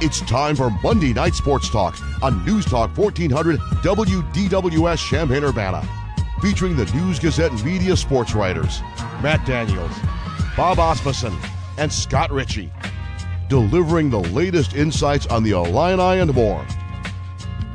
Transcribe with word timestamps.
It's 0.00 0.20
time 0.20 0.54
for 0.54 0.70
Monday 0.70 1.12
Night 1.12 1.34
Sports 1.34 1.68
Talk 1.68 1.98
on 2.22 2.44
News 2.44 2.64
Talk 2.64 2.96
1400 2.96 3.58
WDWS 3.58 5.04
Champaign 5.04 5.42
Urbana. 5.42 5.84
Featuring 6.40 6.76
the 6.76 6.84
News 6.94 7.18
Gazette 7.18 7.52
media 7.64 7.96
sports 7.96 8.32
writers 8.32 8.80
Matt 9.24 9.44
Daniels, 9.44 9.90
Bob 10.56 10.78
Asmussen, 10.78 11.36
and 11.78 11.92
Scott 11.92 12.30
Ritchie. 12.30 12.72
Delivering 13.48 14.08
the 14.08 14.20
latest 14.20 14.76
insights 14.76 15.26
on 15.26 15.42
the 15.42 15.50
Illini 15.50 16.20
and 16.20 16.32
more. 16.32 16.64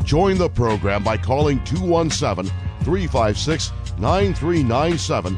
Join 0.05 0.37
the 0.37 0.49
program 0.49 1.03
by 1.03 1.17
calling 1.17 1.61
217 1.65 2.45
356 2.85 3.73
9397 3.97 5.37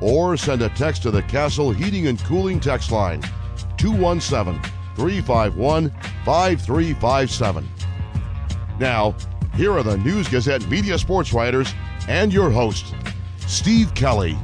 or 0.00 0.36
send 0.36 0.62
a 0.62 0.68
text 0.70 1.02
to 1.02 1.12
the 1.12 1.22
Castle 1.22 1.70
Heating 1.70 2.08
and 2.08 2.18
Cooling 2.24 2.58
text 2.58 2.90
line 2.90 3.22
217 3.76 4.60
351 4.96 5.92
5357. 6.24 7.68
Now, 8.78 9.14
here 9.54 9.72
are 9.72 9.82
the 9.82 9.98
News 9.98 10.28
Gazette 10.28 10.66
media 10.68 10.98
sports 10.98 11.32
writers 11.32 11.72
and 12.08 12.32
your 12.32 12.50
host, 12.50 12.94
Steve 13.46 13.94
Kelly. 13.94 14.36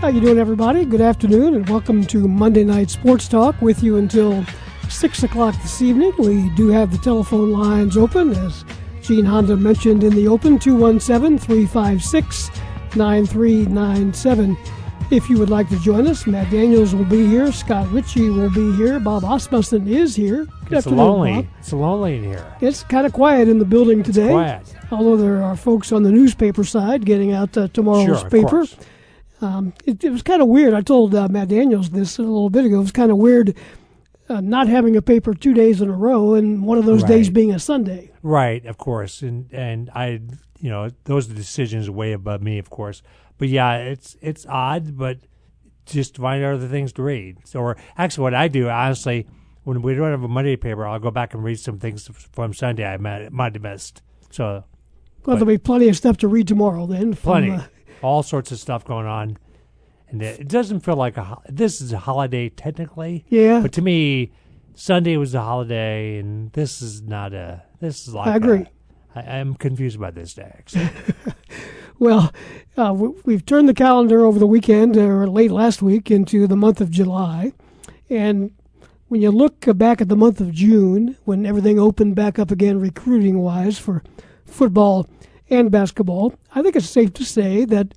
How 0.00 0.08
you 0.08 0.20
doing, 0.20 0.38
everybody? 0.38 0.84
Good 0.84 1.00
afternoon, 1.00 1.54
and 1.54 1.68
welcome 1.68 2.04
to 2.06 2.26
Monday 2.26 2.64
Night 2.64 2.90
Sports 2.90 3.28
Talk. 3.28 3.60
With 3.62 3.82
you 3.82 3.96
until 3.96 4.44
six 4.88 5.22
o'clock 5.22 5.54
this 5.62 5.80
evening. 5.82 6.12
We 6.18 6.50
do 6.50 6.68
have 6.68 6.92
the 6.92 6.98
telephone 6.98 7.52
lines 7.52 7.96
open, 7.96 8.32
as 8.32 8.64
Gene 9.02 9.24
Honda 9.24 9.56
mentioned 9.56 10.04
in 10.04 10.14
the 10.14 10.28
open, 10.28 10.58
217 10.58 11.38
356 11.38 12.50
9397. 12.96 14.56
If 15.14 15.30
you 15.30 15.38
would 15.38 15.48
like 15.48 15.68
to 15.68 15.78
join 15.78 16.08
us, 16.08 16.26
Matt 16.26 16.50
Daniels 16.50 16.92
will 16.92 17.04
be 17.04 17.24
here, 17.24 17.52
Scott 17.52 17.88
Ritchie 17.92 18.30
will 18.30 18.50
be 18.50 18.74
here, 18.74 18.98
Bob 18.98 19.22
Asmussen 19.22 19.86
is 19.86 20.16
here. 20.16 20.44
Good 20.64 20.78
it's 20.78 20.88
lonely. 20.88 21.34
Bob. 21.34 21.46
It's 21.60 21.72
lonely 21.72 22.16
in 22.16 22.24
here. 22.24 22.56
It's 22.60 22.82
kind 22.82 23.06
of 23.06 23.12
quiet 23.12 23.46
in 23.46 23.60
the 23.60 23.64
building 23.64 24.02
today. 24.02 24.24
It's 24.24 24.32
quiet. 24.32 24.74
Although 24.90 25.16
there 25.16 25.40
are 25.40 25.54
folks 25.54 25.92
on 25.92 26.02
the 26.02 26.10
newspaper 26.10 26.64
side 26.64 27.06
getting 27.06 27.30
out 27.30 27.56
uh, 27.56 27.68
tomorrow's 27.68 28.22
sure, 28.22 28.28
paper. 28.28 28.64
Um, 29.40 29.72
it, 29.86 30.02
it, 30.02 30.10
was 30.10 30.22
kind 30.22 30.42
of 30.42 30.48
weird. 30.48 30.74
I 30.74 30.80
told 30.80 31.14
uh, 31.14 31.28
Matt 31.28 31.46
Daniels 31.46 31.90
this 31.90 32.18
a 32.18 32.22
little 32.22 32.50
bit 32.50 32.64
ago. 32.64 32.78
It 32.78 32.80
was 32.80 32.90
kind 32.90 33.12
of 33.12 33.18
weird 33.18 33.56
uh, 34.28 34.40
not 34.40 34.66
having 34.66 34.96
a 34.96 35.02
paper 35.02 35.32
two 35.32 35.54
days 35.54 35.80
in 35.80 35.88
a 35.88 35.96
row, 35.96 36.34
and 36.34 36.64
one 36.64 36.76
of 36.76 36.86
those 36.86 37.02
right. 37.02 37.10
days 37.10 37.30
being 37.30 37.52
a 37.52 37.60
Sunday. 37.60 38.10
Right, 38.24 38.64
of 38.64 38.78
course, 38.78 39.20
and 39.20 39.52
and 39.52 39.90
I, 39.94 40.18
you 40.58 40.70
know, 40.70 40.90
those 41.04 41.30
are 41.30 41.34
decisions 41.34 41.90
way 41.90 42.12
above 42.12 42.40
me, 42.40 42.58
of 42.58 42.70
course. 42.70 43.02
But 43.36 43.48
yeah, 43.48 43.76
it's 43.76 44.16
it's 44.22 44.46
odd, 44.46 44.96
but 44.96 45.18
just 45.84 46.16
find 46.16 46.42
other 46.42 46.66
things 46.66 46.94
to 46.94 47.02
read. 47.02 47.36
So, 47.44 47.60
or 47.60 47.76
actually, 47.98 48.22
what 48.22 48.32
I 48.32 48.48
do, 48.48 48.70
honestly, 48.70 49.26
when 49.64 49.82
we 49.82 49.94
don't 49.94 50.10
have 50.10 50.22
a 50.22 50.28
Monday 50.28 50.56
paper, 50.56 50.86
I'll 50.86 50.98
go 50.98 51.10
back 51.10 51.34
and 51.34 51.44
read 51.44 51.60
some 51.60 51.78
things 51.78 52.08
from 52.32 52.54
Sunday 52.54 52.86
I 52.86 52.96
might, 52.96 53.30
might 53.30 53.54
have 53.56 53.62
missed. 53.62 54.00
So, 54.30 54.64
well, 55.26 55.36
there'll 55.36 55.44
be 55.44 55.58
plenty 55.58 55.88
of 55.88 55.96
stuff 55.96 56.16
to 56.18 56.28
read 56.28 56.48
tomorrow. 56.48 56.86
Then, 56.86 57.12
from, 57.12 57.30
plenty, 57.30 57.50
uh, 57.50 57.62
all 58.00 58.22
sorts 58.22 58.50
of 58.52 58.58
stuff 58.58 58.86
going 58.86 59.06
on, 59.06 59.36
and 60.08 60.22
it, 60.22 60.40
it 60.40 60.48
doesn't 60.48 60.80
feel 60.80 60.96
like 60.96 61.18
a 61.18 61.36
this 61.46 61.82
is 61.82 61.92
a 61.92 61.98
holiday 61.98 62.48
technically. 62.48 63.26
Yeah, 63.28 63.60
but 63.60 63.72
to 63.72 63.82
me, 63.82 64.32
Sunday 64.74 65.18
was 65.18 65.34
a 65.34 65.42
holiday, 65.42 66.16
and 66.16 66.50
this 66.52 66.80
is 66.80 67.02
not 67.02 67.34
a. 67.34 67.62
This 67.84 68.08
is 68.08 68.14
like 68.14 68.28
I 68.28 68.36
agree. 68.36 68.66
A, 69.14 69.18
I, 69.18 69.38
I'm 69.38 69.54
confused 69.54 70.00
by 70.00 70.10
this. 70.10 70.38
Actually. 70.38 70.88
Well, 71.98 72.32
uh, 72.76 72.92
we've 73.24 73.46
turned 73.46 73.68
the 73.68 73.74
calendar 73.74 74.24
over 74.26 74.38
the 74.38 74.48
weekend 74.48 74.96
or 74.96 75.28
late 75.28 75.52
last 75.52 75.80
week 75.80 76.10
into 76.10 76.46
the 76.46 76.56
month 76.56 76.80
of 76.80 76.90
July. 76.90 77.52
And 78.10 78.50
when 79.08 79.22
you 79.22 79.30
look 79.30 79.64
back 79.78 80.00
at 80.00 80.08
the 80.08 80.16
month 80.16 80.40
of 80.40 80.52
June, 80.52 81.16
when 81.24 81.46
everything 81.46 81.78
opened 81.78 82.16
back 82.16 82.38
up 82.38 82.50
again 82.50 82.80
recruiting 82.80 83.38
wise 83.38 83.78
for 83.78 84.02
football 84.44 85.08
and 85.48 85.70
basketball, 85.70 86.34
I 86.54 86.62
think 86.62 86.74
it's 86.74 86.90
safe 86.90 87.12
to 87.14 87.24
say 87.24 87.64
that 87.66 87.94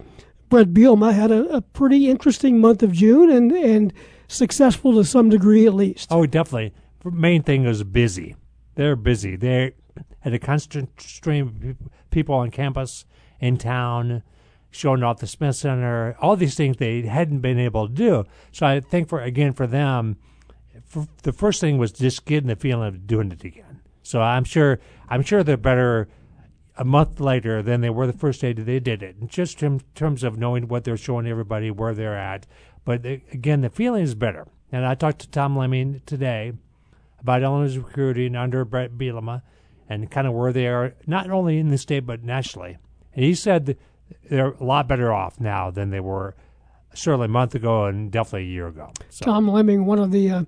Bret 0.50 0.73
Bielema 0.73 1.13
had 1.13 1.31
a, 1.31 1.45
a 1.56 1.62
pretty 1.62 2.07
interesting 2.07 2.62
month 2.62 2.83
of 2.83 2.91
June 2.91 3.31
and, 3.31 3.51
and 3.51 3.91
successful 4.28 4.94
to 4.94 5.03
some 5.03 5.29
degree 5.29 5.66
at 5.66 5.73
least. 5.73 6.09
Oh, 6.12 6.28
definitely. 6.28 6.73
The 7.03 7.12
main 7.12 7.41
thing 7.41 7.66
was 7.66 7.83
busy. 7.83 8.35
They're 8.77 8.95
busy. 8.95 9.35
They 9.35 9.73
had 10.19 10.35
a 10.35 10.39
constant 10.39 11.01
stream 11.01 11.47
of 11.47 12.11
people 12.11 12.35
on 12.35 12.51
campus 12.51 13.05
in 13.39 13.57
town, 13.57 14.21
showing 14.69 15.01
off 15.01 15.17
the 15.17 15.25
Smith 15.25 15.55
Center, 15.55 16.15
all 16.21 16.35
these 16.35 16.53
things 16.53 16.77
they 16.77 17.01
hadn't 17.01 17.39
been 17.39 17.57
able 17.57 17.88
to 17.88 17.93
do. 17.93 18.25
So 18.51 18.67
I 18.67 18.79
think 18.79 19.09
for 19.09 19.19
again 19.19 19.53
for 19.53 19.65
them, 19.65 20.17
for, 20.85 21.07
the 21.23 21.33
first 21.33 21.59
thing 21.59 21.79
was 21.79 21.91
just 21.91 22.25
getting 22.25 22.49
the 22.49 22.55
feeling 22.55 22.88
of 22.88 23.07
doing 23.07 23.31
it 23.31 23.43
again. 23.43 23.81
So 24.03 24.21
I'm 24.21 24.43
sure 24.43 24.79
I'm 25.09 25.23
sure 25.23 25.44
they're 25.44 25.57
better 25.57 26.07
a 26.77 26.85
month 26.85 27.19
later 27.19 27.63
than 27.63 27.81
they 27.81 27.89
were 27.89 28.05
the 28.05 28.13
first 28.13 28.41
day 28.41 28.53
that 28.53 28.61
they 28.61 28.79
did 28.79 29.01
it, 29.01 29.27
just 29.27 29.63
in 29.63 29.81
terms 29.95 30.23
of 30.23 30.38
knowing 30.38 30.67
what 30.67 30.83
they're 30.83 30.97
showing 30.97 31.25
everybody, 31.25 31.71
where 31.71 31.95
they're 31.95 32.15
at. 32.15 32.45
But 32.85 33.03
uh, 33.03 33.17
again, 33.33 33.61
the 33.61 33.71
feeling 33.71 34.03
is 34.03 34.13
better. 34.13 34.45
And 34.71 34.85
I 34.85 34.94
talked 34.94 35.19
to 35.21 35.29
Tom 35.31 35.57
Lemming 35.57 36.03
today 36.05 36.53
about 37.19 37.44
Illinois 37.44 37.78
recruiting 37.78 38.35
under 38.35 38.66
Bret 38.66 38.97
Bielema 38.97 39.41
and 39.89 40.11
kind 40.11 40.28
of 40.28 40.33
where 40.33 40.51
they 40.51 40.67
are, 40.67 40.94
not 41.05 41.29
only 41.29 41.57
in 41.57 41.69
the 41.69 41.78
state 41.78 42.05
but 42.05 42.23
nationally. 42.23 42.78
And 43.13 43.25
he 43.25 43.33
said 43.35 43.78
they're 44.29 44.51
a 44.51 44.63
lot 44.63 44.88
better 44.88 45.13
off 45.13 45.39
now 45.39 45.72
than 45.72 45.89
they 45.89 46.00
were 46.00 46.35
certainly 46.94 47.25
a 47.25 47.29
month 47.29 47.56
ago 47.56 47.85
and 47.85 48.11
definitely 48.11 48.47
a 48.47 48.51
year 48.51 48.67
ago. 48.67 48.91
So. 49.09 49.25
Tom 49.25 49.47
Lemming, 49.50 49.85
one 49.85 50.00
of 50.00 50.11
the 50.11 50.29
uh, 50.29 50.44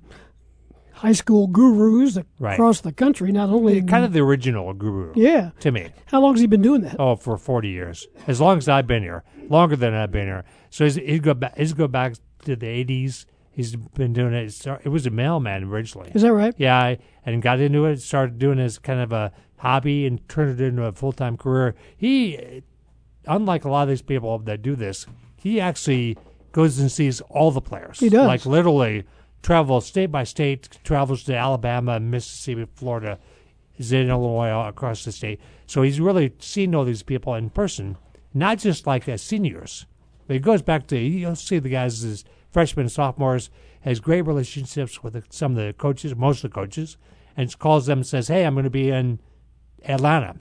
high 0.94 1.14
school 1.14 1.48
gurus 1.48 2.18
right. 2.40 2.54
across 2.54 2.82
the 2.82 2.92
country, 2.92 3.32
not 3.32 3.50
only 3.50 3.82
kind 3.82 4.04
of 4.04 4.14
the 4.14 4.20
original 4.20 4.74
guru. 4.74 5.14
Yeah, 5.16 5.52
to 5.62 5.72
me. 5.72 5.90
How 6.08 6.22
long 6.22 6.34
has 6.34 6.42
he 6.42 6.48
been 6.48 6.62
doing 6.62 6.82
that? 6.82 6.98
Oh, 7.00 7.16
for 7.16 7.38
forty 7.38 7.70
years, 7.70 8.08
as 8.28 8.42
long 8.42 8.58
as 8.58 8.68
I've 8.68 8.88
been 8.88 9.04
here, 9.04 9.24
longer 9.50 9.76
than 9.76 9.94
I've 9.94 10.12
been 10.12 10.28
here. 10.28 10.44
So 10.70 10.86
he's, 10.86 11.20
go 11.22 11.34
back. 11.34 11.58
He's 11.58 11.74
go 11.74 11.88
back 11.88 12.16
to 12.46 12.56
the 12.56 12.68
eighties. 12.68 13.26
He's 13.60 13.76
been 13.76 14.14
doing 14.14 14.34
it. 14.34 14.66
It 14.86 14.88
was 14.88 15.06
a 15.06 15.10
mailman 15.10 15.66
originally. 15.66 16.14
Is 16.16 16.22
that 16.22 16.32
right? 16.32 16.54
Yeah, 16.58 16.96
and 17.26 17.42
got 17.42 17.60
into 17.60 17.84
it. 17.88 18.00
Started 18.00 18.40
doing 18.40 18.58
it 18.58 18.64
as 18.64 18.80
kind 18.80 19.02
of 19.02 19.12
a 19.12 19.34
hobby 19.58 20.06
and 20.06 20.26
turned 20.30 20.58
it 20.58 20.64
into 20.64 20.86
a 20.86 20.94
full 20.94 21.12
time 21.12 21.36
career. 21.36 21.76
He, 21.98 22.64
unlike 23.26 23.66
a 23.66 23.70
lot 23.70 23.84
of 23.84 23.90
these 23.90 24.02
people 24.02 24.40
that 24.40 24.62
do 24.62 24.78
this, 24.78 25.08
he 25.36 25.60
actually 25.60 26.18
goes 26.54 26.80
and 26.80 26.90
sees 26.90 27.20
all 27.20 27.52
the 27.52 27.60
players. 27.60 28.00
He 28.00 28.08
does. 28.08 28.28
Like 28.28 28.46
literally 28.46 29.04
travels 29.44 29.88
state 29.88 30.10
by 30.10 30.24
state, 30.24 30.80
travels 30.86 31.26
to 31.26 31.36
Alabama, 31.36 32.00
Mississippi, 32.00 32.66
Florida, 32.76 33.20
is 33.78 33.92
in 33.92 34.10
Illinois, 34.10 34.70
across 34.70 35.04
the 35.04 35.12
state. 35.12 35.42
So 35.68 35.82
he's 35.82 36.00
really 36.00 36.34
seen 36.40 36.74
all 36.74 36.86
these 36.86 37.04
people 37.04 37.36
in 37.36 37.50
person, 37.50 37.98
not 38.34 38.60
just 38.60 38.88
like 38.88 39.10
as 39.10 39.22
seniors. 39.22 39.86
But 40.28 40.36
he 40.36 40.40
goes 40.40 40.62
back 40.62 40.88
to, 40.88 40.98
you'll 40.98 41.36
see 41.36 41.60
the 41.60 41.68
guys 41.68 42.06
as 42.06 42.24
freshmen 42.52 42.86
and 42.86 42.92
sophomores, 42.92 43.50
has 43.82 44.00
great 44.00 44.24
relationships 44.24 45.04
with 45.04 45.22
some 45.32 45.52
of 45.52 45.58
the 45.58 45.74
coaches, 45.74 46.16
most 46.16 46.44
of 46.44 46.52
the 46.52 46.56
coaches, 46.56 46.98
and 47.38 47.58
calls 47.60 47.86
them 47.86 48.00
and 48.00 48.08
says, 48.08 48.28
hey, 48.28 48.46
I'm 48.46 48.54
going 48.54 48.66
to 48.66 48.70
be 48.70 48.90
in 48.90 49.20
Atlanta. 49.86 50.36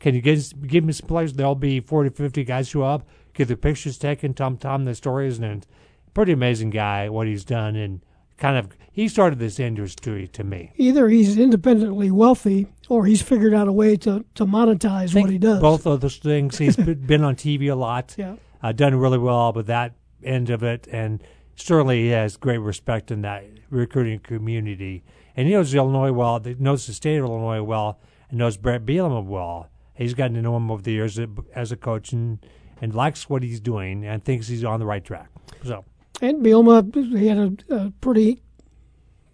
Can 0.00 0.14
you 0.14 0.20
get, 0.20 0.66
give 0.66 0.84
me 0.84 0.92
some 0.92 1.06
players? 1.06 1.34
There'll 1.34 1.54
be 1.54 1.80
40, 1.80 2.10
50 2.10 2.44
guys 2.44 2.68
show 2.68 2.82
up, 2.82 3.06
get 3.34 3.48
the 3.48 3.56
pictures 3.56 3.98
taken, 3.98 4.34
Tom 4.34 4.56
Tom 4.56 4.84
the 4.84 4.94
stories, 4.94 5.38
and 5.38 5.66
pretty 6.12 6.32
amazing 6.32 6.70
guy 6.70 7.08
what 7.08 7.26
he's 7.26 7.44
done 7.44 7.74
and 7.74 8.02
kind 8.36 8.56
of 8.56 8.68
he 8.90 9.08
started 9.08 9.38
this 9.38 9.58
industry 9.58 10.28
to 10.28 10.44
me. 10.44 10.72
Either 10.76 11.08
he's 11.08 11.38
independently 11.38 12.10
wealthy 12.10 12.66
or 12.88 13.06
he's 13.06 13.22
figured 13.22 13.54
out 13.54 13.68
a 13.68 13.72
way 13.72 13.96
to, 13.96 14.24
to 14.34 14.44
monetize 14.44 15.18
what 15.18 15.30
he 15.30 15.38
does. 15.38 15.60
Both 15.60 15.86
of 15.86 16.00
those 16.00 16.16
things. 16.16 16.58
He's 16.58 16.76
been 17.06 17.24
on 17.24 17.36
TV 17.36 17.70
a 17.70 17.74
lot. 17.74 18.14
Yeah. 18.18 18.36
Uh, 18.62 18.72
done 18.72 18.94
really 18.96 19.18
well 19.18 19.52
with 19.54 19.66
that 19.68 19.94
end 20.22 20.50
of 20.50 20.62
it, 20.62 20.86
and 20.92 21.22
certainly 21.56 22.04
he 22.04 22.08
has 22.08 22.36
great 22.36 22.58
respect 22.58 23.10
in 23.10 23.22
that 23.22 23.44
recruiting 23.70 24.18
community. 24.20 25.02
And 25.36 25.48
he 25.48 25.54
knows 25.54 25.74
Illinois 25.74 26.12
well, 26.12 26.40
knows 26.58 26.86
the 26.86 26.92
state 26.92 27.16
of 27.16 27.24
Illinois 27.24 27.62
well, 27.62 27.98
and 28.28 28.38
knows 28.38 28.56
Bret 28.56 28.84
Bielema 28.84 29.24
well. 29.24 29.68
He's 29.94 30.14
gotten 30.14 30.34
to 30.34 30.42
know 30.42 30.56
him 30.56 30.70
over 30.70 30.82
the 30.82 30.92
years 30.92 31.18
as 31.54 31.72
a 31.72 31.76
coach 31.76 32.12
and, 32.12 32.44
and 32.80 32.94
likes 32.94 33.28
what 33.28 33.42
he's 33.42 33.60
doing 33.60 34.04
and 34.04 34.24
thinks 34.24 34.48
he's 34.48 34.64
on 34.64 34.80
the 34.80 34.86
right 34.86 35.04
track. 35.04 35.28
So. 35.64 35.84
And 36.20 36.44
Bielema, 36.44 37.18
he 37.18 37.26
had 37.26 37.64
a, 37.68 37.74
a 37.74 37.92
pretty 38.00 38.42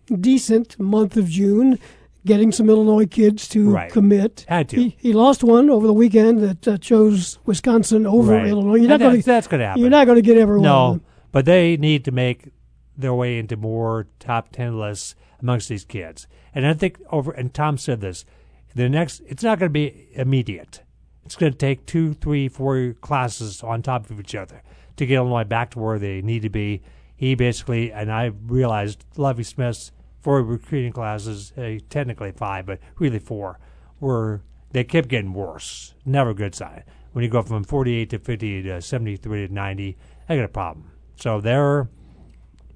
decent 0.06 0.78
month 0.78 1.16
of 1.16 1.28
June, 1.28 1.78
getting 2.24 2.52
some 2.52 2.68
Illinois 2.68 3.06
kids 3.06 3.48
to 3.48 3.70
right. 3.70 3.92
commit. 3.92 4.44
Had 4.48 4.68
to. 4.70 4.76
He, 4.76 4.96
he, 4.98 5.12
lost 5.12 5.44
one 5.44 5.70
over 5.70 5.86
the 5.86 5.92
weekend 5.92 6.40
that 6.40 6.68
uh, 6.68 6.78
chose 6.78 7.38
Wisconsin 7.44 8.06
over 8.06 8.32
right. 8.32 8.46
Illinois. 8.46 8.76
You're 8.76 8.88
not 8.88 9.00
going 9.00 9.20
to. 9.20 9.22
That's 9.22 9.46
going 9.46 9.60
to 9.60 9.66
happen. 9.66 9.80
You're 9.80 9.90
not 9.90 10.06
going 10.06 10.16
to 10.16 10.22
get 10.22 10.38
everyone. 10.38 10.64
No, 10.64 11.00
but 11.38 11.44
they 11.44 11.76
need 11.76 12.04
to 12.04 12.10
make 12.10 12.50
their 12.96 13.14
way 13.14 13.38
into 13.38 13.56
more 13.56 14.08
top 14.18 14.50
ten 14.50 14.76
lists 14.76 15.14
amongst 15.40 15.68
these 15.68 15.84
kids. 15.84 16.26
And 16.52 16.66
I 16.66 16.74
think 16.74 17.00
over. 17.12 17.30
And 17.30 17.54
Tom 17.54 17.78
said 17.78 18.00
this 18.00 18.24
the 18.74 18.88
next, 18.88 19.22
it's 19.24 19.44
not 19.44 19.60
going 19.60 19.68
to 19.68 19.72
be 19.72 20.08
immediate. 20.14 20.82
It's 21.24 21.36
going 21.36 21.52
to 21.52 21.56
take 21.56 21.86
two, 21.86 22.14
three, 22.14 22.48
four 22.48 22.92
classes 23.00 23.62
on 23.62 23.82
top 23.82 24.10
of 24.10 24.18
each 24.18 24.34
other 24.34 24.64
to 24.96 25.06
get 25.06 25.14
Illinois 25.14 25.44
back 25.44 25.70
to 25.70 25.78
where 25.78 25.96
they 26.00 26.22
need 26.22 26.42
to 26.42 26.50
be. 26.50 26.82
He 27.14 27.36
basically, 27.36 27.92
and 27.92 28.10
I 28.10 28.32
realized 28.48 29.04
Lovie 29.16 29.44
Smith's 29.44 29.92
four 30.18 30.42
recruiting 30.42 30.92
classes, 30.92 31.52
uh, 31.56 31.78
technically 31.88 32.32
five, 32.32 32.66
but 32.66 32.80
really 32.98 33.20
four, 33.20 33.60
were 34.00 34.42
they 34.72 34.82
kept 34.82 35.06
getting 35.06 35.34
worse. 35.34 35.94
Never 36.04 36.30
a 36.30 36.34
good 36.34 36.56
sign. 36.56 36.82
When 37.12 37.22
you 37.22 37.30
go 37.30 37.42
from 37.42 37.62
48 37.62 38.10
to 38.10 38.18
50 38.18 38.62
to 38.64 38.82
73 38.82 39.46
to 39.46 39.54
90, 39.54 39.96
I 40.28 40.34
got 40.34 40.44
a 40.44 40.48
problem. 40.48 40.90
So 41.18 41.40
they're 41.40 41.88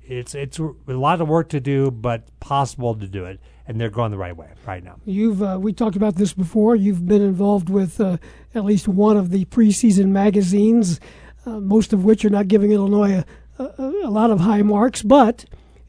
it's 0.04 0.34
it's 0.34 0.58
a 0.58 0.72
lot 0.86 1.20
of 1.20 1.28
work 1.28 1.48
to 1.50 1.60
do, 1.60 1.90
but 1.90 2.38
possible 2.40 2.94
to 2.94 3.06
do 3.06 3.24
it, 3.24 3.40
and 3.66 3.80
they're 3.80 3.90
going 3.90 4.10
the 4.10 4.18
right 4.18 4.36
way 4.36 4.48
right 4.66 4.82
now. 4.82 4.96
You've 5.04 5.42
uh, 5.42 5.58
we 5.60 5.72
talked 5.72 5.96
about 5.96 6.16
this 6.16 6.32
before. 6.32 6.76
You've 6.76 7.06
been 7.06 7.22
involved 7.22 7.70
with 7.70 8.00
uh, 8.00 8.18
at 8.54 8.64
least 8.64 8.88
one 8.88 9.16
of 9.16 9.30
the 9.30 9.44
preseason 9.46 10.08
magazines, 10.08 11.00
uh, 11.46 11.60
most 11.60 11.92
of 11.92 12.04
which 12.04 12.24
are 12.24 12.30
not 12.30 12.48
giving 12.48 12.72
Illinois 12.72 13.24
a, 13.58 13.62
a, 13.62 13.92
a, 14.04 14.10
lot 14.10 14.30
of 14.30 14.40
high 14.40 14.62
marks, 14.62 15.02
but 15.02 15.44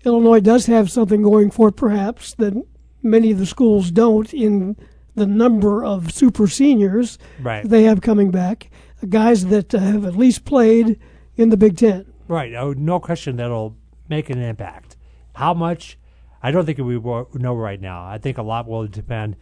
Illinois 0.05 0.39
does 0.39 0.67
have 0.67 0.91
something 0.91 1.23
going 1.23 1.49
for 1.49 1.69
it, 1.69 1.75
perhaps 1.75 2.35
that 2.35 2.53
many 3.01 3.31
of 3.31 3.39
the 3.39 3.45
schools 3.45 3.89
don't 3.91 4.33
in 4.33 4.77
the 5.15 5.25
number 5.25 5.83
of 5.83 6.11
super 6.11 6.47
seniors 6.47 7.17
right. 7.39 7.67
they 7.67 7.83
have 7.83 8.01
coming 8.01 8.31
back, 8.31 8.69
guys 9.09 9.47
that 9.47 9.73
uh, 9.73 9.79
have 9.79 10.05
at 10.05 10.15
least 10.15 10.45
played 10.45 10.99
in 11.35 11.49
the 11.49 11.57
Big 11.57 11.77
Ten. 11.77 12.12
Right. 12.27 12.53
Oh, 12.55 12.73
no 12.73 12.99
question 12.99 13.35
that'll 13.37 13.75
make 14.09 14.29
an 14.29 14.39
impact. 14.39 14.97
How 15.35 15.53
much? 15.53 15.97
I 16.41 16.51
don't 16.51 16.65
think 16.65 16.77
we 16.77 16.99
know 16.99 17.55
right 17.55 17.79
now. 17.79 18.05
I 18.05 18.17
think 18.17 18.37
a 18.37 18.43
lot 18.43 18.67
will 18.67 18.87
depend. 18.87 19.35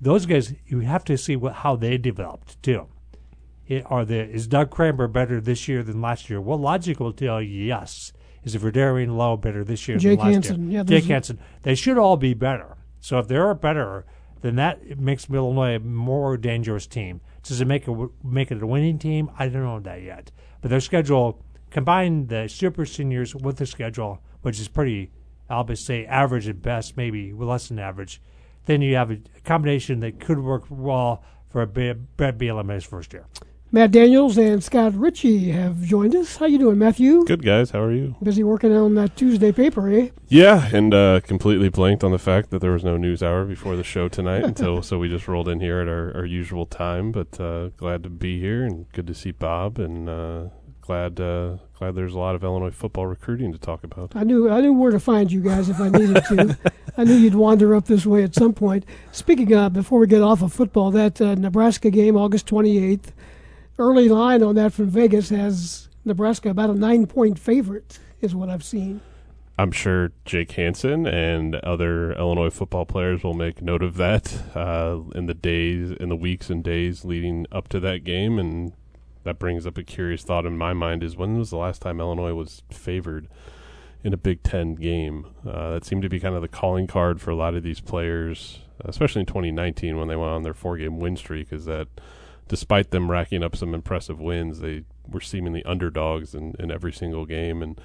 Those 0.00 0.26
guys, 0.26 0.54
you 0.66 0.80
have 0.80 1.04
to 1.06 1.18
see 1.18 1.36
what, 1.36 1.54
how 1.54 1.76
they 1.76 1.98
developed 1.98 2.62
too. 2.62 2.86
It, 3.66 3.84
are 3.86 4.04
the 4.04 4.24
is 4.24 4.46
Doug 4.46 4.70
Kramer 4.70 5.08
better 5.08 5.40
this 5.40 5.68
year 5.68 5.82
than 5.82 6.00
last 6.00 6.30
year? 6.30 6.40
Well, 6.40 6.58
logic 6.58 7.00
will 7.00 7.12
tell 7.12 7.42
you 7.42 7.64
yes. 7.64 8.12
Is 8.44 8.56
Vederian 8.56 9.16
Lowe 9.16 9.36
better 9.36 9.64
this 9.64 9.86
year 9.88 9.98
Jake 9.98 10.18
than 10.20 10.26
last 10.26 10.34
Hansen, 10.46 10.70
year? 10.70 10.78
Yeah, 10.78 10.84
Jake 10.84 11.04
Hansen. 11.04 11.38
They 11.62 11.74
should 11.74 11.98
all 11.98 12.16
be 12.16 12.32
better. 12.32 12.78
So 13.00 13.18
if 13.18 13.28
they're 13.28 13.52
better, 13.54 14.06
then 14.40 14.56
that 14.56 14.98
makes 14.98 15.28
Illinois 15.28 15.74
a 15.74 15.80
more 15.80 16.36
dangerous 16.36 16.86
team. 16.86 17.20
Does 17.42 17.60
it 17.60 17.66
make 17.66 17.86
it 17.88 18.10
make 18.24 18.50
it 18.50 18.62
a 18.62 18.66
winning 18.66 18.98
team? 18.98 19.30
I 19.38 19.48
don't 19.48 19.64
know 19.64 19.80
that 19.80 20.02
yet. 20.02 20.30
But 20.60 20.70
their 20.70 20.80
schedule 20.80 21.42
combine 21.70 22.26
the 22.26 22.48
super 22.48 22.86
seniors 22.86 23.34
with 23.34 23.56
the 23.56 23.66
schedule, 23.66 24.20
which 24.42 24.60
is 24.60 24.68
pretty, 24.68 25.10
I'll 25.48 25.64
just 25.64 25.84
say 25.84 26.06
average 26.06 26.48
at 26.48 26.62
best, 26.62 26.96
maybe 26.96 27.32
less 27.32 27.68
than 27.68 27.78
average, 27.78 28.20
then 28.66 28.82
you 28.82 28.96
have 28.96 29.10
a 29.10 29.18
combination 29.44 30.00
that 30.00 30.20
could 30.20 30.40
work 30.40 30.64
well 30.68 31.22
for 31.48 31.62
a 31.62 31.66
Bret 31.66 32.38
Bielema's 32.38 32.84
first 32.84 33.12
year. 33.12 33.26
Matt 33.70 33.90
Daniels 33.90 34.38
and 34.38 34.64
Scott 34.64 34.94
Ritchie 34.94 35.50
have 35.50 35.82
joined 35.82 36.16
us. 36.16 36.36
How 36.36 36.46
you 36.46 36.58
doing, 36.58 36.78
Matthew? 36.78 37.26
Good 37.26 37.44
guys. 37.44 37.70
How 37.72 37.82
are 37.82 37.92
you? 37.92 38.16
Busy 38.22 38.42
working 38.42 38.74
on 38.74 38.94
that 38.94 39.14
Tuesday 39.14 39.52
paper, 39.52 39.90
eh? 39.90 40.08
Yeah, 40.26 40.70
and 40.72 40.94
uh, 40.94 41.20
completely 41.20 41.68
blanked 41.68 42.02
on 42.02 42.10
the 42.10 42.18
fact 42.18 42.48
that 42.48 42.60
there 42.60 42.72
was 42.72 42.82
no 42.82 42.96
news 42.96 43.22
hour 43.22 43.44
before 43.44 43.76
the 43.76 43.84
show 43.84 44.08
tonight 44.08 44.42
until 44.44 44.80
so 44.80 44.98
we 44.98 45.10
just 45.10 45.28
rolled 45.28 45.50
in 45.50 45.60
here 45.60 45.80
at 45.80 45.88
our, 45.88 46.16
our 46.16 46.24
usual 46.24 46.64
time. 46.64 47.12
But 47.12 47.38
uh, 47.38 47.68
glad 47.76 48.02
to 48.04 48.08
be 48.08 48.40
here 48.40 48.64
and 48.64 48.90
good 48.92 49.06
to 49.06 49.14
see 49.14 49.32
Bob 49.32 49.78
and 49.78 50.08
uh, 50.08 50.44
glad 50.88 51.20
uh, 51.20 51.58
glad 51.78 51.94
there's 51.94 52.14
a 52.14 52.18
lot 52.18 52.34
of 52.34 52.42
Illinois 52.42 52.70
football 52.70 53.06
recruiting 53.06 53.52
to 53.52 53.58
talk 53.58 53.84
about. 53.84 54.16
I 54.16 54.24
knew 54.24 54.48
I 54.48 54.62
knew 54.62 54.72
where 54.72 54.90
to 54.90 54.98
find 54.98 55.30
you 55.30 55.42
guys 55.42 55.68
if 55.68 55.78
I 55.78 55.90
needed 55.90 56.24
to. 56.24 56.58
I 56.96 57.04
knew 57.04 57.14
you'd 57.14 57.34
wander 57.34 57.74
up 57.74 57.84
this 57.84 58.06
way 58.06 58.24
at 58.24 58.34
some 58.34 58.54
point. 58.54 58.86
Speaking 59.12 59.52
of, 59.52 59.74
before 59.74 60.00
we 60.00 60.06
get 60.06 60.22
off 60.22 60.40
of 60.40 60.50
football, 60.52 60.90
that 60.92 61.20
uh, 61.20 61.34
Nebraska 61.34 61.90
game, 61.90 62.16
August 62.16 62.46
28th, 62.46 63.12
early 63.78 64.08
line 64.08 64.42
on 64.42 64.54
that 64.54 64.72
from 64.72 64.86
Vegas 64.86 65.28
has 65.28 65.90
Nebraska 66.06 66.48
about 66.48 66.70
a 66.70 66.74
nine 66.74 67.06
point 67.06 67.38
favorite, 67.38 67.98
is 68.22 68.34
what 68.34 68.48
I've 68.48 68.64
seen. 68.64 69.02
I'm 69.58 69.72
sure 69.72 70.12
Jake 70.24 70.52
Hansen 70.52 71.06
and 71.06 71.56
other 71.56 72.12
Illinois 72.12 72.50
football 72.50 72.86
players 72.86 73.22
will 73.22 73.34
make 73.34 73.60
note 73.60 73.82
of 73.82 73.96
that 73.96 74.56
uh, 74.56 75.00
in 75.14 75.26
the 75.26 75.34
days, 75.34 75.90
in 75.90 76.08
the 76.08 76.16
weeks 76.16 76.48
and 76.48 76.64
days 76.64 77.04
leading 77.04 77.44
up 77.52 77.68
to 77.68 77.80
that 77.80 78.04
game, 78.04 78.38
and 78.38 78.72
that 79.24 79.38
brings 79.38 79.66
up 79.66 79.78
a 79.78 79.82
curious 79.82 80.22
thought 80.22 80.46
in 80.46 80.56
my 80.56 80.72
mind: 80.72 81.02
is 81.02 81.16
when 81.16 81.38
was 81.38 81.50
the 81.50 81.56
last 81.56 81.82
time 81.82 82.00
Illinois 82.00 82.34
was 82.34 82.62
favored 82.70 83.28
in 84.04 84.12
a 84.12 84.16
Big 84.16 84.42
Ten 84.42 84.74
game? 84.74 85.26
Uh, 85.46 85.70
that 85.70 85.84
seemed 85.84 86.02
to 86.02 86.08
be 86.08 86.20
kind 86.20 86.34
of 86.34 86.42
the 86.42 86.48
calling 86.48 86.86
card 86.86 87.20
for 87.20 87.30
a 87.30 87.36
lot 87.36 87.54
of 87.54 87.62
these 87.62 87.80
players, 87.80 88.60
especially 88.84 89.20
in 89.20 89.26
2019 89.26 89.96
when 89.96 90.08
they 90.08 90.16
went 90.16 90.30
on 90.30 90.42
their 90.42 90.54
four-game 90.54 90.98
win 90.98 91.16
streak. 91.16 91.52
Is 91.52 91.64
that 91.64 91.88
despite 92.48 92.90
them 92.90 93.10
racking 93.10 93.42
up 93.42 93.56
some 93.56 93.74
impressive 93.74 94.20
wins, 94.20 94.60
they 94.60 94.84
were 95.06 95.20
seemingly 95.20 95.64
underdogs 95.64 96.34
in, 96.34 96.54
in 96.58 96.70
every 96.70 96.92
single 96.92 97.26
game, 97.26 97.62
and 97.62 97.80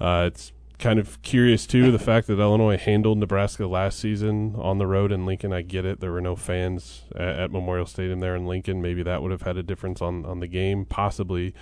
uh, 0.00 0.24
it's 0.26 0.52
kind 0.78 0.98
of 0.98 1.20
curious 1.22 1.66
too 1.66 1.90
the 1.92 1.98
fact 1.98 2.26
that 2.26 2.38
Illinois 2.38 2.76
handled 2.76 3.18
Nebraska 3.18 3.66
last 3.66 3.98
season 3.98 4.54
on 4.56 4.78
the 4.78 4.86
road 4.86 5.12
in 5.12 5.26
Lincoln. 5.26 5.52
I 5.52 5.62
get 5.62 5.84
it; 5.84 6.00
there 6.00 6.12
were 6.12 6.20
no 6.20 6.36
fans 6.36 7.02
at, 7.14 7.40
at, 7.40 7.50
Memorial 7.50 7.86
Stadium 7.86 8.20
there 8.20 8.36
in 8.36 8.46
Lincoln. 8.46 8.82
Maybe 8.82 9.02
that 9.02 9.22
would 9.22 9.30
have 9.30 9.42
had 9.42 9.56
a 9.56 9.62
difference 9.62 10.02
on 10.02 10.24
on 10.24 10.40
the 10.40 10.48
game, 10.48 10.84
possibly. 10.84 11.54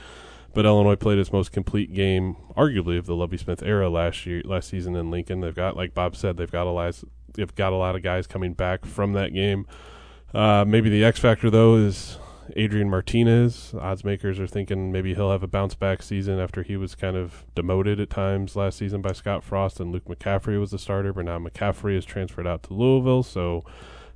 But 0.55 0.67
Illinois 0.67 0.97
played 0.97 1.19
its 1.19 1.33
most 1.33 1.51
complete 1.51 1.95
game, 1.95 2.37
arguably, 2.57 2.99
of 2.99 3.07
the 3.07 3.17
Lovie 3.17 3.39
Smith 3.39 3.63
era 3.63 3.89
last 3.89 4.27
year, 4.27 4.43
last 4.45 4.69
season 4.69 4.95
in 4.97 5.11
Lincoln. 5.11 5.41
They've 5.41 5.55
got, 5.55 5.77
like 5.77 5.95
Bob 5.95 6.15
said, 6.15 6.37
they've 6.37 6.51
got 6.51 6.67
a 6.67 6.71
lot, 6.71 7.03
they've 7.33 7.55
got 7.55 7.73
a 7.73 7.77
lot 7.77 7.97
of 7.97 8.03
guys 8.03 8.27
coming 8.27 8.53
back 8.53 8.85
from 8.85 9.15
that 9.15 9.33
game. 9.33 9.67
Uh, 10.35 10.65
maybe 10.67 10.91
the 10.91 11.05
X 11.05 11.19
factor 11.19 11.51
though 11.51 11.77
is 11.77 12.19
Adrian 12.57 12.91
Martinez. 12.91 13.75
Odds 13.79 14.05
makers 14.05 14.39
are 14.41 14.47
thinking 14.47 14.93
maybe 14.93 15.15
he'll 15.15 15.31
have 15.31 15.43
a 15.43 15.49
bounce 15.49 15.75
back 15.75 16.03
season 16.03 16.39
after 16.39 16.63
he 16.63 16.77
was 16.77 16.95
kind 16.95 17.17
of 17.17 17.45
demoted 17.55 18.01
at 18.01 18.11
times 18.11 18.57
last 18.57 18.79
season 18.79 19.01
by 19.01 19.13
Scott 19.13 19.43
Frost 19.45 19.81
and 19.81 19.93
Luke 19.93 20.07
McCaffrey 20.07 20.59
was 20.59 20.71
the 20.71 20.79
starter, 20.79 21.13
but 21.13 21.25
now 21.25 21.39
McCaffrey 21.39 21.97
is 21.97 22.05
transferred 22.05 22.47
out 22.47 22.63
to 22.65 22.75
Louisville. 22.75 23.23
So 23.23 23.65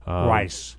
um, 0.07 0.29
Rice. 0.29 0.77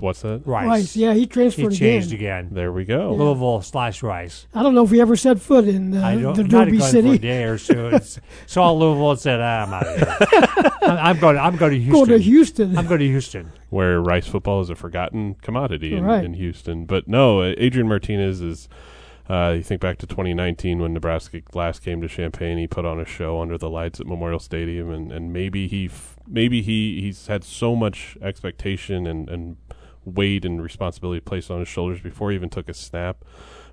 What's 0.00 0.22
that? 0.22 0.42
Rice. 0.46 0.66
Rice. 0.66 0.96
Yeah, 0.96 1.14
he 1.14 1.26
transferred 1.26 1.72
he 1.72 1.78
changed 1.78 2.12
again. 2.12 2.46
again. 2.46 2.54
There 2.54 2.72
we 2.72 2.84
go. 2.84 3.12
Yeah. 3.12 3.18
Louisville 3.18 3.62
slash 3.62 4.02
Rice. 4.02 4.46
I 4.54 4.62
don't 4.62 4.74
know 4.74 4.84
if 4.84 4.90
he 4.90 5.00
ever 5.00 5.16
set 5.16 5.40
foot 5.40 5.66
in 5.66 5.96
uh, 5.96 6.06
I 6.06 6.16
don't, 6.16 6.34
the 6.34 6.44
not 6.44 6.66
Derby 6.66 6.80
City. 6.80 7.08
For 7.08 7.14
a 7.14 7.18
day 7.18 7.44
or 7.44 7.58
so. 7.58 7.98
saw 8.46 8.72
Louisville 8.72 9.12
and 9.12 9.20
said, 9.20 9.40
ah, 9.40 9.64
"I'm 9.64 9.74
out 9.74 9.86
of 9.86 9.96
here. 9.98 10.72
I'm 10.82 11.18
going. 11.18 11.38
I'm 11.38 11.56
going 11.56 11.72
to 11.72 11.78
Houston. 11.78 11.92
Go 11.92 12.04
to 12.04 12.18
Houston. 12.18 12.78
I'm 12.78 12.86
going 12.86 13.00
to 13.00 13.06
Houston." 13.06 13.52
Where 13.70 14.00
Rice 14.00 14.26
football 14.26 14.60
is 14.60 14.70
a 14.70 14.74
forgotten 14.74 15.34
commodity 15.42 15.94
in, 15.96 16.04
right. 16.04 16.24
in 16.24 16.34
Houston, 16.34 16.84
but 16.84 17.08
no, 17.08 17.42
Adrian 17.42 17.88
Martinez 17.88 18.40
is. 18.40 18.68
Uh, 19.28 19.54
you 19.56 19.62
think 19.62 19.80
back 19.80 19.96
to 19.96 20.06
2019 20.06 20.80
when 20.80 20.92
Nebraska 20.92 21.40
last 21.54 21.82
came 21.82 22.02
to 22.02 22.08
Champaign. 22.08 22.58
He 22.58 22.66
put 22.66 22.84
on 22.84 23.00
a 23.00 23.06
show 23.06 23.40
under 23.40 23.56
the 23.56 23.70
lights 23.70 23.98
at 23.98 24.06
Memorial 24.06 24.38
Stadium, 24.38 24.90
and, 24.90 25.10
and 25.10 25.32
maybe 25.32 25.66
he 25.66 25.86
f- 25.86 26.18
maybe 26.26 26.60
he 26.60 27.00
he's 27.00 27.26
had 27.26 27.42
so 27.42 27.74
much 27.74 28.18
expectation 28.20 29.06
and, 29.06 29.30
and 29.30 29.56
weight 30.04 30.44
and 30.44 30.62
responsibility 30.62 31.20
placed 31.20 31.50
on 31.50 31.60
his 31.60 31.68
shoulders 31.68 32.00
before 32.00 32.30
he 32.30 32.36
even 32.36 32.50
took 32.50 32.68
a 32.68 32.74
snap 32.74 33.24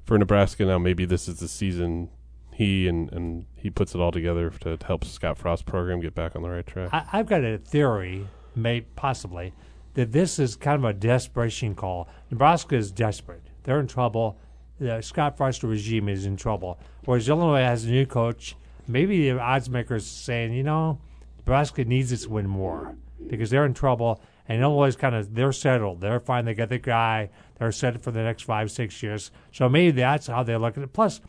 for 0.03 0.17
Nebraska. 0.17 0.65
Now 0.65 0.77
maybe 0.77 1.05
this 1.05 1.27
is 1.27 1.39
the 1.39 1.47
season 1.47 2.09
he 2.53 2.87
and, 2.87 3.11
and 3.11 3.45
he 3.55 3.69
puts 3.69 3.95
it 3.95 4.01
all 4.01 4.11
together 4.11 4.49
to, 4.61 4.77
help 4.85 5.05
Scott 5.05 5.37
Frost 5.37 5.65
program 5.65 5.99
get 5.99 6.13
back 6.13 6.35
on 6.35 6.43
the 6.43 6.49
right 6.49 6.65
track. 6.65 6.89
I, 6.93 7.17
have 7.17 7.27
got 7.27 7.43
a 7.43 7.57
theory, 7.57 8.27
may 8.55 8.81
possibly, 8.81 9.53
that 9.93 10.11
this 10.11 10.39
is 10.39 10.55
kind 10.55 10.83
of 10.83 10.89
a 10.89 10.93
desperation 10.93 11.75
call. 11.75 12.07
Nebraska 12.29 12.75
is 12.75 12.91
desperate; 12.91 13.43
they're 13.63 13.79
in 13.79 13.87
trouble. 13.87 14.37
The 14.79 15.01
Scott 15.01 15.37
Frost 15.37 15.63
regime 15.63 16.09
is 16.09 16.25
in 16.25 16.37
trouble. 16.37 16.79
Whereas 17.05 17.29
Illinois 17.29 17.61
has 17.61 17.85
a 17.85 17.89
new 17.89 18.05
coach. 18.05 18.55
Maybe 18.87 19.29
the 19.29 19.39
odds 19.39 19.69
makers 19.69 20.05
saying, 20.05 20.53
you 20.53 20.63
know, 20.63 20.99
Nebraska 21.37 21.85
needs 21.85 22.09
this 22.09 22.27
win 22.27 22.47
more 22.47 22.95
because 23.27 23.49
they're 23.49 23.65
in 23.65 23.75
trouble 23.75 24.21
and 24.51 24.61
Illinois 24.61 24.95
kind 24.95 25.15
of 25.15 25.33
they're 25.33 25.51
settled. 25.51 26.01
They're 26.01 26.19
fine. 26.19 26.45
They 26.45 26.53
got 26.53 26.69
the 26.69 26.77
guy. 26.77 27.29
They're 27.57 27.71
set 27.71 28.01
for 28.03 28.11
the 28.11 28.23
next 28.23 28.43
five 28.43 28.71
six 28.71 29.01
years. 29.01 29.31
So 29.51 29.69
maybe 29.69 29.91
that's 29.91 30.27
how 30.27 30.43
they 30.43 30.55
look 30.55 30.77
at 30.77 30.83
it. 30.83 30.93
Plus, 30.93 31.21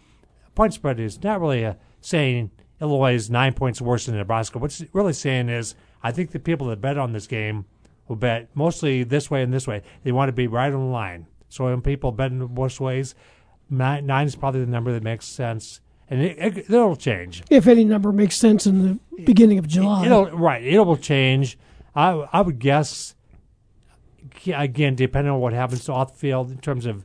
point 0.55 0.75
spread 0.75 1.00
is 1.00 1.23
not 1.23 1.41
really 1.41 1.62
a, 1.62 1.76
saying 2.00 2.50
Illinois 2.81 3.14
is 3.14 3.31
nine 3.31 3.55
points 3.55 3.81
worse 3.81 4.07
than 4.07 4.17
Nebraska. 4.17 4.59
What's 4.59 4.83
really 4.93 5.12
saying 5.12 5.49
is 5.49 5.75
I 6.02 6.12
think 6.12 6.31
the 6.31 6.38
people 6.38 6.67
that 6.69 6.81
bet 6.81 6.99
on 6.99 7.12
this 7.12 7.26
game 7.26 7.67
will 8.09 8.17
bet 8.17 8.49
mostly 8.55 9.05
this 9.05 9.31
way 9.31 9.43
and 9.43 9.52
this 9.52 9.67
way. 9.67 9.83
They 10.02 10.12
want 10.12 10.29
to 10.29 10.33
be 10.33 10.47
right 10.47 10.73
on 10.73 10.81
the 10.81 10.93
line. 10.93 11.26
So 11.49 11.64
when 11.64 11.83
people 11.83 12.12
bet 12.12 12.33
in 12.33 12.45
both 12.47 12.81
ways, 12.81 13.14
nine, 13.69 14.07
nine 14.07 14.26
is 14.26 14.35
probably 14.37 14.61
the 14.61 14.71
number 14.71 14.93
that 14.93 15.02
makes 15.02 15.26
sense 15.26 15.81
and 16.12 16.21
it, 16.21 16.59
it, 16.59 16.69
will 16.69 16.95
change. 16.95 17.43
If 17.49 17.67
any 17.67 17.85
number 17.85 18.12
makes 18.12 18.37
sense 18.37 18.67
in 18.67 18.83
the 18.83 19.23
beginning 19.25 19.59
of 19.59 19.67
July, 19.67 20.05
it'll, 20.05 20.26
right? 20.26 20.62
It 20.62 20.79
will 20.81 20.99
change. 20.99 21.59
I 21.95 22.11
I 22.33 22.43
would 22.43 22.59
guess 22.59 23.12
again, 24.46 24.94
depending 24.94 25.32
on 25.32 25.40
what 25.40 25.52
happens 25.52 25.88
off 25.88 26.12
the 26.12 26.18
field 26.18 26.50
in 26.50 26.58
terms 26.58 26.87
of 26.87 27.04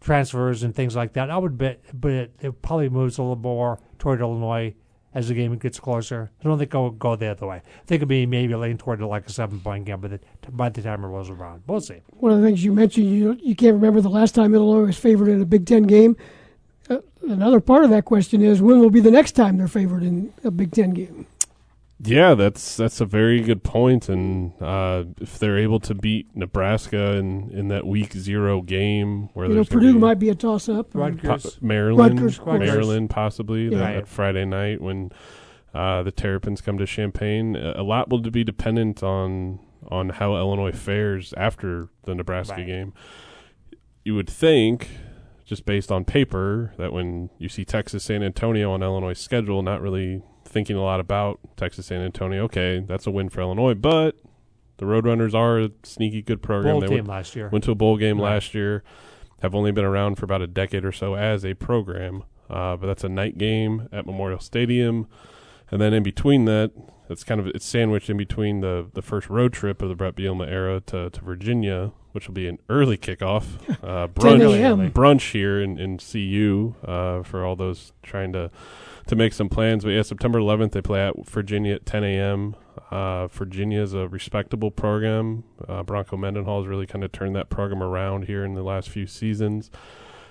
transfers 0.00 0.62
and 0.62 0.74
things 0.74 0.94
like 0.94 1.14
that, 1.14 1.30
I 1.30 1.38
would 1.38 1.58
bet, 1.58 1.84
but 1.92 2.12
it, 2.12 2.36
it 2.40 2.62
probably 2.62 2.88
moves 2.88 3.18
a 3.18 3.22
little 3.22 3.36
more 3.36 3.80
toward 3.98 4.20
Illinois 4.20 4.74
as 5.14 5.28
the 5.28 5.34
game 5.34 5.56
gets 5.56 5.78
closer. 5.78 6.30
I 6.40 6.44
don't 6.44 6.58
think 6.58 6.74
it'll 6.74 6.90
go 6.90 7.16
the 7.16 7.28
other 7.28 7.46
way. 7.46 7.56
I 7.56 7.84
think 7.86 8.02
it'll 8.02 8.08
be 8.08 8.26
maybe 8.26 8.54
leaning 8.54 8.78
toward 8.78 9.00
like 9.00 9.26
a 9.26 9.32
seven 9.32 9.60
point 9.60 9.84
game, 9.84 10.00
but 10.00 10.20
by 10.54 10.68
the 10.68 10.82
time 10.82 11.04
it 11.04 11.06
rolls 11.06 11.30
around, 11.30 11.62
we'll 11.66 11.80
see. 11.80 12.02
One 12.10 12.32
of 12.32 12.40
the 12.40 12.46
things 12.46 12.64
you 12.64 12.72
mentioned, 12.72 13.06
you 13.06 13.38
you 13.40 13.54
can't 13.54 13.74
remember 13.74 14.00
the 14.00 14.10
last 14.10 14.34
time 14.34 14.54
Illinois 14.54 14.86
was 14.86 14.98
favored 14.98 15.28
in 15.28 15.40
a 15.40 15.46
Big 15.46 15.66
Ten 15.66 15.84
game. 15.84 16.16
Uh, 16.90 16.98
another 17.22 17.60
part 17.60 17.84
of 17.84 17.90
that 17.90 18.04
question 18.04 18.42
is 18.42 18.60
when 18.60 18.80
will 18.80 18.90
be 18.90 19.00
the 19.00 19.10
next 19.10 19.32
time 19.32 19.56
they're 19.56 19.68
favored 19.68 20.02
in 20.02 20.34
a 20.42 20.50
Big 20.50 20.72
Ten 20.72 20.90
game? 20.90 21.26
Yeah, 22.00 22.34
that's 22.34 22.76
that's 22.76 23.00
a 23.00 23.06
very 23.06 23.40
good 23.40 23.62
point. 23.62 24.08
And 24.08 24.52
uh, 24.60 25.04
if 25.20 25.38
they're 25.38 25.56
able 25.58 25.80
to 25.80 25.94
beat 25.94 26.34
Nebraska 26.36 27.12
in, 27.16 27.50
in 27.50 27.68
that 27.68 27.86
week 27.86 28.12
zero 28.12 28.60
game, 28.62 29.28
where 29.34 29.46
You 29.48 29.54
know, 29.54 29.64
Purdue 29.64 29.92
be 29.94 29.98
might 29.98 30.18
be 30.18 30.28
a 30.28 30.34
toss-up. 30.34 30.94
Rutgers. 30.94 31.44
po- 31.44 31.50
Maryland, 31.66 32.20
Rutgers, 32.20 32.38
of. 32.40 32.46
Maryland, 32.46 33.10
possibly 33.10 33.64
Yeah. 33.64 33.78
that, 33.78 33.84
Right. 33.84 33.94
that 33.96 34.08
Friday 34.08 34.44
night 34.44 34.80
when 34.80 35.12
uh, 35.72 36.02
the 36.02 36.10
Terrapins 36.12 36.60
come 36.60 36.78
to 36.78 36.86
Champaign. 36.86 37.56
A 37.56 37.74
a 37.78 37.82
lot 37.82 38.10
will 38.10 38.20
be 38.20 38.44
dependent 38.44 39.02
on 39.02 39.60
on 39.88 40.08
how 40.10 40.36
Illinois 40.36 40.72
fares 40.72 41.32
after 41.36 41.88
the 42.04 42.14
Nebraska 42.14 42.56
Right. 42.56 42.66
game. 42.66 42.92
You 44.04 44.14
would 44.16 44.28
think, 44.28 44.88
just 45.44 45.64
based 45.64 45.92
on 45.92 46.04
paper, 46.04 46.72
that 46.76 46.92
when 46.92 47.30
you 47.38 47.48
see 47.48 47.64
Texas 47.64 48.02
San 48.04 48.22
Antonio 48.22 48.70
on 48.72 48.82
Illinois' 48.82 49.18
schedule, 49.18 49.62
not 49.62 49.80
really 49.80 50.22
thinking 50.54 50.76
a 50.76 50.82
lot 50.82 51.00
about 51.00 51.40
Texas 51.56 51.86
San 51.86 52.00
Antonio. 52.00 52.44
Okay, 52.44 52.78
that's 52.86 53.06
a 53.06 53.10
win 53.10 53.28
for 53.28 53.40
Illinois, 53.42 53.74
but 53.74 54.16
the 54.78 54.86
Roadrunners 54.86 55.34
are 55.34 55.58
a 55.58 55.70
sneaky 55.82 56.22
good 56.22 56.42
program. 56.42 56.74
Bowl 56.74 56.80
they 56.80 56.88
went, 56.88 57.08
last 57.08 57.36
year. 57.36 57.48
went 57.50 57.64
to 57.64 57.72
a 57.72 57.74
bowl 57.74 57.96
game 57.96 58.20
Right. 58.20 58.34
last 58.34 58.54
year. 58.54 58.82
Have 59.42 59.54
only 59.54 59.72
been 59.72 59.84
around 59.84 60.14
for 60.14 60.24
about 60.24 60.40
a 60.40 60.46
decade 60.46 60.84
or 60.84 60.92
so 60.92 61.16
as 61.16 61.44
a 61.44 61.52
program, 61.54 62.22
uh, 62.48 62.76
but 62.76 62.86
that's 62.86 63.04
a 63.04 63.08
night 63.08 63.36
game 63.36 63.88
at 63.92 64.06
Memorial 64.06 64.38
Stadium, 64.40 65.06
and 65.70 65.80
then 65.82 65.92
in 65.92 66.02
between 66.02 66.46
that, 66.46 66.70
it's 67.10 67.24
kind 67.24 67.40
of 67.40 67.48
it's 67.48 67.66
sandwiched 67.66 68.08
in 68.08 68.16
between 68.16 68.60
the 68.60 68.88
the 68.94 69.02
first 69.02 69.28
road 69.28 69.52
trip 69.52 69.82
of 69.82 69.88
the 69.88 69.94
Bret 69.94 70.14
Bielema 70.14 70.48
era 70.48 70.80
to, 70.86 71.10
to 71.10 71.20
Virginia, 71.20 71.92
which 72.12 72.26
will 72.26 72.34
be 72.34 72.46
an 72.46 72.58
early 72.70 72.96
kickoff, 72.96 73.44
uh, 73.82 74.06
brunch 74.08 74.92
brunch 74.92 75.32
here 75.32 75.60
in, 75.60 75.78
in 75.78 75.98
CU 75.98 76.74
uh, 76.86 77.22
for 77.22 77.44
all 77.44 77.56
those 77.56 77.92
trying 78.02 78.32
to 78.32 78.50
to 79.06 79.16
make 79.16 79.32
some 79.32 79.48
plans. 79.48 79.84
But 79.84 79.90
yeah, 79.90 80.02
September 80.02 80.38
11th 80.38 80.72
they 80.72 80.82
play 80.82 81.06
at 81.06 81.26
Virginia 81.26 81.74
at 81.74 81.86
10 81.86 82.04
a.m. 82.04 82.56
Uh, 82.90 83.26
Virginia 83.28 83.80
is 83.82 83.94
a 83.94 84.08
respectable 84.08 84.70
program. 84.70 85.44
Uh, 85.68 85.82
Bronco 85.82 86.16
Mendenhall 86.16 86.60
has 86.62 86.68
really 86.68 86.86
kind 86.86 87.04
of 87.04 87.12
turned 87.12 87.34
that 87.36 87.48
program 87.50 87.82
around 87.82 88.24
here 88.26 88.44
in 88.44 88.54
the 88.54 88.62
last 88.62 88.88
few 88.88 89.06
seasons. 89.06 89.70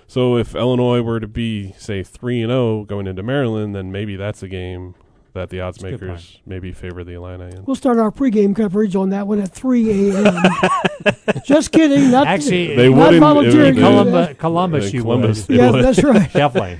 So 0.06 0.36
if 0.36 0.54
Illinois 0.54 1.00
were 1.00 1.20
to 1.20 1.26
be 1.28 1.72
say 1.78 2.02
three 2.02 2.42
and 2.42 2.50
zero 2.50 2.84
going 2.84 3.06
into 3.06 3.22
Maryland, 3.22 3.74
then 3.74 3.90
maybe 3.90 4.16
that's 4.16 4.42
a 4.42 4.48
game 4.48 4.94
that 5.32 5.50
the 5.50 5.60
odds 5.60 5.78
That's 5.78 6.00
makers 6.00 6.40
maybe 6.46 6.72
favor 6.72 7.02
the 7.02 7.12
Illini 7.14 7.56
in. 7.56 7.64
We'll 7.64 7.74
start 7.74 7.98
our 7.98 8.10
pregame 8.12 8.54
coverage 8.54 8.94
on 8.94 9.10
that 9.10 9.26
one 9.26 9.40
at 9.40 9.50
3 9.52 10.10
a.m. 10.12 10.36
Just 11.44 11.72
kidding. 11.72 12.10
Not 12.12 12.28
Actually, 12.28 12.76
They 12.76 12.88
not 12.88 12.98
wouldn't- 12.98 13.20
volunteering 13.20 13.76
it 13.76 13.80
to 13.80 13.82
would- 13.82 14.04
do 14.04 14.10
Columbus, 14.10 14.28
that. 14.28 14.38
Columbus, 14.38 14.86
In 14.90 14.94
you 14.94 15.02
Columbus, 15.02 15.48
would. 15.48 15.56
Yeah, 15.56 15.70
that's 15.72 16.02
right. 16.04 16.32
Definitely. 16.32 16.78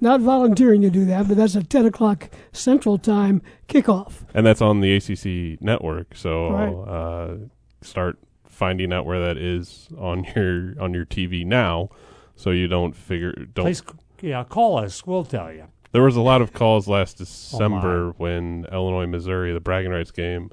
Not 0.00 0.20
volunteering 0.20 0.80
to 0.82 0.90
do 0.90 1.04
that, 1.06 1.28
but 1.28 1.36
that's 1.36 1.54
a 1.54 1.62
10 1.62 1.86
o'clock 1.86 2.30
Central 2.52 2.96
Time 2.98 3.42
kickoff. 3.68 4.22
and 4.34 4.46
that's 4.46 4.62
on 4.62 4.80
the 4.80 4.94
ACC 4.96 5.60
network. 5.62 6.16
So 6.16 6.50
Right. 6.50 6.72
uh, 6.94 7.34
start 7.82 8.18
finding 8.46 8.92
out 8.92 9.06
where 9.06 9.20
that 9.20 9.36
is 9.36 9.88
on 9.98 10.24
your 10.36 10.74
on 10.80 10.94
your 10.94 11.04
TV 11.06 11.44
now, 11.44 11.88
so 12.36 12.50
you 12.50 12.66
don't 12.68 12.94
figure 12.96 13.32
don't. 13.54 13.64
Please, 13.66 13.82
yeah, 14.20 14.44
call 14.44 14.78
us. 14.78 15.06
We'll 15.06 15.24
tell 15.24 15.52
you. 15.52 15.64
There 15.92 16.02
was 16.02 16.14
a 16.16 16.20
lot 16.20 16.40
of 16.40 16.52
calls 16.52 16.86
last 16.88 17.16
Oh, 17.16 17.24
December 17.24 18.10
when 18.16 18.64
Illinois 18.72 19.06
Missouri 19.06 19.52
the 19.52 19.60
bragging 19.60 19.90
rights 19.90 20.10
game 20.12 20.50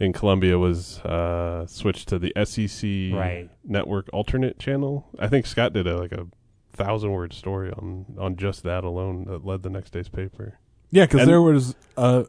in 0.00 0.12
Columbia 0.12 0.58
was 0.58 0.98
uh, 1.00 1.64
switched 1.66 2.08
to 2.08 2.18
the 2.18 2.32
SEC 2.44 3.16
Right. 3.16 3.48
network 3.64 4.08
alternate 4.12 4.58
channel. 4.58 5.06
I 5.18 5.28
think 5.28 5.46
Scott 5.46 5.72
did 5.72 5.86
a 5.86 5.96
like 5.96 6.12
a 6.12 6.26
thousand 6.74 7.12
word 7.12 7.32
story 7.32 7.70
on 7.70 8.04
on 8.18 8.36
just 8.36 8.62
that 8.64 8.84
alone 8.84 9.24
that 9.24 9.44
led 9.44 9.62
the 9.62 9.70
next 9.70 9.90
day's 9.90 10.08
paper. 10.08 10.58
Yeah, 10.90 11.06
because 11.06 11.26
there 11.26 11.42
was. 11.42 11.74
Uh, 11.96 12.24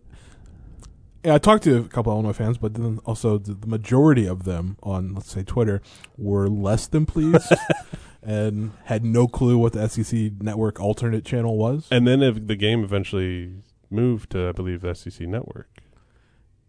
yeah, 1.23 1.33
I 1.33 1.37
talked 1.39 1.63
to 1.63 1.77
a 1.77 1.83
couple 1.83 2.13
Illinois 2.13 2.33
fans, 2.33 2.59
but 2.59 2.75
then 2.75 2.99
also 3.03 3.39
the, 3.39 3.65
majority 3.65 4.27
of 4.27 4.43
them 4.43 4.77
on, 4.83 5.15
let's 5.15 5.31
say, 5.31 5.41
Twitter 5.41 5.81
were 6.17 6.47
less 6.47 6.85
than 6.85 7.07
pleased 7.07 7.51
and 8.21 8.73
had 8.83 9.03
no 9.03 9.27
clue 9.27 9.57
what 9.57 9.73
the 9.73 9.87
SEC 9.89 10.33
network 10.39 10.79
alternate 10.79 11.25
channel 11.25 11.57
was. 11.57 11.87
And 11.89 12.07
then 12.07 12.21
if 12.21 12.45
the 12.45 12.55
game 12.55 12.83
eventually 12.83 13.55
moved 13.89 14.31
to 14.31 14.49
I 14.49 14.51
believe 14.51 14.81
the 14.81 14.93
SEC 14.93 15.27
network. 15.27 15.74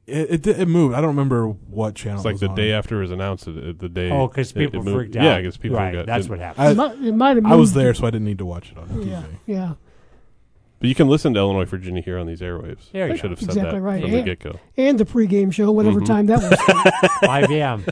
It, 0.06 0.46
it, 0.46 0.60
it 0.60 0.68
moved. 0.68 0.94
I 0.94 1.00
don't 1.00 1.08
remember 1.08 1.48
what 1.48 1.96
channel. 1.96 2.18
It's 2.18 2.24
like 2.24 2.32
it 2.32 2.34
was 2.34 2.40
the 2.42 2.48
on. 2.50 2.54
day 2.54 2.72
after 2.72 2.98
it 2.98 3.00
was 3.00 3.10
announced. 3.10 3.48
it- 3.48 3.56
it- 3.56 3.78
The 3.80 3.88
day. 3.88 4.10
Oh, 4.10 4.28
because 4.28 4.52
it- 4.52 4.56
it 4.56 4.60
people 4.70 4.82
moved- 4.84 4.96
freaked 4.96 5.16
out. 5.16 5.24
Yeah, 5.24 5.36
because 5.38 5.56
people 5.56 5.78
right. 5.78 5.92
got. 5.92 6.06
That's 6.06 6.26
it- 6.26 6.30
what 6.30 6.38
happened. 6.38 6.64
I- 6.66 6.70
it, 6.70 6.76
might, 6.76 6.98
it 7.08 7.14
might 7.14 7.36
have 7.36 7.46
I 7.46 7.54
was 7.56 7.72
there, 7.74 7.92
so 7.92 8.06
I 8.06 8.10
didn't 8.10 8.26
need 8.26 8.38
to 8.38 8.46
watch 8.46 8.70
it 8.70 8.78
on 8.78 9.02
Yeah, 9.02 9.22
TV. 9.22 9.24
yeah. 9.46 9.72
But 10.78 10.88
you 10.90 10.94
can 10.94 11.08
listen 11.08 11.32
to 11.34 11.40
Illinois 11.40 11.64
Virginia 11.64 12.02
here 12.02 12.18
on 12.18 12.26
these 12.26 12.40
airwaves. 12.42 12.92
There 12.92 13.06
you 13.06 13.14
I 13.14 13.16
go. 13.16 13.20
should 13.20 13.30
have 13.30 13.40
said 13.40 13.48
Exactly 13.48 13.72
that 13.78 13.80
right. 13.80 14.02
from 14.02 14.10
the 14.10 14.16
And- 14.18 14.26
get 14.26 14.38
go. 14.40 14.60
And 14.76 14.98
the 15.00 15.06
pregame 15.06 15.50
show, 15.52 15.72
whatever 15.72 16.00
Mhm. 16.02 16.06
time 16.06 16.26
that 16.26 16.38
was. 16.38 17.10
5 17.24 17.50
a.m. 17.50 17.84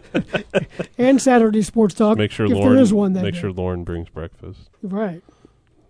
and 0.98 1.20
Saturday 1.20 1.62
Sports 1.62 1.94
Talk. 1.94 2.18
Make 2.18 2.30
sure 2.30 2.44
if 2.46 2.52
Lauren. 2.52 2.74
there 2.74 2.82
is 2.82 2.92
one 2.92 3.14
that 3.14 3.22
make 3.24 3.34
day. 3.34 3.40
sure 3.40 3.50
Lauren 3.52 3.82
brings 3.84 4.08
breakfast. 4.10 4.68
Right. 4.82 5.22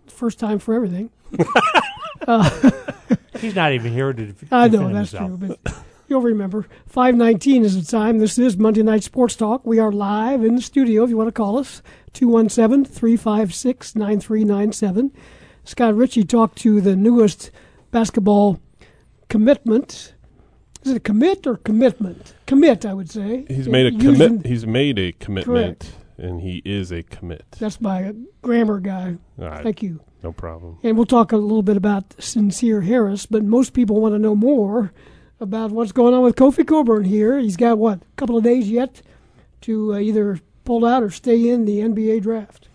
First 0.07 0.39
time 0.39 0.57
for 0.57 0.73
everything. 0.73 1.09
He's 3.39 3.55
not 3.55 3.73
even 3.73 3.91
here 3.91 4.13
to. 4.13 4.25
def- 4.27 4.51
I 4.51 4.67
know 4.67 4.71
defend 4.89 4.95
that's 4.95 5.11
himself. 5.11 5.39
true, 5.39 5.57
but 5.63 5.75
you'll 6.07 6.21
remember. 6.21 6.67
Five 6.85 7.15
nineteen 7.15 7.63
is 7.63 7.83
the 7.83 7.89
time. 7.89 8.19
This 8.19 8.37
is 8.37 8.57
Monday 8.57 8.83
Night 8.83 9.03
Sports 9.03 9.35
Talk. 9.35 9.65
We 9.65 9.79
are 9.79 9.91
live 9.91 10.43
in 10.43 10.55
the 10.55 10.61
studio. 10.61 11.03
If 11.03 11.09
you 11.09 11.17
want 11.17 11.27
to 11.27 11.31
call 11.31 11.57
us, 11.57 11.81
217-356-9397. 12.13 15.11
Scott 15.63 15.95
Ritchie 15.95 16.23
talked 16.23 16.57
to 16.59 16.79
the 16.81 16.95
newest 16.95 17.51
basketball 17.91 18.59
commitment. 19.29 20.13
Is 20.83 20.91
it 20.91 20.97
a 20.97 20.99
commit 20.99 21.47
or 21.47 21.57
commitment? 21.57 22.35
Commit, 22.45 22.85
I 22.85 22.93
would 22.93 23.09
say. 23.09 23.45
He's 23.47 23.67
made 23.67 23.91
a 23.93 23.97
commit. 23.97 24.45
He's 24.45 24.67
made 24.67 24.99
a 24.99 25.11
commitment, 25.13 25.79
Correct. 25.79 25.91
and 26.19 26.41
he 26.41 26.61
is 26.63 26.91
a 26.91 27.01
commit. 27.01 27.43
That's 27.59 27.81
my 27.81 28.13
grammar 28.43 28.79
guy. 28.79 29.17
All 29.39 29.45
right, 29.47 29.63
Thank 29.63 29.81
you. 29.81 29.99
no 30.21 30.31
problem. 30.31 30.77
And 30.83 30.95
we'll 30.95 31.07
talk 31.07 31.31
a 31.31 31.37
little 31.37 31.63
bit 31.63 31.75
about 31.77 32.13
Sincere 32.21 32.81
Harris, 32.81 33.25
but 33.25 33.43
most 33.43 33.73
people 33.73 33.99
want 33.99 34.13
to 34.13 34.19
know 34.19 34.35
more 34.35 34.93
about 35.39 35.71
what's 35.71 35.91
going 35.91 36.13
on 36.13 36.23
with 36.23 36.35
Kofi 36.35 36.65
Cockburn 36.65 37.03
here. 37.03 37.37
He's 37.39 37.57
got, 37.57 37.77
what, 37.77 38.01
a 38.01 38.15
couple 38.15 38.37
of 38.37 38.43
days 38.43 38.69
yet 38.69 39.01
to 39.61 39.95
uh, 39.95 39.99
either 39.99 40.39
pull 40.63 40.85
out 40.85 41.03
or 41.03 41.09
stay 41.09 41.49
in 41.49 41.65
the 41.65 41.79
NBA 41.79 42.21
draft. 42.21 42.69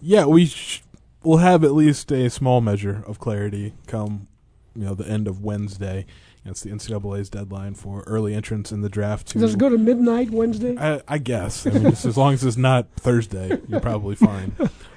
Yeah, 0.00 0.26
we 0.26 0.46
sh- 0.46 0.82
will 1.22 1.38
have 1.38 1.64
at 1.64 1.72
least 1.72 2.10
a 2.12 2.28
small 2.30 2.60
measure 2.60 3.02
of 3.06 3.18
clarity 3.18 3.74
come, 3.86 4.28
you 4.74 4.84
know, 4.84 4.94
the 4.94 5.08
end 5.08 5.26
of 5.26 5.42
Wednesday. 5.42 6.06
It's 6.44 6.60
the 6.60 6.70
NCAA's 6.70 7.30
deadline 7.30 7.74
for 7.74 8.02
early 8.02 8.34
entrance 8.34 8.70
in 8.70 8.82
the 8.82 8.90
draft. 8.90 9.28
To, 9.28 9.38
Does 9.38 9.54
it 9.54 9.58
go 9.58 9.70
to 9.70 9.78
midnight 9.78 10.30
Wednesday? 10.30 10.76
I, 10.78 11.00
I 11.08 11.16
guess. 11.16 11.66
I 11.66 11.70
mean, 11.70 11.86
as 11.86 12.16
long 12.18 12.34
as 12.34 12.44
it's 12.44 12.58
not 12.58 12.88
Thursday, 12.96 13.58
you're 13.66 13.80
probably 13.80 14.14
fine. 14.14 14.54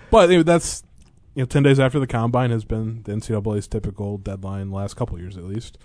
But 0.09 0.29
know, 0.29 0.43
that's 0.43 0.83
you 1.35 1.43
know, 1.43 1.45
ten 1.45 1.63
days 1.63 1.79
after 1.79 1.99
the 1.99 2.07
combine 2.07 2.49
has 2.51 2.65
been 2.65 3.03
the 3.03 3.13
NCAA's 3.13 3.67
typical 3.67 4.17
deadline, 4.17 4.71
last 4.71 4.95
couple 4.95 5.19
years 5.19 5.37
at 5.37 5.43
least, 5.43 5.77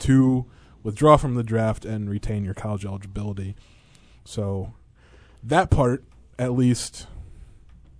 to 0.00 0.46
withdraw 0.82 1.16
from 1.16 1.34
the 1.34 1.42
draft 1.42 1.84
and 1.84 2.08
retain 2.08 2.44
your 2.44 2.54
college 2.54 2.84
eligibility. 2.84 3.56
So 4.24 4.74
that 5.42 5.70
part, 5.70 6.04
at 6.38 6.52
least, 6.52 7.06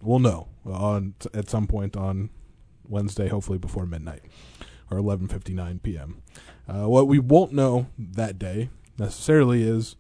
we'll 0.03 0.19
know 0.19 0.49
on 0.65 1.15
at 1.35 1.49
some 1.49 1.67
point 1.67 1.97
on 1.97 2.31
Wednesday, 2.87 3.29
hopefully 3.29 3.59
before 3.59 3.87
midnight 3.87 4.23
or 4.91 4.99
11:59 4.99 5.83
p.m. 5.83 6.23
Uh, 6.69 6.89
what 6.89 7.07
we 7.07 7.19
won't 7.19 7.53
know 7.53 7.87
that 7.99 8.39
day 8.39 8.71
necessarily 8.99 9.63
is 9.63 9.97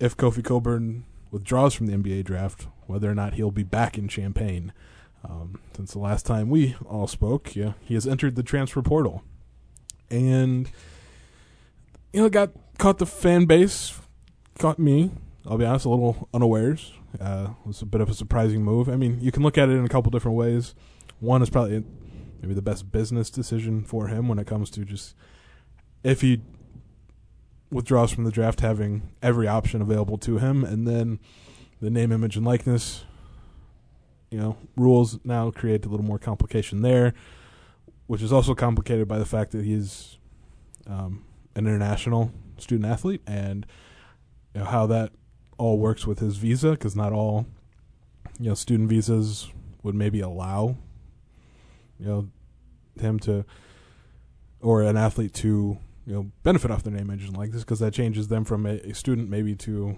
if 0.00 0.16
Kofi 0.16 0.44
Cockburn 0.44 1.04
withdraws 1.30 1.74
from 1.74 1.86
the 1.86 1.96
NBA 1.96 2.24
draft, 2.24 2.66
whether 2.86 3.10
or 3.10 3.14
not 3.14 3.34
he'll 3.34 3.50
be 3.50 3.62
back 3.62 3.98
in 3.98 4.08
Champaign. 4.08 4.72
Um, 5.26 5.58
since 5.74 5.92
the 5.92 5.98
last 5.98 6.26
time 6.26 6.50
we 6.50 6.76
all 6.86 7.06
spoke, 7.06 7.56
yeah, 7.56 7.72
he 7.80 7.94
has 7.94 8.06
entered 8.06 8.36
the 8.36 8.42
transfer 8.42 8.82
portal, 8.82 9.22
and 10.10 10.70
you 12.12 12.22
know, 12.22 12.28
got 12.28 12.52
caught 12.78 12.98
the 12.98 13.06
fan 13.06 13.44
base, 13.46 13.98
caught 14.58 14.78
me. 14.78 15.10
I'll 15.46 15.58
be 15.58 15.64
honest, 15.64 15.84
a 15.84 15.90
little 15.90 16.28
unawares. 16.32 16.92
Uh, 17.20 17.48
it 17.64 17.66
was 17.66 17.82
a 17.82 17.86
bit 17.86 18.00
of 18.00 18.08
a 18.08 18.14
surprising 18.14 18.62
move. 18.62 18.88
I 18.88 18.96
mean, 18.96 19.18
you 19.20 19.30
can 19.30 19.42
look 19.42 19.58
at 19.58 19.68
it 19.68 19.72
in 19.72 19.84
a 19.84 19.88
couple 19.88 20.10
different 20.10 20.36
ways. 20.36 20.74
One 21.20 21.42
is 21.42 21.50
probably 21.50 21.84
maybe 22.40 22.54
the 22.54 22.62
best 22.62 22.90
business 22.90 23.30
decision 23.30 23.84
for 23.84 24.08
him 24.08 24.28
when 24.28 24.38
it 24.38 24.46
comes 24.46 24.70
to 24.70 24.84
just 24.84 25.14
if 26.02 26.20
he 26.20 26.40
withdraws 27.70 28.12
from 28.12 28.24
the 28.24 28.30
draft, 28.30 28.60
having 28.60 29.10
every 29.22 29.48
option 29.48 29.82
available 29.82 30.18
to 30.18 30.38
him, 30.38 30.64
and 30.64 30.86
then 30.86 31.18
the 31.80 31.90
name, 31.90 32.12
image, 32.12 32.36
and 32.36 32.46
likeness, 32.46 33.04
you 34.30 34.38
know, 34.38 34.56
rules 34.76 35.18
now 35.24 35.50
create 35.50 35.84
a 35.84 35.88
little 35.88 36.06
more 36.06 36.18
complication 36.18 36.82
there, 36.82 37.12
which 38.06 38.22
is 38.22 38.32
also 38.32 38.54
complicated 38.54 39.08
by 39.08 39.18
the 39.18 39.24
fact 39.24 39.52
that 39.52 39.64
he's 39.64 40.18
um, 40.86 41.24
an 41.54 41.66
international 41.66 42.30
student 42.58 42.90
athlete, 42.90 43.22
and 43.26 43.66
you 44.54 44.60
know, 44.60 44.66
how 44.66 44.86
that 44.86 45.12
all 45.58 45.78
works 45.78 46.06
with 46.06 46.18
his 46.18 46.36
visa, 46.36 46.72
because 46.72 46.94
not 46.96 47.12
all, 47.12 47.46
you 48.38 48.48
know, 48.48 48.54
student 48.54 48.88
visas 48.88 49.48
would 49.82 49.94
maybe 49.94 50.20
allow, 50.20 50.76
you 51.98 52.06
know, 52.06 52.28
him 53.00 53.18
to 53.20 53.44
or 54.60 54.82
an 54.82 54.96
athlete 54.96 55.34
to 55.34 55.78
you 56.06 56.12
know 56.14 56.30
benefit 56.42 56.70
off 56.70 56.82
their 56.82 56.92
name 56.92 57.10
engine 57.10 57.34
like 57.34 57.50
this 57.50 57.62
because 57.64 57.78
that 57.80 57.92
changes 57.92 58.28
them 58.28 58.44
from 58.44 58.66
a, 58.66 58.74
a 58.80 58.94
student 58.94 59.28
maybe 59.28 59.54
to 59.54 59.96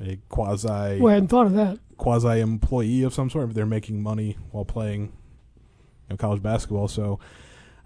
a 0.00 0.18
quasi 0.28 0.98
Well, 0.98 1.08
I 1.08 1.14
hadn't 1.14 1.28
thought 1.28 1.46
of 1.46 1.52
that. 1.54 1.78
quasi 1.98 2.40
employee 2.40 3.02
of 3.02 3.12
some 3.14 3.28
sort 3.30 3.48
if 3.50 3.54
they're 3.54 3.66
making 3.66 4.02
money 4.02 4.36
while 4.50 4.64
playing 4.64 5.12
know, 6.12 6.16
college 6.16 6.42
basketball. 6.42 6.88
So 6.88 7.18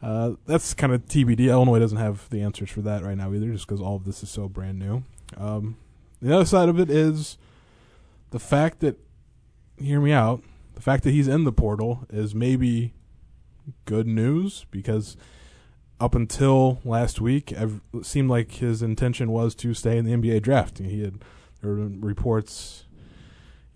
uh, 0.02 0.32
that's 0.46 0.74
kind 0.74 0.92
of 0.92 1.06
TBD. 1.06 1.48
Illinois 1.48 1.78
doesn't 1.78 1.98
have 1.98 2.28
the 2.30 2.42
answers 2.42 2.70
for 2.70 2.82
that 2.82 3.02
right 3.02 3.16
now 3.16 3.32
either, 3.32 3.50
just 3.50 3.66
because 3.66 3.80
all 3.80 3.96
of 3.96 4.04
this 4.04 4.22
is 4.22 4.30
so 4.30 4.48
brand 4.48 4.78
new. 4.78 5.02
Um, 5.36 5.76
the 6.20 6.34
other 6.34 6.44
side 6.44 6.68
of 6.68 6.78
it 6.78 6.90
is 6.90 7.38
the 8.30 8.38
fact 8.38 8.80
that, 8.80 8.98
hear 9.78 10.00
me 10.00 10.12
out, 10.12 10.42
the 10.74 10.82
fact 10.82 11.04
that 11.04 11.10
he's 11.10 11.28
in 11.28 11.44
the 11.44 11.52
portal 11.52 12.06
is 12.10 12.34
maybe 12.34 12.92
good 13.84 14.06
news 14.06 14.66
because 14.70 15.16
up 15.98 16.14
until 16.14 16.80
last 16.84 17.20
week, 17.20 17.52
it 17.52 17.70
seemed 18.02 18.28
like 18.28 18.52
his 18.52 18.82
intention 18.82 19.30
was 19.30 19.54
to 19.56 19.72
stay 19.72 19.96
in 19.96 20.04
the 20.04 20.12
NBA 20.12 20.42
draft. 20.42 20.78
He 20.78 21.02
had 21.02 21.22
there 21.62 21.70
were 21.70 21.88
reports 21.88 22.84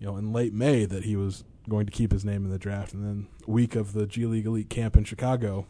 you 0.01 0.07
know, 0.07 0.17
in 0.17 0.33
late 0.33 0.53
May 0.53 0.85
that 0.85 1.03
he 1.03 1.15
was 1.15 1.43
going 1.71 1.85
to 1.85 1.91
keep 1.91 2.11
his 2.11 2.25
name 2.25 2.43
in 2.43 2.51
the 2.51 2.59
draft, 2.59 2.93
and 2.93 3.03
then 3.03 3.27
week 3.47 3.75
of 3.75 3.93
the 3.93 4.05
G 4.05 4.25
League 4.25 4.45
Elite 4.45 4.69
camp 4.69 4.97
in 4.97 5.05
Chicago, 5.05 5.65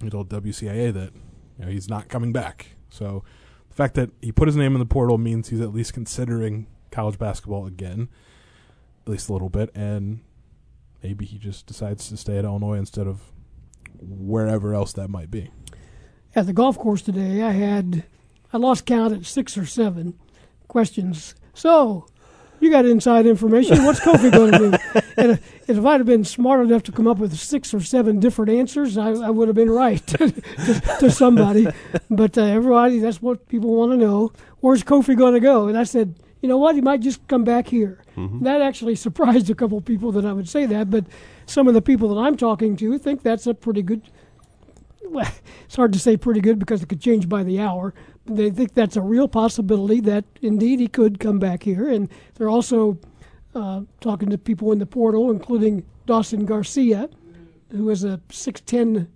he 0.00 0.08
told 0.08 0.30
WCIA 0.30 0.92
that 0.94 1.12
you 1.58 1.64
know 1.64 1.70
he's 1.70 1.88
not 1.88 2.08
coming 2.08 2.32
back. 2.32 2.76
So 2.88 3.24
the 3.68 3.74
fact 3.74 3.94
that 3.96 4.10
he 4.22 4.30
put 4.30 4.46
his 4.46 4.56
name 4.56 4.74
in 4.74 4.78
the 4.78 4.86
portal 4.86 5.18
means 5.18 5.48
he's 5.48 5.60
at 5.60 5.74
least 5.74 5.92
considering 5.92 6.68
college 6.92 7.18
basketball 7.18 7.66
again, 7.66 8.08
at 9.04 9.10
least 9.10 9.28
a 9.28 9.32
little 9.32 9.48
bit, 9.48 9.70
and 9.74 10.20
maybe 11.02 11.24
he 11.26 11.38
just 11.38 11.66
decides 11.66 12.08
to 12.08 12.16
stay 12.16 12.38
at 12.38 12.44
Illinois 12.44 12.78
instead 12.78 13.08
of 13.08 13.20
wherever 14.00 14.74
else 14.74 14.92
that 14.92 15.08
might 15.08 15.30
be. 15.30 15.50
At 16.36 16.46
the 16.46 16.52
golf 16.52 16.78
course 16.78 17.02
today, 17.02 17.42
I 17.42 17.50
had, 17.50 18.04
I 18.52 18.58
lost 18.58 18.86
count 18.86 19.12
at 19.12 19.26
six 19.26 19.58
or 19.58 19.66
seven 19.66 20.18
questions. 20.68 21.34
So, 21.52 22.06
you 22.60 22.70
got 22.70 22.84
inside 22.84 23.26
information. 23.26 23.84
What's 23.84 24.00
Kofi 24.00 24.30
going 24.32 24.52
to 24.52 24.58
do? 24.70 25.00
And 25.16 25.40
if, 25.66 25.84
I'd 25.84 26.00
have 26.00 26.06
been 26.06 26.24
smart 26.24 26.60
enough 26.60 26.82
to 26.84 26.92
come 26.92 27.06
up 27.06 27.18
with 27.18 27.36
six 27.36 27.72
or 27.72 27.80
seven 27.80 28.20
different 28.20 28.50
answers, 28.50 28.98
I, 28.98 29.10
I 29.10 29.30
would 29.30 29.48
have 29.48 29.54
been 29.54 29.70
right 29.70 30.04
to, 30.08 30.30
to 31.00 31.10
somebody. 31.10 31.66
But 32.10 32.36
uh, 32.36 32.42
everybody, 32.42 32.98
that's 32.98 33.22
what 33.22 33.48
people 33.48 33.74
want 33.74 33.92
to 33.92 33.96
know. 33.96 34.32
Where's 34.60 34.82
Kofi 34.82 35.16
going 35.16 35.34
to 35.34 35.40
go? 35.40 35.68
And 35.68 35.78
I 35.78 35.84
said, 35.84 36.16
you 36.42 36.48
know 36.48 36.58
what? 36.58 36.74
He 36.74 36.80
might 36.80 37.00
just 37.00 37.26
come 37.28 37.44
back 37.44 37.66
here. 37.66 37.98
That 38.44 38.62
actually 38.62 38.94
surprised 39.06 39.50
a 39.50 39.54
couple 39.54 39.80
people 39.80 40.12
that 40.12 40.24
I 40.24 40.32
would 40.32 40.48
say 40.48 40.66
that. 40.66 40.90
But 40.90 41.06
some 41.46 41.68
of 41.68 41.74
the 41.74 41.82
people 41.82 42.14
that 42.14 42.20
I'm 42.20 42.36
talking 42.36 42.76
to 42.76 42.98
think 42.98 43.22
that's 43.22 43.46
a 43.46 43.54
pretty 43.54 43.82
good. 43.82 44.02
Well, 45.02 45.30
it's 45.64 45.76
hard 45.76 45.92
to 45.92 45.98
say 45.98 46.16
pretty 46.16 46.40
good 46.40 46.58
because 46.58 46.82
it 46.82 46.88
could 46.88 47.00
change 47.00 47.28
by 47.28 47.42
the 47.42 47.60
hour. 47.60 47.94
They 48.26 48.50
think 48.50 48.74
that's 48.74 48.96
a 48.96 49.02
real 49.02 49.28
possibility 49.28 50.00
that 50.00 50.24
indeed 50.42 50.80
he 50.80 50.88
could 50.88 51.20
come 51.20 51.38
back 51.38 51.62
here. 51.62 51.88
And 51.88 52.08
they're 52.34 52.48
also 52.48 52.98
uh, 53.56 53.82
talking 54.00 54.30
to 54.30 54.38
people 54.38 54.70
in 54.70 54.78
the 54.78 54.86
portal, 54.86 55.30
including 55.30 55.84
Dawson 56.04 56.44
Garcia, 56.44 57.08
who 57.70 57.90
is 57.90 58.04
a 58.04 58.20
6'10 58.28 59.08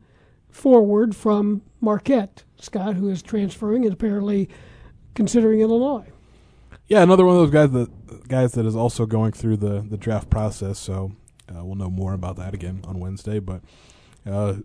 forward 0.49 1.14
from 1.14 1.62
Marquette, 1.80 2.44
Scott, 2.59 2.97
who 2.97 3.09
is 3.09 3.23
transferring 3.23 3.85
and 3.85 3.92
apparently 3.92 4.49
considering 5.14 5.61
Illinois. 5.61 6.06
Yeah, 6.88 7.02
another 7.02 7.25
one 7.25 7.37
of 7.37 7.42
those 7.42 7.52
guys 7.52 7.70
that 7.70 8.28
guys 8.28 8.52
that 8.52 8.66
is 8.66 8.75
also 8.75 9.06
going 9.06 9.32
through 9.32 9.59
the 9.59 9.80
the 9.80 9.97
draft 9.97 10.28
process. 10.28 10.78
So 10.78 11.12
uh, 11.49 11.64
we'll 11.64 11.76
know 11.76 11.90
more 11.90 12.14
about 12.14 12.37
that 12.37 12.52
again 12.52 12.80
on 12.85 12.99
Wednesday. 12.99 13.38
But 13.38 13.62
uh, 14.26 14.56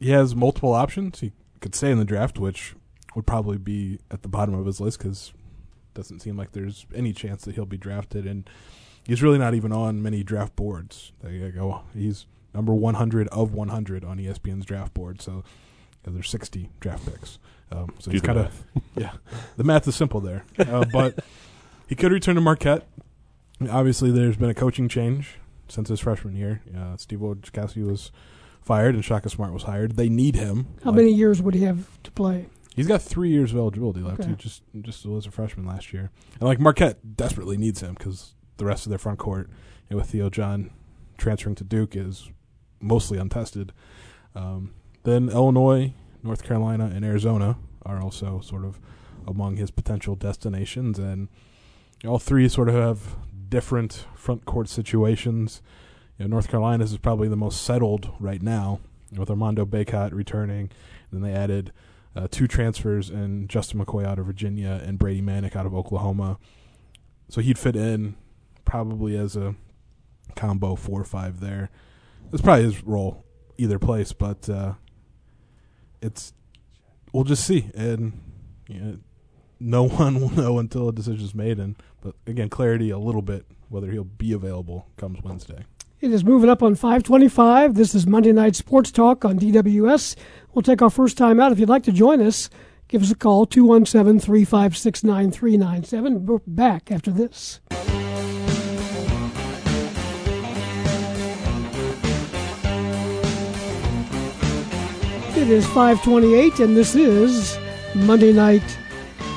he 0.00 0.10
has 0.10 0.34
multiple 0.34 0.72
options. 0.72 1.20
He 1.20 1.32
could 1.60 1.74
stay 1.74 1.90
in 1.90 1.98
the 1.98 2.04
draft, 2.04 2.38
which 2.38 2.74
would 3.14 3.26
probably 3.26 3.58
be 3.58 3.98
at 4.10 4.22
the 4.22 4.28
bottom 4.28 4.54
of 4.54 4.64
his 4.64 4.80
list 4.80 4.98
because 4.98 5.32
doesn't 5.92 6.20
seem 6.20 6.36
like 6.36 6.52
there's 6.52 6.86
any 6.94 7.12
chance 7.12 7.44
that 7.44 7.54
he'll 7.54 7.66
be 7.66 7.76
drafted, 7.76 8.26
and 8.26 8.48
he's 9.06 9.22
really 9.22 9.38
not 9.38 9.54
even 9.54 9.72
on 9.72 10.02
many 10.02 10.22
draft 10.22 10.56
boards. 10.56 11.12
There 11.22 11.32
you 11.32 11.50
go. 11.50 11.82
He's 11.94 12.26
number 12.54 12.74
100 12.74 13.28
of 13.28 13.52
100 13.52 14.04
on 14.04 14.18
ESPN's 14.18 14.64
draft 14.64 14.94
board. 14.94 15.20
So 15.20 15.42
there's 16.04 16.28
60 16.28 16.70
draft 16.80 17.06
picks. 17.06 17.38
Um, 17.72 17.92
so 17.98 18.10
Do 18.10 18.14
he's 18.14 18.20
the 18.20 18.26
kind 18.26 18.38
of 18.40 18.64
yeah. 18.96 19.12
The 19.56 19.64
math 19.64 19.88
is 19.88 19.96
simple 19.96 20.20
there, 20.20 20.44
uh, 20.58 20.84
but 20.92 21.18
he 21.88 21.94
could 21.94 22.12
return 22.12 22.34
to 22.36 22.40
Marquette. 22.40 22.86
Obviously, 23.70 24.10
there's 24.10 24.36
been 24.36 24.50
a 24.50 24.54
coaching 24.54 24.88
change 24.88 25.38
since 25.68 25.88
his 25.88 25.98
freshman 26.00 26.36
year. 26.36 26.60
Uh, 26.76 26.96
Steve 26.96 27.20
Wojciechowski 27.20 27.84
was 27.88 28.10
fired 28.60 28.94
and 28.94 29.04
Shaka 29.04 29.30
Smart 29.30 29.52
was 29.52 29.62
hired. 29.64 29.92
They 29.96 30.08
need 30.08 30.34
him. 30.36 30.66
How 30.84 30.90
Like, 30.90 30.96
many 30.98 31.12
years 31.12 31.40
would 31.40 31.54
he 31.54 31.62
have 31.64 32.02
to 32.02 32.10
play? 32.10 32.46
He's 32.76 32.86
got 32.86 33.00
three 33.00 33.30
years 33.30 33.52
of 33.52 33.58
eligibility 33.58 34.00
left. 34.00 34.20
Okay. 34.20 34.30
He 34.30 34.36
just 34.36 34.62
just 34.82 35.06
was 35.06 35.26
a 35.26 35.30
freshman 35.30 35.64
last 35.66 35.92
year, 35.92 36.10
and 36.34 36.42
like 36.42 36.58
Marquette 36.60 37.16
desperately 37.16 37.56
needs 37.56 37.80
him 37.80 37.94
because 37.94 38.34
the 38.56 38.64
rest 38.64 38.86
of 38.86 38.90
their 38.90 38.98
front 38.98 39.18
court, 39.18 39.50
and 39.88 39.98
with 39.98 40.10
Theo 40.10 40.30
John 40.30 40.70
transferring 41.18 41.54
to 41.56 41.64
Duke, 41.64 41.96
is 41.96 42.30
mostly 42.80 43.18
untested. 43.18 43.72
Um, 44.34 44.74
then 45.04 45.28
Illinois, 45.28 45.94
North 46.22 46.42
Carolina, 46.42 46.90
and 46.94 47.04
Arizona 47.04 47.56
are 47.84 48.02
also 48.02 48.40
sort 48.40 48.64
of 48.64 48.80
among 49.26 49.56
his 49.56 49.70
potential 49.70 50.14
destinations, 50.16 50.98
and 50.98 51.28
all 52.06 52.18
three 52.18 52.48
sort 52.48 52.68
of 52.68 52.74
have 52.74 53.16
different 53.48 54.06
front 54.14 54.44
court 54.44 54.68
situations. 54.68 55.62
You 56.18 56.24
know, 56.24 56.30
North 56.30 56.48
Carolina's 56.48 56.92
is 56.92 56.98
probably 56.98 57.28
the 57.28 57.36
most 57.36 57.62
settled 57.62 58.10
right 58.18 58.42
now, 58.42 58.80
with 59.16 59.30
Armando 59.30 59.64
Bacot 59.64 60.12
returning. 60.12 60.70
And 61.10 61.22
Then 61.22 61.22
they 61.22 61.36
added 61.36 61.72
uh, 62.16 62.28
two 62.30 62.46
transfers 62.46 63.10
in 63.10 63.48
Justin 63.48 63.84
McKoy 63.84 64.04
out 64.04 64.18
of 64.18 64.26
Virginia 64.26 64.80
and 64.84 64.98
Brady 64.98 65.22
Manek 65.22 65.56
out 65.56 65.66
of 65.66 65.74
Oklahoma. 65.74 66.38
So 67.28 67.40
he'd 67.40 67.58
fit 67.58 67.76
in 67.76 68.16
probably 68.64 69.16
as 69.16 69.36
a 69.36 69.54
combo 70.36 70.74
four 70.74 71.00
or 71.00 71.04
five 71.04 71.40
there. 71.40 71.70
That's 72.30 72.42
probably 72.42 72.64
his 72.64 72.82
role 72.82 73.24
either 73.58 73.78
place, 73.78 74.12
but 74.12 74.48
uh, 74.48 74.74
it's 76.02 76.32
we'll 77.12 77.24
just 77.24 77.46
see, 77.46 77.70
and 77.74 78.20
you 78.68 78.80
know, 78.80 78.98
no 79.60 79.88
one 79.88 80.20
will 80.20 80.30
know 80.30 80.58
until 80.58 80.88
a 80.88 80.92
decision's 80.92 81.34
made. 81.34 81.58
And 81.58 81.76
but 82.00 82.14
again, 82.26 82.48
clarity 82.48 82.90
a 82.90 82.98
little 82.98 83.22
bit 83.22 83.46
whether 83.68 83.90
he'll 83.90 84.04
be 84.04 84.32
available 84.32 84.86
comes 84.96 85.22
Wednesday. 85.22 85.64
It 86.00 86.12
is 86.12 86.22
moving 86.22 86.50
up 86.50 86.62
on 86.62 86.74
525. 86.74 87.74
This 87.74 87.94
is 87.94 88.06
Monday 88.06 88.32
Night 88.32 88.54
Sports 88.54 88.90
Talk 88.90 89.24
on 89.24 89.38
DWS. 89.38 90.16
We'll 90.52 90.62
take 90.62 90.82
our 90.82 90.90
first 90.90 91.16
time 91.16 91.40
out. 91.40 91.50
If 91.50 91.58
you'd 91.58 91.68
like 91.68 91.84
to 91.84 91.92
join 91.92 92.20
us, 92.20 92.50
give 92.88 93.02
us 93.02 93.10
a 93.10 93.14
call, 93.14 93.46
217 93.46 94.20
356 94.20 95.02
9397. 95.02 96.26
We're 96.26 96.40
back 96.46 96.92
after 96.92 97.10
this. 97.10 97.60
It 105.44 105.50
is 105.50 105.66
528, 105.66 106.58
and 106.60 106.74
this 106.74 106.94
is 106.94 107.58
Monday 107.94 108.32
Night 108.32 108.62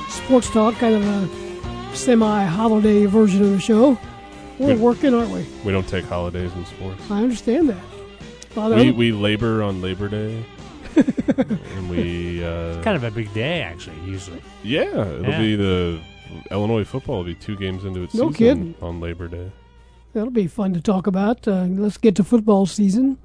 Sports 0.07 0.49
Talk, 0.49 0.75
kind 0.75 0.95
of 0.95 1.03
a 1.05 1.95
semi 1.95 2.45
holiday 2.45 3.05
version 3.05 3.41
of 3.43 3.51
the 3.51 3.59
show. 3.59 3.99
We're 4.57 4.67
Good. 4.67 4.79
working, 4.79 5.13
aren't 5.13 5.31
we? 5.31 5.45
We 5.65 5.73
don't 5.73 5.85
take 5.87 6.05
holidays 6.05 6.53
in 6.53 6.65
sports. 6.65 7.01
I 7.11 7.21
understand 7.23 7.67
that. 7.69 7.83
Well, 8.55 8.73
We 8.73 8.91
we 8.91 9.11
labor 9.11 9.61
on 9.61 9.81
Labor 9.81 10.07
Day, 10.07 10.45
and 10.95 11.89
we 11.89 12.41
uh, 12.41 12.81
Kind 12.83 12.95
of 12.95 13.03
a 13.03 13.11
big 13.11 13.33
day, 13.33 13.61
actually, 13.61 13.99
usually. 14.05 14.41
yeah. 14.63 14.83
It'll 14.83 15.23
Yeah. 15.25 15.39
be 15.41 15.55
the 15.57 15.99
Illinois 16.51 16.85
football 16.85 17.17
will 17.17 17.23
be 17.25 17.35
two 17.35 17.57
games 17.57 17.83
into 17.83 18.03
its 18.03 18.13
No 18.15 18.31
season 18.31 18.35
kidding. 18.37 18.75
on 18.81 19.01
Labor 19.01 19.27
Day. 19.27 19.51
That'll 20.13 20.29
be 20.31 20.47
fun 20.47 20.73
to 20.73 20.79
talk 20.81 21.05
about. 21.05 21.45
Uh, 21.47 21.65
let's 21.69 21.97
get 21.97 22.15
to 22.15 22.23
football 22.23 22.65
season. 22.65 23.17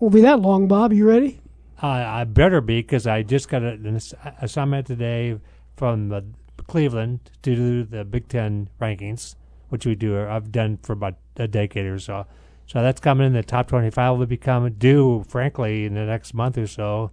Won't 0.00 0.12
be 0.14 0.20
that 0.20 0.40
long, 0.40 0.68
Bob. 0.68 0.92
You 0.92 1.08
ready? 1.08 1.40
Uh, 1.82 1.86
I 1.86 2.24
better 2.24 2.60
be 2.60 2.80
because 2.80 3.06
I 3.06 3.22
just 3.22 3.48
got 3.48 3.62
an 3.62 4.00
assignment 4.40 4.86
today 4.86 5.38
from 5.76 6.34
Cleveland 6.66 7.20
to 7.42 7.54
do 7.54 7.84
the 7.84 8.04
Big 8.04 8.28
Ten 8.28 8.70
rankings, 8.80 9.34
which 9.68 9.84
we 9.84 9.94
do. 9.94 10.18
I've 10.18 10.50
done 10.50 10.78
for 10.82 10.94
about 10.94 11.16
a 11.36 11.46
decade 11.46 11.86
or 11.86 11.98
so. 11.98 12.26
So 12.66 12.82
that's 12.82 13.00
coming 13.00 13.26
in. 13.26 13.32
The 13.34 13.42
top 13.42 13.68
twenty-five 13.68 14.18
will 14.18 14.26
become 14.26 14.72
due, 14.72 15.24
frankly, 15.28 15.84
in 15.84 15.94
the 15.94 16.06
next 16.06 16.34
month 16.34 16.56
or 16.56 16.66
so. 16.66 17.10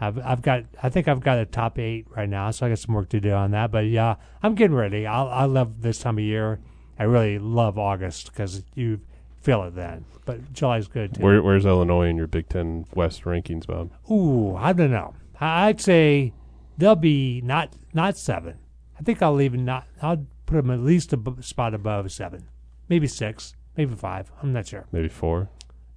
I've 0.00 0.18
I've 0.18 0.42
got 0.42 0.64
I 0.82 0.88
think 0.88 1.08
I've 1.08 1.20
got 1.20 1.38
a 1.38 1.44
top 1.44 1.78
eight 1.78 2.06
right 2.16 2.28
now, 2.28 2.50
so 2.52 2.66
I 2.66 2.68
got 2.68 2.78
some 2.78 2.94
work 2.94 3.08
to 3.10 3.20
do 3.20 3.32
on 3.32 3.50
that. 3.50 3.72
But 3.72 3.86
yeah, 3.86 4.16
I'm 4.42 4.54
getting 4.54 4.76
ready. 4.76 5.06
I 5.06 5.24
I 5.24 5.44
love 5.46 5.82
this 5.82 5.98
time 5.98 6.18
of 6.18 6.24
year. 6.24 6.60
I 6.98 7.04
really 7.04 7.38
love 7.38 7.76
August 7.76 8.30
because 8.32 8.62
you 8.74 9.00
feel 9.46 9.62
it 9.62 9.76
then. 9.76 10.04
But 10.24 10.52
July's 10.52 10.88
good 10.88 11.14
too. 11.14 11.22
Where, 11.22 11.40
where's 11.40 11.64
Illinois 11.64 12.08
in 12.08 12.16
your 12.16 12.26
Big 12.26 12.48
Ten 12.48 12.84
West 12.94 13.22
rankings, 13.22 13.64
Bob? 13.66 13.92
Ooh, 14.10 14.56
I 14.56 14.72
don't 14.72 14.90
know. 14.90 15.14
I'd 15.40 15.80
say 15.80 16.32
they'll 16.76 16.96
be 16.96 17.40
not 17.42 17.72
not 17.94 18.18
seven. 18.18 18.58
I 18.98 19.02
think 19.02 19.22
I'll 19.22 19.40
even 19.40 19.64
not. 19.64 19.86
I'll 20.02 20.26
put 20.46 20.56
them 20.56 20.70
at 20.70 20.80
least 20.80 21.12
a 21.12 21.16
b- 21.16 21.40
spot 21.42 21.74
above 21.74 22.10
seven, 22.10 22.48
maybe 22.88 23.06
six, 23.06 23.54
maybe 23.76 23.94
five. 23.94 24.32
I'm 24.42 24.52
not 24.52 24.66
sure. 24.66 24.86
Maybe 24.90 25.08
four. 25.08 25.48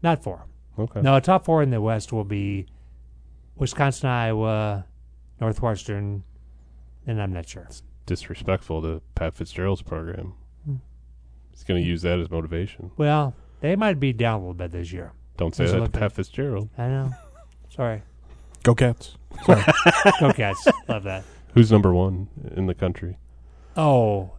Not 0.03 0.23
four. 0.23 0.45
Okay. 0.77 1.01
No, 1.01 1.19
top 1.19 1.43
four 1.43 1.63
in 1.63 1.71
the 1.71 1.81
West 1.81 2.13
will 2.13 2.23
be 2.23 2.67
Wisconsin, 3.57 4.09
Iowa, 4.09 4.85
Northwestern, 5.41 6.23
then 7.05 7.19
I'm 7.19 7.33
not 7.33 7.49
sure. 7.49 7.67
Disrespectful 8.05 8.81
to 8.83 9.01
Pat 9.15 9.35
Fitzgerald's 9.35 9.81
program. 9.81 10.35
He's 11.59 11.65
going 11.65 11.83
to 11.83 11.87
use 11.87 12.03
that 12.03 12.19
as 12.19 12.31
motivation. 12.31 12.91
Well, 12.95 13.33
they 13.59 13.75
might 13.75 13.99
be 13.99 14.13
down 14.13 14.35
a 14.35 14.39
little 14.39 14.53
bit 14.53 14.71
this 14.71 14.93
year. 14.93 15.11
Don't 15.35 15.53
say 15.53 15.63
There's 15.65 15.71
that 15.71 15.77
to 15.77 15.83
little. 15.83 15.99
Pat 15.99 16.13
Fitzgerald. 16.13 16.69
I 16.77 16.87
know. 16.87 17.11
Sorry. 17.67 18.01
Go 18.63 18.73
Cats. 18.73 19.17
Sorry. 19.45 19.61
Go 20.21 20.31
Cats. 20.31 20.65
Love 20.87 21.03
that. 21.03 21.25
Who's 21.55 21.69
number 21.69 21.93
one 21.93 22.29
in 22.55 22.67
the 22.67 22.73
country? 22.73 23.17
Oh, 23.75 24.31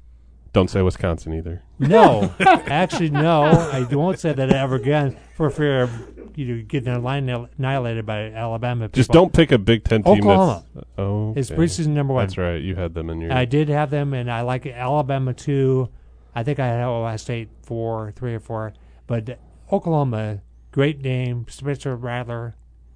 Don't 0.54 0.70
say 0.70 0.80
Wisconsin 0.80 1.34
either. 1.34 1.62
no. 1.78 2.34
Actually, 2.40 3.10
no. 3.10 3.42
I 3.42 3.82
won't 3.82 4.18
say 4.18 4.32
that 4.32 4.50
ever 4.50 4.76
again 4.76 5.18
for 5.36 5.50
fear 5.50 5.82
of 5.82 5.90
you 6.36 6.56
know, 6.56 6.62
getting 6.66 6.88
annihilated 6.88 8.06
by 8.06 8.30
Alabama 8.30 8.86
people. 8.88 8.96
Just 8.96 9.10
don't 9.10 9.32
pick 9.32 9.52
a 9.52 9.58
Big 9.58 9.84
Ten 9.84 10.02
team 10.02 10.20
Oklahoma. 10.20 10.64
that's. 10.74 10.86
Oh, 10.96 11.34
It's 11.36 11.50
preseason 11.50 11.88
number 11.88 12.14
one. 12.14 12.24
That's 12.24 12.38
right. 12.38 12.62
You 12.62 12.76
had 12.76 12.94
them 12.94 13.10
in 13.10 13.20
your. 13.20 13.30
I 13.32 13.44
did 13.44 13.68
have 13.68 13.90
them, 13.90 14.14
and 14.14 14.30
I 14.30 14.40
like 14.40 14.66
Alabama 14.66 15.34
too. 15.34 15.90
I 16.34 16.42
think 16.42 16.58
I 16.58 16.66
had 16.66 16.82
Ohio 16.84 17.16
State 17.16 17.48
four, 17.62 18.12
three 18.16 18.34
or 18.34 18.40
four, 18.40 18.72
but 19.06 19.38
Oklahoma, 19.72 20.40
great 20.72 21.00
name. 21.02 21.46
Spencer 21.48 21.96
Rattler, 21.96 22.54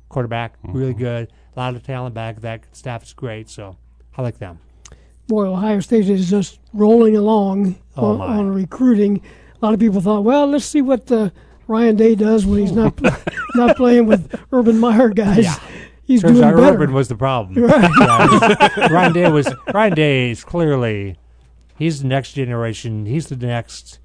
quarterback, 0.09 0.55
really 0.65 0.95
Mhm. 0.95 0.99
good. 0.99 1.33
A 1.57 1.61
lot 1.61 1.75
of 1.75 1.83
talent 1.83 2.15
back. 2.15 2.41
That 2.41 2.61
staff 2.73 3.03
is 3.05 3.13
great, 3.13 3.49
so 3.49 3.77
I 4.17 4.23
like 4.23 4.39
them. 4.39 4.59
Boy, 5.29 5.47
Ohio 5.47 5.81
State 5.81 6.09
is 6.09 6.29
just 6.31 6.59
rolling 6.73 7.17
along 7.17 7.77
Oh, 7.97 8.21
on, 8.21 8.39
on 8.39 8.51
recruiting. 8.55 9.21
A 9.61 9.65
lot 9.65 9.73
of 9.75 9.81
people 9.81 10.01
thought, 10.01 10.23
well, 10.25 10.47
let's 10.47 10.65
see 10.65 10.83
what 10.83 11.11
uh, 11.11 11.31
Ryan 11.67 11.97
Day 11.97 12.15
does 12.15 12.45
when 12.45 12.61
he's 12.61 12.73
not 12.73 13.01
not 13.55 13.77
playing 13.77 14.07
with 14.07 14.35
Urban 14.53 14.79
Meyer 14.79 15.09
guys. 15.09 15.45
Yeah. 15.45 15.55
He's 16.07 16.21
Turns 16.21 16.35
doing 16.39 16.45
out 16.45 16.57
better. 16.57 16.75
Urban 16.75 16.93
was 16.93 17.09
the 17.09 17.15
problem. 17.17 17.65
Right. 17.65 17.91
Yeah, 17.99 18.29
he's- 18.29 18.91
Ryan 18.91 19.13
Day 19.15 19.31
was 19.31 19.55
Ryan 19.73 19.95
Day 19.95 20.31
is 20.31 20.45
clearly 20.45 21.17
he's 21.79 22.03
the 22.03 22.09
next 22.09 22.33
generation. 22.33 23.07
He's 23.07 23.29
the 23.29 23.37
next 23.37 23.99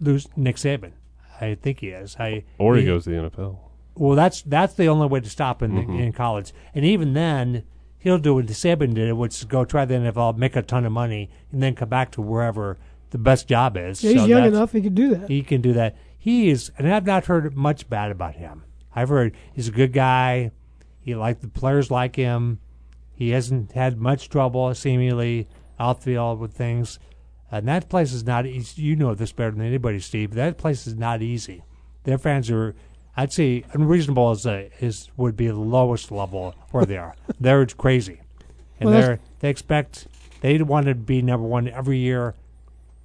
Lu- 0.00 0.18
Nick 0.36 0.56
Saban. 0.56 0.92
I 1.40 1.54
think 1.54 1.80
he 1.80 1.88
is. 1.88 2.16
I 2.18 2.44
or 2.58 2.76
he 2.76 2.84
goes 2.84 3.04
to 3.04 3.10
the 3.10 3.16
NFL. 3.30 3.58
Well, 3.96 4.14
that's 4.16 4.42
that's 4.42 4.74
the 4.74 4.86
only 4.88 5.06
way 5.06 5.20
to 5.20 5.28
stop 5.30 5.62
in 5.62 5.72
Mhm. 5.72 5.98
in 6.00 6.12
college, 6.12 6.52
and 6.74 6.84
even 6.84 7.12
then, 7.14 7.62
he'll 7.98 8.18
do 8.18 8.34
what 8.34 8.46
Saban 8.46 8.94
did, 8.94 9.12
which 9.14 9.38
is 9.38 9.44
go 9.44 9.64
try 9.64 9.84
the 9.84 9.94
NFL, 9.94 10.34
make 10.34 10.56
a 10.56 10.62
ton 10.62 10.84
of 10.84 10.92
money, 10.92 11.30
and 11.52 11.62
then 11.62 11.74
come 11.74 11.88
back 11.88 12.10
to 12.12 12.22
wherever 12.22 12.78
the 13.10 13.18
best 13.18 13.48
job 13.48 13.76
is. 13.76 14.02
Yeah, 14.04 14.12
he's 14.12 14.20
So 14.22 14.26
young 14.26 14.46
enough; 14.46 14.72
he 14.72 14.80
can 14.80 14.94
do 14.94 15.14
that. 15.16 15.28
He 15.28 15.42
can 15.42 15.60
do 15.60 15.72
that. 15.72 15.96
He 16.18 16.50
is, 16.50 16.70
and 16.78 16.92
I've 16.92 17.06
not 17.06 17.24
heard 17.26 17.56
much 17.56 17.88
bad 17.88 18.10
about 18.10 18.34
him. 18.36 18.62
I've 18.94 19.08
heard 19.08 19.34
he's 19.52 19.68
a 19.68 19.72
good 19.72 19.92
guy. 19.92 20.50
He 21.00 21.14
like 21.14 21.40
the 21.40 21.48
players 21.48 21.90
like 21.90 22.16
him. 22.16 22.58
He 23.14 23.30
hasn't 23.30 23.72
had 23.72 23.98
much 23.98 24.28
trouble 24.28 24.72
seemingly 24.74 25.48
outfield 25.80 26.38
with 26.38 26.52
things. 26.52 26.98
And 27.50 27.66
that 27.66 27.88
place 27.88 28.12
is 28.12 28.24
not 28.24 28.46
easy. 28.46 28.82
You 28.82 28.94
know 28.94 29.14
this 29.14 29.32
better 29.32 29.50
than 29.50 29.66
anybody, 29.66 29.98
Steve. 29.98 30.34
That 30.34 30.56
place 30.58 30.86
is 30.86 30.94
not 30.94 31.20
easy. 31.20 31.64
Their 32.04 32.18
fans 32.18 32.48
are, 32.50 32.76
I'd 33.16 33.32
say, 33.32 33.64
unreasonable 33.72 34.30
is 34.30 34.46
a, 34.46 34.70
is 34.78 35.08
would 35.16 35.36
be 35.36 35.48
the 35.48 35.54
lowest 35.56 36.12
level 36.12 36.54
where 36.70 36.84
they 36.86 36.96
are. 36.96 37.16
they're 37.40 37.66
crazy, 37.66 38.20
and 38.78 38.90
Well, 38.90 39.00
they're 39.00 39.20
they 39.40 39.50
expect 39.50 40.06
they 40.42 40.62
want 40.62 40.86
to 40.86 40.94
be 40.94 41.22
number 41.22 41.46
one 41.46 41.66
every 41.68 41.98
year 41.98 42.34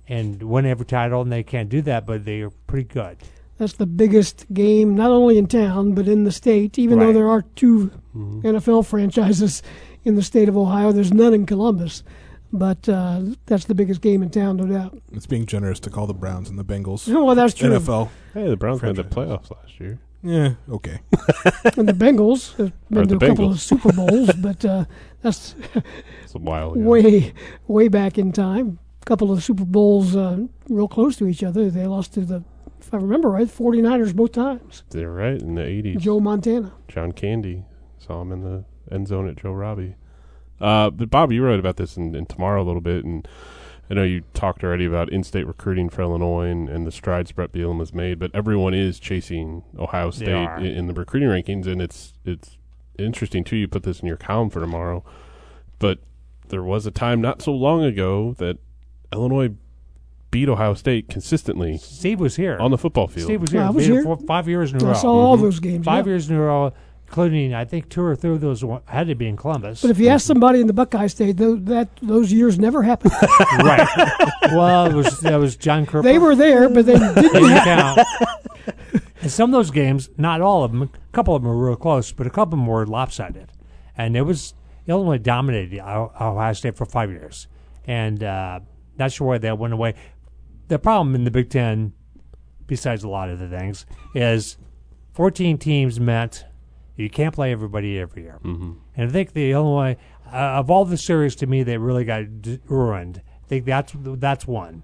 and 0.08 0.44
win 0.44 0.68
every 0.68 0.86
title, 0.86 1.22
and 1.22 1.32
they 1.32 1.42
can't 1.44 1.70
do 1.70 1.82
that, 1.82 2.06
but 2.06 2.26
they 2.26 2.42
are 2.42 2.52
pretty 2.52 2.88
good. 2.88 3.18
That's 3.58 3.74
the 3.74 3.86
biggest 3.88 4.46
game, 4.54 4.96
not 4.96 5.12
only 5.12 5.38
in 5.38 5.48
town 5.48 5.94
but 5.94 6.08
in 6.08 6.24
the 6.24 6.32
state. 6.32 6.78
Even 6.78 7.00
though 7.00 7.14
there 7.14 7.30
are 7.30 7.42
2 7.56 7.90
Mhm. 8.16 8.44
NFL 8.44 8.84
franchises 8.86 9.64
in 10.04 10.16
the 10.16 10.22
state 10.22 10.48
of 10.50 10.56
Ohio, 10.58 10.92
there's 10.92 11.14
none 11.14 11.34
in 11.34 11.46
Columbus. 11.46 12.04
But 12.58 12.88
uh, 12.88 13.22
that's 13.46 13.66
the 13.66 13.76
biggest 13.76 14.02
game 14.02 14.24
in 14.24 14.30
town, 14.30 14.58
no 14.58 14.66
doubt. 14.66 14.98
it's 15.12 15.26
being 15.26 15.46
generous 15.46 15.80
to 15.82 15.90
call 15.90 16.08
the 16.08 16.14
Browns 16.14 16.50
and 16.50 16.58
the 16.58 16.64
Bengals 16.66 17.08
well, 17.26 17.36
that's 17.36 17.54
true. 17.54 17.70
NFL. 17.70 18.10
Hey, 18.34 18.48
the 18.50 18.56
Browns 18.58 18.82
made 18.82 18.96
the 18.96 19.04
playoffs 19.04 19.52
last 19.52 19.80
year. 19.80 20.00
Yeah, 20.24 20.56
okay. 20.70 21.02
and 21.78 21.88
the 21.88 21.94
Bengals 21.94 22.56
have 22.58 22.72
been 22.90 23.08
to 23.08 23.16
the 23.18 23.26
a 23.26 23.30
couple 23.30 23.52
of 23.52 23.60
Super 23.62 23.92
Bowls, 23.94 24.32
but 24.38 24.64
uh, 24.66 24.86
that's 25.22 25.56
It's 26.24 26.34
a 26.34 26.40
while 26.40 26.72
ago. 26.74 26.80
way, 26.82 27.34
way 27.68 27.88
back 27.90 28.18
in 28.18 28.32
time. 28.32 28.80
A 29.02 29.06
couple 29.06 29.32
of 29.32 29.44
Super 29.44 29.66
Bowls 29.66 30.16
uh, 30.16 30.40
real 30.68 30.88
close 30.88 31.16
to 31.18 31.28
each 31.28 31.44
other. 31.44 31.70
They 31.70 31.86
lost 31.86 32.14
to 32.16 32.22
the, 32.22 32.44
if 32.82 32.92
I 32.92 32.98
remember 32.98 33.30
right, 33.30 33.48
49ers 33.48 34.16
both 34.16 34.32
times. 34.32 34.84
They're 34.90 35.12
right 35.12 35.40
in 35.40 35.54
the 35.56 35.62
'80s. 35.62 36.00
Joe 36.00 36.20
Montana. 36.20 36.74
John 36.88 37.12
Candy 37.12 37.66
saw 38.00 38.22
him 38.24 38.32
in 38.32 38.42
the 38.42 38.66
end 38.92 39.08
zone 39.08 39.28
at 39.30 39.36
Joe 39.36 39.52
Robbie. 39.52 39.96
Uh, 40.62 40.90
but 40.90 41.10
Bob, 41.10 41.32
you 41.32 41.44
wrote 41.44 41.60
about 41.60 41.78
this 41.78 41.98
in, 41.98 42.16
in 42.16 42.26
tomorrow 42.26 42.62
a 42.62 42.66
little 42.66 42.82
bit, 42.82 43.04
and 43.04 43.28
I 43.90 43.94
know 43.94 44.04
you 44.04 44.22
talked 44.34 44.64
already 44.64 44.86
about 44.86 45.10
in-state 45.12 45.46
recruiting 45.46 45.90
for 45.90 46.02
Illinois 46.02 46.48
and, 46.48 46.70
and 46.70 46.88
the 46.88 46.92
strides 46.92 47.32
Bret 47.32 47.52
Bielema 47.52 47.80
has 47.80 47.94
made. 47.94 48.20
But 48.20 48.32
everyone 48.34 48.74
is 48.74 49.00
chasing 49.00 49.64
Ohio 49.78 50.12
State 50.12 50.30
in, 50.60 50.66
in 50.66 50.88
the 50.88 50.94
recruiting 50.94 51.30
rankings, 51.30 51.68
and 51.68 51.82
it's 51.82 52.14
it's 52.26 52.58
interesting 52.98 53.44
too. 53.44 53.58
You 53.58 53.68
put 53.68 53.84
this 53.84 54.00
in 54.00 54.08
your 54.08 54.18
column 54.18 54.50
for 54.50 54.60
tomorrow, 54.62 55.04
but 55.80 56.00
there 56.50 56.64
was 56.64 56.86
a 56.86 56.92
time 56.92 57.22
not 57.22 57.42
so 57.42 57.52
long 57.52 57.84
ago 57.84 58.34
that 58.38 58.58
Illinois 59.12 59.50
beat 60.32 60.50
Ohio 60.50 60.74
State 60.74 61.08
consistently 61.10 61.78
Steve 61.78 62.20
was 62.20 62.36
here. 62.36 62.58
on 62.60 62.72
the 62.72 62.78
football 62.78 63.08
field. 63.08 63.26
Steve 63.26 63.42
was 63.42 63.54
Yeah, 63.54 63.62
here. 63.62 63.68
I 63.68 63.72
was 63.72 63.86
here. 63.86 64.04
for 64.04 64.18
five 64.18 64.48
years 64.50 64.74
in 64.74 64.82
a 64.82 64.84
I 64.84 64.88
row. 64.88 64.94
I 64.94 64.98
saw 64.98 65.12
all 65.14 65.38
Mhm. 65.38 65.42
those 65.42 65.60
games. 65.60 65.86
Five 65.86 66.06
yeah. 66.08 66.12
years 66.12 66.30
in 66.30 66.36
a 66.36 66.42
row, 66.42 66.74
including 67.08 67.54
I 67.54 67.66
think 67.66 67.90
two 67.90 68.02
or 68.02 68.16
three 68.16 68.32
of 68.32 68.42
those 68.42 68.64
had 68.86 69.08
to 69.08 69.16
be 69.16 69.28
in 69.28 69.38
Columbus. 69.38 69.82
But 69.82 69.92
if 69.92 70.00
you 70.00 70.10
ask 70.10 70.26
somebody 70.26 70.60
in 70.62 70.68
the 70.68 70.74
Buckeye 70.74 71.08
State, 71.08 71.38
tho- 71.38 71.56
that 71.58 71.90
those 72.02 72.32
years 72.32 72.58
never 72.60 72.84
happened. 72.84 73.14
right. 73.60 73.88
well, 74.52 74.86
it 74.88 74.94
was 74.94 75.20
that 75.22 75.38
was 75.38 75.56
John 75.56 75.86
Cooper. 75.86 76.02
they 76.02 76.18
were 76.18 76.36
there, 76.36 76.68
but 76.70 76.86
they 76.86 76.98
didn't. 76.98 77.16
didn't 77.16 77.64
count. 77.64 78.00
and 79.22 79.32
some 79.32 79.50
of 79.50 79.54
those 79.54 79.72
games, 79.72 80.10
not 80.18 80.42
all 80.42 80.64
of 80.64 80.72
them, 80.72 80.84
a 80.84 80.90
couple 81.12 81.36
of 81.36 81.42
them 81.44 81.50
were 81.50 81.68
real 81.68 81.76
close, 81.76 82.12
but 82.12 82.26
a 82.28 82.30
couple 82.30 82.44
of 82.56 82.60
them 82.60 82.68
were 82.68 82.86
lopsided. 82.86 83.52
And 83.98 84.18
it 84.18 84.24
was 84.24 84.54
Illinois 84.88 85.18
dominated 85.18 85.80
Ohio 85.80 86.54
State 86.54 86.76
for 86.76 86.86
five 86.86 87.10
years, 87.12 87.48
and 87.86 88.24
uh, 88.24 88.60
not 88.98 89.12
sure 89.12 89.28
why 89.28 89.38
that 89.38 89.58
went 89.58 89.74
away. 89.74 89.94
The 90.68 90.80
problem 90.80 91.14
in 91.14 91.24
the 91.24 91.32
Big 91.32 91.50
Ten, 91.50 91.94
besides 92.66 93.04
a 93.04 93.10
lot 93.10 93.30
of 93.30 93.38
the 93.40 93.48
things, 93.48 93.86
is 94.16 94.58
14 95.14 95.60
teams 95.60 96.00
meant 96.00 96.46
you 96.96 97.10
can't 97.10 97.34
play 97.34 97.52
everybody 97.52 98.00
every 98.00 98.24
year. 98.24 98.40
hmm 98.42 98.74
And 98.96 99.10
I 99.10 99.12
think 99.12 99.34
the 99.34 99.52
Illinois, 99.52 99.98
uh, 100.32 100.60
of 100.60 100.70
all 100.72 100.86
the 100.86 100.98
series 100.98 101.36
to 101.38 101.48
me, 101.48 101.64
that 101.64 101.80
really 101.80 102.06
got 102.06 102.42
d- 102.42 102.60
ruined. 102.68 103.22
I 103.44 103.48
think 103.48 103.66
that's 103.66 103.94
that's 103.96 104.48
one. 104.48 104.84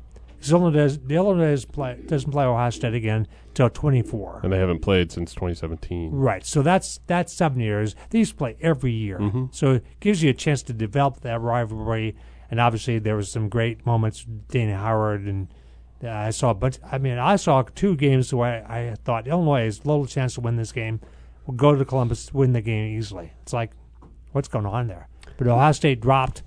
Illinois 0.50 0.71
does, 0.71 0.97
the 1.00 1.15
Illinois 1.15 1.52
does 1.52 1.65
play, 1.65 2.00
doesn't 2.08 2.32
play 2.32 2.45
Ohio 2.45 2.71
State 2.71 2.95
again 2.95 3.28
until 3.50 3.69
24. 3.69 4.39
And 4.43 4.52
they 4.52 4.58
haven't 4.58 4.80
played 4.80 5.12
since 5.12 5.34
2017. 5.36 6.12
Right. 6.12 6.43
So 6.45 6.62
that's 6.63 7.00
that's 7.06 7.32
seven 7.32 7.60
years. 7.60 7.95
They 8.10 8.19
used 8.19 8.32
to 8.32 8.38
play 8.38 8.56
every 8.60 8.91
year. 8.91 9.19
Mhm. 9.19 9.54
So 9.54 9.74
it 9.74 9.86
gives 10.00 10.24
you 10.24 10.32
a 10.32 10.34
chance 10.34 10.63
to 10.63 10.74
develop 10.74 11.21
that 11.21 11.39
rivalry. 11.41 12.15
And 12.50 12.60
obviously, 12.60 12.97
there 13.00 13.15
was 13.15 13.32
some 13.32 13.50
great 13.50 13.86
moments. 13.86 14.26
Dana 14.50 14.78
Howard 14.78 15.26
and 15.28 15.47
uh, 16.04 16.10
I 16.10 16.32
saw 16.32 16.50
a 16.50 16.54
bunch. 16.56 16.80
I 16.91 16.97
mean, 16.97 17.19
I 17.19 17.36
saw 17.36 17.62
two 17.62 17.95
games 17.95 18.34
where 18.34 18.65
I, 18.67 18.89
I 18.89 18.95
thought 18.95 19.28
Illinois 19.28 19.65
has 19.65 19.86
little 19.86 20.08
chance 20.08 20.34
to 20.36 20.41
win 20.41 20.56
this 20.56 20.71
game. 20.71 21.00
We'll 21.52 21.58
go 21.58 21.76
to 21.76 21.84
Columbus, 21.84 22.34
win 22.34 22.54
the 22.54 22.62
game 22.62 22.98
easily. 22.98 23.34
It's 23.42 23.52
like, 23.52 23.72
what's 24.32 24.48
going 24.48 24.66
on 24.66 24.88
there? 24.88 25.10
But 25.38 25.48
Ohio 25.48 25.74
State 25.74 26.00
dropped. 26.00 26.44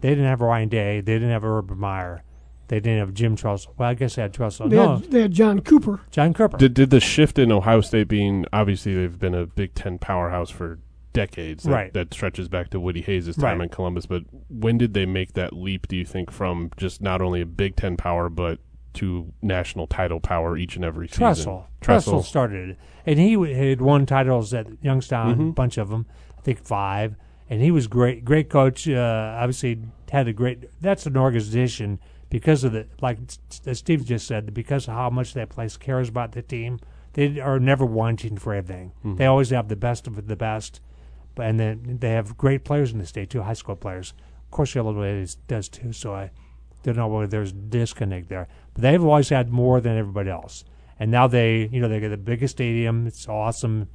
They 0.00 0.10
didn't 0.10 0.26
have 0.26 0.40
Ryan 0.40 0.68
Day. 0.68 1.00
They 1.00 1.14
didn't 1.14 1.30
have 1.30 1.44
Urban 1.44 1.76
Meyer. 1.78 2.22
They 2.68 2.78
didn't 2.78 3.00
have 3.00 3.12
Jim 3.14 3.34
Tressel. 3.34 3.74
Well, 3.76 3.88
I 3.88 3.94
guess 3.94 4.14
they 4.14 4.22
had 4.22 4.32
Tressel. 4.32 4.68
They, 4.68 4.76
No, 4.76 4.96
had, 4.98 5.10
they 5.10 5.22
had 5.22 5.32
John 5.32 5.60
Cooper. 5.60 6.00
John 6.12 6.32
Cooper. 6.32 6.56
Did 6.56 6.72
did 6.74 6.90
the 6.90 7.00
shift 7.00 7.36
in 7.38 7.50
Ohio 7.50 7.80
State 7.80 8.06
being 8.06 8.46
obviously 8.52 8.94
they've 8.94 9.18
been 9.18 9.34
a 9.34 9.44
Big 9.46 9.74
Ten 9.74 9.98
powerhouse 9.98 10.50
for 10.50 10.78
decades, 11.12 11.64
that, 11.64 11.70
Right. 11.72 11.92
That 11.92 12.14
stretches 12.14 12.48
back 12.48 12.70
to 12.70 12.78
Woody 12.80 13.02
Hayes' 13.02 13.34
time 13.36 13.58
Right. 13.58 13.64
in 13.64 13.68
Columbus. 13.70 14.06
But 14.06 14.22
when 14.48 14.78
did 14.78 14.94
they 14.94 15.04
make 15.04 15.32
that 15.34 15.52
leap? 15.52 15.88
Do 15.88 15.96
you 15.96 16.04
think 16.04 16.30
from 16.30 16.70
just 16.76 17.02
not 17.02 17.20
only 17.20 17.40
a 17.40 17.46
Big 17.46 17.74
Ten 17.76 17.96
power 17.96 18.28
but 18.28 18.60
to 18.94 19.32
national 19.42 19.86
title 19.86 20.20
power 20.20 20.56
each 20.56 20.76
and 20.76 20.84
every 20.84 21.08
season? 21.08 21.20
Tressel. 21.24 21.66
Tressel 21.80 22.22
started 22.22 22.70
it, 22.70 22.78
and 23.06 23.18
he 23.18 23.34
w- 23.34 23.54
had 23.54 23.80
won 23.80 24.06
titles 24.06 24.52
at 24.54 24.66
Youngstown, 24.82 25.30
a 25.32 25.36
Mhm. 25.36 25.54
bunch 25.54 25.78
of 25.78 25.90
them, 25.90 26.06
I 26.38 26.40
think 26.40 26.58
five. 26.64 27.16
And 27.50 27.60
he 27.60 27.70
was 27.70 27.86
great, 27.86 28.24
great 28.24 28.48
coach. 28.48 28.88
Uh, 28.88 29.36
obviously, 29.38 29.78
had 30.10 30.26
a 30.28 30.32
great. 30.32 30.64
That's 30.80 31.04
an 31.06 31.16
organization 31.16 31.98
because 32.30 32.64
of 32.64 32.72
the 32.72 32.86
like 33.02 33.18
s- 33.28 33.60
as 33.66 33.78
Steve 33.80 34.04
just 34.06 34.26
said, 34.26 34.54
because 34.54 34.88
of 34.88 34.94
how 34.94 35.10
much 35.10 35.34
that 35.34 35.50
place 35.50 35.76
cares 35.76 36.08
about 36.08 36.32
the 36.32 36.42
team. 36.42 36.78
They 37.12 37.38
are 37.40 37.60
never 37.60 37.84
wanting 37.84 38.38
for 38.38 38.54
everything. 38.54 38.92
Mhm. 39.04 39.18
They 39.18 39.26
always 39.26 39.50
have 39.50 39.68
the 39.68 39.76
best 39.76 40.06
of 40.06 40.26
the 40.26 40.36
best, 40.36 40.80
but 41.34 41.46
and 41.46 41.60
then 41.60 41.98
they 42.00 42.10
have 42.10 42.36
great 42.38 42.64
players 42.64 42.92
in 42.92 42.98
the 42.98 43.06
state 43.06 43.28
too, 43.30 43.42
high 43.42 43.52
school 43.52 43.76
players. 43.76 44.14
Of 44.46 44.50
course, 44.50 44.74
Illinois 44.74 45.20
is- 45.20 45.34
does 45.46 45.68
too. 45.68 45.92
So 45.92 46.14
I 46.14 46.30
don't 46.82 46.96
know 46.96 47.08
whether 47.08 47.26
there's 47.26 47.52
disconnect 47.52 48.28
there, 48.30 48.48
but 48.74 48.82
they've 48.82 49.02
always 49.02 49.28
had 49.28 49.50
more 49.50 49.80
than 49.80 49.96
everybody 49.96 50.30
else. 50.30 50.64
And 50.98 51.10
now 51.10 51.26
they, 51.26 51.68
you 51.72 51.80
know, 51.80 51.88
they 51.88 52.00
get 52.00 52.10
the 52.10 52.16
biggest 52.16 52.56
stadium. 52.56 53.06
It's 53.06 53.28
awesome. 53.28 53.88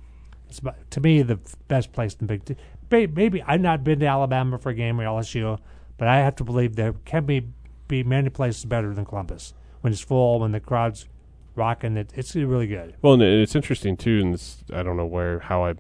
It's 0.50 0.60
about, 0.60 0.76
to 0.92 1.00
me 1.02 1.22
the 1.22 1.39
best 1.68 1.94
place 1.94 2.13
in 2.13 2.28
the 2.28 2.38
Big. 2.38 2.46
T- 2.46 3.08
maybe 3.08 3.42
I've 3.44 3.62
not 3.62 3.84
been 3.84 4.00
to 4.00 4.06
Alabama 4.08 4.58
for 4.58 4.70
a 4.70 4.74
game 4.74 5.00
or 5.00 5.06
LSU, 5.06 5.60
But 5.98 6.08
I 6.08 6.18
have 6.18 6.36
to 6.38 6.44
believe 6.44 6.76
there 6.76 6.94
can 7.06 7.26
be 7.26 7.48
be 7.88 8.04
many 8.04 8.30
places 8.30 8.65
better 8.65 8.94
than 8.94 9.04
Columbus 9.04 9.54
when 9.82 9.92
it's 9.92 10.02
full, 10.02 10.39
when 10.39 10.52
the 10.52 10.60
crowd's 10.60 11.08
rocking. 11.56 11.98
It, 11.98 12.12
it's 12.15 12.36
really 12.36 12.68
good. 12.68 12.96
Well, 13.02 13.13
and 13.13 13.24
it's 13.24 13.56
interesting 13.56 13.98
too, 13.98 14.20
and 14.22 14.34
this, 14.34 14.63
I 14.74 14.84
don't 14.84 14.96
know 14.96 15.06
where 15.06 15.39
how 15.39 15.65
I 15.65 15.74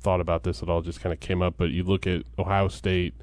thought 0.00 0.20
about 0.20 0.42
this 0.42 0.62
at 0.62 0.68
all. 0.68 0.82
Just 0.82 1.00
kind 1.00 1.12
of 1.12 1.20
came 1.20 1.42
up, 1.42 1.54
but 1.56 1.70
you 1.70 1.82
look 1.82 2.06
at 2.06 2.22
Ohio 2.38 2.68
State 2.68 3.14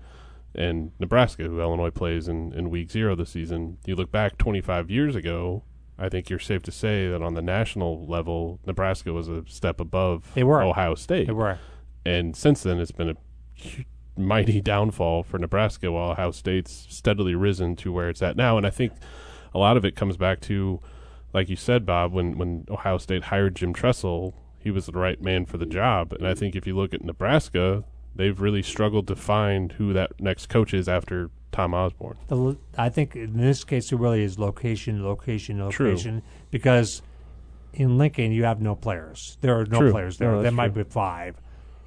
and 0.54 0.92
Nebraska, 1.00 1.44
who 1.44 1.60
Illinois 1.62 1.92
plays 1.92 2.28
in, 2.28 2.52
in 2.54 2.70
week 2.70 2.92
zero 2.92 3.16
this 3.16 3.30
season. 3.32 3.78
You 3.86 3.96
look 3.96 4.12
back 4.12 4.38
25 4.38 4.90
years 4.90 5.16
ago. 5.16 5.64
I 5.98 6.10
think 6.10 6.30
you're 6.30 6.40
safe 6.40 6.64
to 6.64 6.72
say 6.72 7.08
that 7.10 7.22
on 7.22 7.36
the 7.36 7.42
national 7.42 8.06
level, 8.08 8.60
Nebraska 8.66 9.14
was 9.14 9.28
a 9.28 9.44
step 9.48 9.80
above 9.80 10.32
They 10.34 10.44
were. 10.44 10.62
Ohio 10.64 10.96
State. 10.96 11.28
They 11.28 11.34
were. 11.34 11.60
and 12.06 12.36
since 12.36 12.64
then 12.64 12.80
it's 12.80 12.92
been 12.92 13.10
a 13.10 13.16
mighty 14.18 14.60
downfall 14.74 15.24
for 15.24 15.38
Nebraska 15.38 15.92
while 15.92 16.12
Ohio 16.12 16.32
State's 16.32 16.88
steadily 16.90 17.36
risen 17.36 17.76
to 17.78 17.92
where 17.92 18.10
it's 18.10 18.22
at 18.22 18.36
now 18.36 18.58
and 18.58 18.66
I 18.66 18.70
think 18.72 18.94
a 19.54 19.60
lot 19.60 19.78
of 19.78 19.86
it 19.86 19.96
comes 19.96 20.18
back 20.18 20.40
to 20.42 20.80
like 21.34 21.50
you 21.50 21.56
said 21.56 21.86
Bob 21.86 22.12
when 22.14 22.38
when 22.38 22.66
Ohio 22.70 22.98
State 22.98 23.26
hired 23.26 23.56
Jim 23.56 23.72
Tressel 23.74 24.34
he 24.60 24.72
was 24.72 24.88
the 24.88 24.92
right 24.94 25.22
man 25.22 25.46
for 25.46 25.58
the 25.58 25.66
job 25.66 26.14
and 26.14 26.28
I 26.28 26.34
think 26.34 26.56
if 26.56 26.66
you 26.66 26.76
look 26.76 26.94
at 26.94 27.04
Nebraska 27.04 27.84
they've 28.16 28.40
really 28.42 28.62
struggled 28.62 29.08
to 29.08 29.16
find 29.16 29.74
who 29.74 29.94
that 29.94 30.12
next 30.20 30.48
coach 30.50 30.74
is 30.74 30.88
after 30.90 31.30
Tom 31.52 31.74
Osborne 31.74 32.18
The, 32.28 32.36
l- 32.38 32.58
I 32.78 32.90
think 32.90 33.16
in 33.16 33.38
this 33.38 33.64
case 33.64 33.92
it 33.92 33.98
really 33.98 34.24
is 34.24 34.40
location, 34.40 35.04
location, 35.04 35.60
location. 35.60 35.76
True. 35.76 35.90
location. 35.92 36.22
Because 36.50 37.02
in 37.74 37.98
Lincoln 37.98 38.32
you 38.32 38.44
have 38.46 38.62
no 38.62 38.76
players. 38.76 39.38
There 39.42 39.60
are 39.60 39.66
no 39.66 39.80
True. 39.80 39.92
players 39.92 40.18
there. 40.18 40.32
No, 40.32 40.42
there 40.42 40.52
might 40.52 40.74
true. 40.74 40.84
be 40.84 40.90
five. 40.90 41.36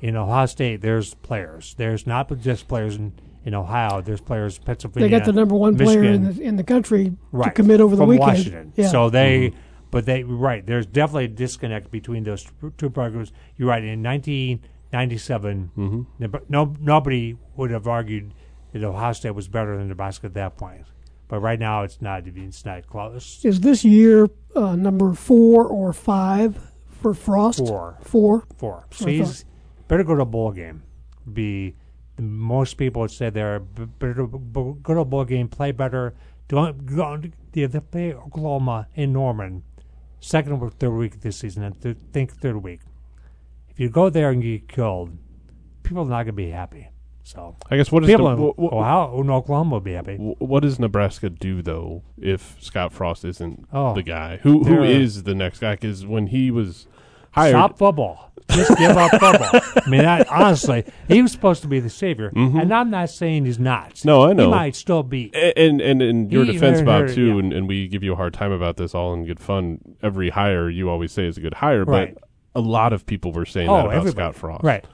In 0.00 0.16
Ohio 0.16 0.46
State, 0.46 0.82
there's 0.82 1.14
players. 1.14 1.74
There's 1.78 2.06
not 2.06 2.30
just 2.40 2.68
players 2.68 2.96
in, 2.96 3.12
in 3.44 3.54
Ohio. 3.54 4.02
There's 4.02 4.20
players 4.20 4.58
in 4.58 4.64
Pennsylvania. 4.64 5.08
They 5.08 5.16
got 5.18 5.24
the 5.24 5.32
number 5.32 5.54
one 5.54 5.76
player 5.78 6.02
in 6.04 6.24
the 6.34 6.42
in 6.42 6.56
the 6.56 6.64
country 6.64 7.12
to 7.42 7.50
commit 7.52 7.80
over 7.80 7.96
the 7.96 8.02
from 8.02 8.08
weekend. 8.10 8.28
Washington. 8.28 8.72
Yeah. 8.76 8.88
So 8.88 9.08
they, 9.08 9.48
Mm-hmm. 9.48 9.58
but 9.90 10.04
they 10.04 10.22
right. 10.24 10.66
There's 10.66 10.84
definitely 10.84 11.24
a 11.26 11.28
disconnect 11.28 11.90
between 11.90 12.24
those 12.24 12.44
two- 12.44 12.74
two 12.76 12.90
programs. 12.90 13.32
You're 13.56 13.68
right. 13.68 13.82
In 13.82 14.02
1997, 14.94 15.70
mm-hmm. 15.76 16.02
Neb- 16.18 16.44
no 16.48 16.74
nobody 16.80 17.36
would 17.56 17.70
have 17.70 17.88
argued 17.88 18.32
that 18.72 18.84
Ohio 18.84 19.12
State 19.12 19.34
was 19.34 19.48
better 19.48 19.76
than 19.76 19.88
Nebraska 19.88 20.26
at 20.26 20.34
that 20.34 20.56
point. 20.56 20.86
But 21.28 21.40
right 21.40 21.58
now, 21.58 21.82
it's 21.82 22.00
not. 22.00 22.26
It's 22.26 22.64
not 22.64 22.86
close. 22.86 23.44
Is 23.44 23.60
this 23.60 23.84
year 23.84 24.28
uh, 24.54 24.76
number 24.76 25.14
four 25.14 25.66
or 25.66 25.92
five 25.92 26.72
for 26.86 27.14
Frost? 27.14 27.66
Four. 27.66 27.98
Four. 28.02 28.44
Four. 28.56 28.86
So 28.90 29.06
he's 29.06 29.44
better 29.88 30.04
go 30.04 30.14
to 30.14 30.22
a 30.22 30.26
bowl 30.26 30.52
game. 30.52 30.82
Be 31.32 31.74
most 32.18 32.74
people 32.74 33.02
would 33.02 33.10
say 33.10 33.30
they're 33.30 33.60
better 33.60 34.14
to 34.14 34.78
go 34.82 34.94
to 34.94 35.00
a 35.00 35.04
bowl 35.04 35.24
game, 35.24 35.48
play 35.48 35.72
better. 35.72 36.14
Don't 36.48 36.84
go. 36.86 37.20
They 37.52 37.66
they 37.66 37.80
play 37.80 38.12
Oklahoma 38.12 38.88
in 38.94 39.12
Norman, 39.12 39.64
second 40.20 40.52
or 40.52 40.70
third 40.70 40.90
week 40.90 41.20
this 41.20 41.38
season. 41.38 41.62
and 41.62 41.96
think 42.12 42.32
third 42.32 42.58
week. 42.58 42.80
If 43.74 43.80
you 43.80 43.88
go 43.90 44.08
there 44.08 44.30
and 44.30 44.40
get 44.42 44.68
killed, 44.68 45.16
people 45.82 46.02
are 46.02 46.06
not 46.06 46.16
going 46.24 46.26
to 46.26 46.32
be 46.32 46.50
happy. 46.50 46.88
So 47.24 47.56
I 47.70 47.76
guess 47.76 47.90
what 47.90 48.02
is 48.04 48.08
people 48.10 48.26
the, 48.26 48.32
in 48.32 48.38
wh- 48.68 48.70
wh- 48.70 48.76
Ohio, 48.76 49.20
in 49.20 49.30
Oklahoma 49.30 49.72
will 49.76 49.80
be 49.80 49.92
happy. 49.94 50.16
wh- 50.16 50.40
what 50.42 50.62
does 50.62 50.78
Nebraska 50.78 51.30
do 51.30 51.62
though 51.62 52.02
if 52.20 52.56
Scott 52.60 52.92
Frost 52.92 53.24
isn't 53.24 53.66
Oh, 53.72 53.94
the 53.94 54.02
guy 54.02 54.36
who 54.42 54.62
who 54.62 55.06
the 55.08 55.34
next 55.34 55.60
guy 55.60 55.74
because 55.74 56.04
when 56.06 56.26
he 56.26 56.50
was 56.50 56.86
hired 57.32 57.52
Stop 57.52 57.78
football. 57.78 58.30
Just 58.50 58.76
give 58.76 58.90
up 58.96 59.10
football. 59.12 59.48
I 59.84 59.88
mean, 59.88 60.04
I, 60.04 60.22
honestly, 60.30 60.84
he 61.08 61.22
was 61.22 61.32
supposed 61.32 61.62
to 61.62 61.68
be 61.68 61.80
the 61.80 61.88
savior, 61.88 62.30
and 62.36 62.72
I'm 62.74 62.90
not 62.90 63.08
saying 63.08 63.46
he's 63.46 63.58
not. 63.58 63.94
Mm-hmm. 63.94 64.06
No, 64.08 64.22
I 64.28 64.32
know. 64.34 64.44
He 64.44 64.50
might 64.50 64.76
still 64.76 65.02
be. 65.02 65.32
And 65.56 65.80
and 65.80 66.02
in 66.02 66.28
your 66.30 66.44
He 66.44 66.52
defense, 66.52 66.82
Bob, 66.82 67.08
too, 67.08 67.26
yeah. 67.28 67.38
and, 67.38 67.52
and 67.54 67.68
we 67.68 67.88
give 67.88 68.02
you 68.02 68.12
a 68.12 68.16
hard 68.16 68.34
time 68.34 68.52
about 68.52 68.76
this 68.76 68.94
all 68.94 69.14
in 69.14 69.24
good 69.24 69.40
fun. 69.40 69.78
Every 70.02 70.28
hire 70.28 70.68
you 70.68 70.90
always 70.90 71.10
say 71.10 71.26
is 71.26 71.38
a 71.38 71.40
good 71.40 71.54
hire, 71.54 71.84
Right. 71.84 72.14
but 72.14 72.23
a 72.54 72.60
lot 72.60 72.92
of 72.92 73.06
people 73.06 73.32
were 73.32 73.46
saying 73.46 73.68
oh, 73.68 73.76
that 73.76 73.84
about 73.86 73.94
everybody. 73.96 74.32
Scott 74.32 74.34
Frost. 74.36 74.64
Right. 74.64 74.84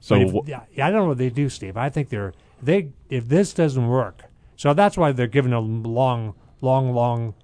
So 0.00 0.14
if- 0.16 0.32
wh- 0.32 0.48
yeah, 0.48 0.62
I 0.78 0.90
don't 0.90 1.02
know 1.02 1.08
what 1.08 1.18
they 1.18 1.30
do, 1.30 1.48
Steve. 1.48 1.76
I 1.76 1.88
think 1.88 2.08
they're 2.08 2.32
they 2.62 2.90
if 3.10 3.28
this 3.28 3.52
doesn't 3.52 3.86
work, 3.88 4.22
so 4.56 4.72
that's 4.74 4.96
why 4.96 5.12
they're 5.12 5.26
giving 5.26 5.52
a 5.52 5.60
long, 5.60 6.34
long, 6.60 6.94
long 6.94 7.34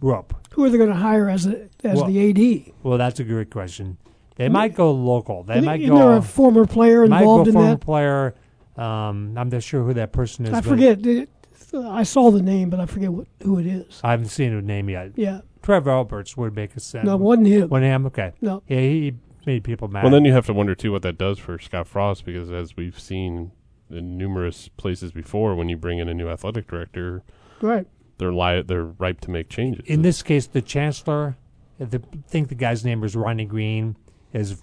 rope. 0.00 0.34
Who 0.52 0.64
are 0.64 0.70
they 0.70 0.78
going 0.78 0.90
to 0.90 0.96
hire 0.96 1.28
as 1.28 1.46
a, 1.46 1.68
as 1.84 1.98
Well, 1.98 2.06
the 2.06 2.66
AD? 2.66 2.72
Well, 2.82 2.98
that's 2.98 3.20
a 3.20 3.24
great 3.24 3.50
question. 3.50 3.98
They 4.36 4.48
might 4.48 4.74
go 4.74 4.92
local. 4.92 5.42
They 5.42 5.60
might 5.60 5.80
Isn't 5.80 5.94
there 5.94 6.04
go. 6.04 6.16
a 6.16 6.22
former 6.22 6.64
player 6.64 7.06
might 7.06 7.24
go 7.24 7.40
involved 7.40 7.48
in 7.48 7.54
former 7.54 7.70
that? 7.70 7.80
player. 7.80 8.34
Um, 8.76 9.36
I'm 9.36 9.48
not 9.48 9.62
sure 9.64 9.82
who 9.82 9.94
that 9.94 10.12
person 10.12 10.46
is. 10.46 10.52
I 10.52 10.60
forget. 10.60 11.04
It, 11.04 11.28
I 11.74 12.04
saw 12.04 12.30
the 12.30 12.40
name, 12.40 12.70
but 12.70 12.78
I 12.78 12.86
forget 12.86 13.12
what, 13.12 13.26
who 13.42 13.58
it 13.58 13.66
is. 13.66 14.00
I 14.04 14.12
haven't 14.12 14.28
seen 14.28 14.54
his 14.54 14.64
name 14.64 14.88
yet. 14.88 15.12
Yeah. 15.16 15.40
Trevor 15.68 15.90
Alberts 15.90 16.34
would 16.36 16.54
make 16.56 16.74
a 16.76 16.80
sense. 16.80 17.04
No, 17.04 17.14
it 17.14 17.20
wasn't 17.20 17.46
him. 17.48 17.68
When 17.68 17.82
him, 17.82 18.06
okay. 18.06 18.32
No. 18.40 18.62
Yeah, 18.66 18.78
he 18.80 19.14
made 19.46 19.64
people 19.64 19.86
mad. 19.88 20.02
well, 20.02 20.10
then 20.12 20.24
you 20.24 20.32
have 20.32 20.46
to 20.46 20.54
wonder 20.54 20.74
too 20.74 20.90
what 20.92 21.02
that 21.02 21.18
does 21.18 21.38
for 21.38 21.58
Scott 21.58 21.86
Frost 21.86 22.24
because 22.24 22.50
as 22.50 22.74
we've 22.74 22.98
seen 22.98 23.52
in 23.90 24.16
numerous 24.16 24.68
places 24.78 25.12
before, 25.12 25.54
when 25.54 25.68
you 25.68 25.76
bring 25.76 25.98
in 25.98 26.08
a 26.08 26.14
new 26.14 26.28
athletic 26.28 26.66
director, 26.68 27.22
Right. 27.60 27.86
they're 28.16 28.32
li- 28.32 28.62
they're 28.62 28.84
ripe 28.86 29.20
to 29.22 29.30
make 29.30 29.50
changes. 29.50 29.84
in 29.86 30.00
this 30.00 30.22
case, 30.22 30.46
the 30.46 30.62
chancellor, 30.62 31.36
I 31.78 31.84
think 32.26 32.48
the 32.48 32.54
guy's 32.54 32.82
name 32.84 33.04
is 33.04 33.14
Ronnie 33.14 33.44
Green, 33.44 33.96
is 34.32 34.62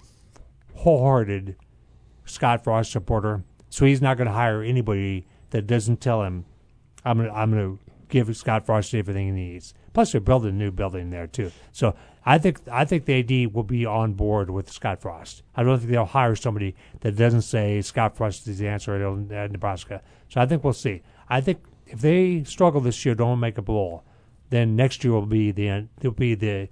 wholehearted 0.74 1.56
Scott 2.26 2.64
Frost 2.64 2.92
supporter. 2.92 3.44
So 3.70 3.86
he's 3.86 4.02
not 4.02 4.18
going 4.18 4.28
to 4.28 4.34
hire 4.34 4.62
anybody 4.64 5.28
that 5.52 5.68
doesn't 5.68 6.02
tell 6.02 6.24
him, 6.24 6.46
"I'm 7.04 7.18
going 7.18 7.30
to 7.30 7.36
I'm 7.36 7.52
going 7.52 7.78
to 7.78 7.80
give 8.10 8.36
Scott 8.36 8.66
Frost 8.66 8.94
everything 8.96 9.28
he 9.28 9.32
needs." 9.32 9.74
Plus, 9.96 10.12
they're 10.12 10.22
building 10.22 10.50
a 10.52 10.54
new 10.54 10.72
building 10.72 11.10
there 11.10 11.26
too. 11.26 11.52
So 11.72 11.96
I 12.26 12.38
think 12.38 12.60
I 12.70 12.84
think 12.86 13.06
the 13.06 13.46
AD 13.46 13.54
will 13.54 13.64
be 13.64 13.86
on 13.86 14.14
board 14.14 14.50
with 14.50 14.70
Scott 14.70 15.02
Frost. 15.02 15.42
I 15.56 15.64
don't 15.64 15.80
think 15.80 15.90
they'll 15.90 16.06
hire 16.06 16.36
somebody 16.36 16.76
that 17.00 17.16
doesn't 17.16 17.44
say 17.44 17.82
Scott 17.82 18.18
Frost 18.18 18.46
is 18.48 18.60
the 18.60 18.68
answer 18.68 18.94
at 19.34 19.52
Nebraska. 19.52 20.02
So 20.30 20.42
I 20.42 20.46
think 20.46 20.64
we'll 20.64 20.74
see. 20.74 21.02
I 21.30 21.40
think 21.42 21.60
if 21.88 22.02
they 22.02 22.44
struggle 22.44 22.82
this 22.82 23.06
year, 23.06 23.16
don't 23.16 23.40
make 23.40 23.58
a 23.58 23.62
bowl, 23.62 24.04
then 24.50 24.76
next 24.76 25.04
year 25.04 25.14
will 25.14 25.26
be 25.26 25.52
the 25.52 25.70
end. 25.70 25.90
It'll 26.00 26.12
be 26.12 26.36
the, 26.36 26.68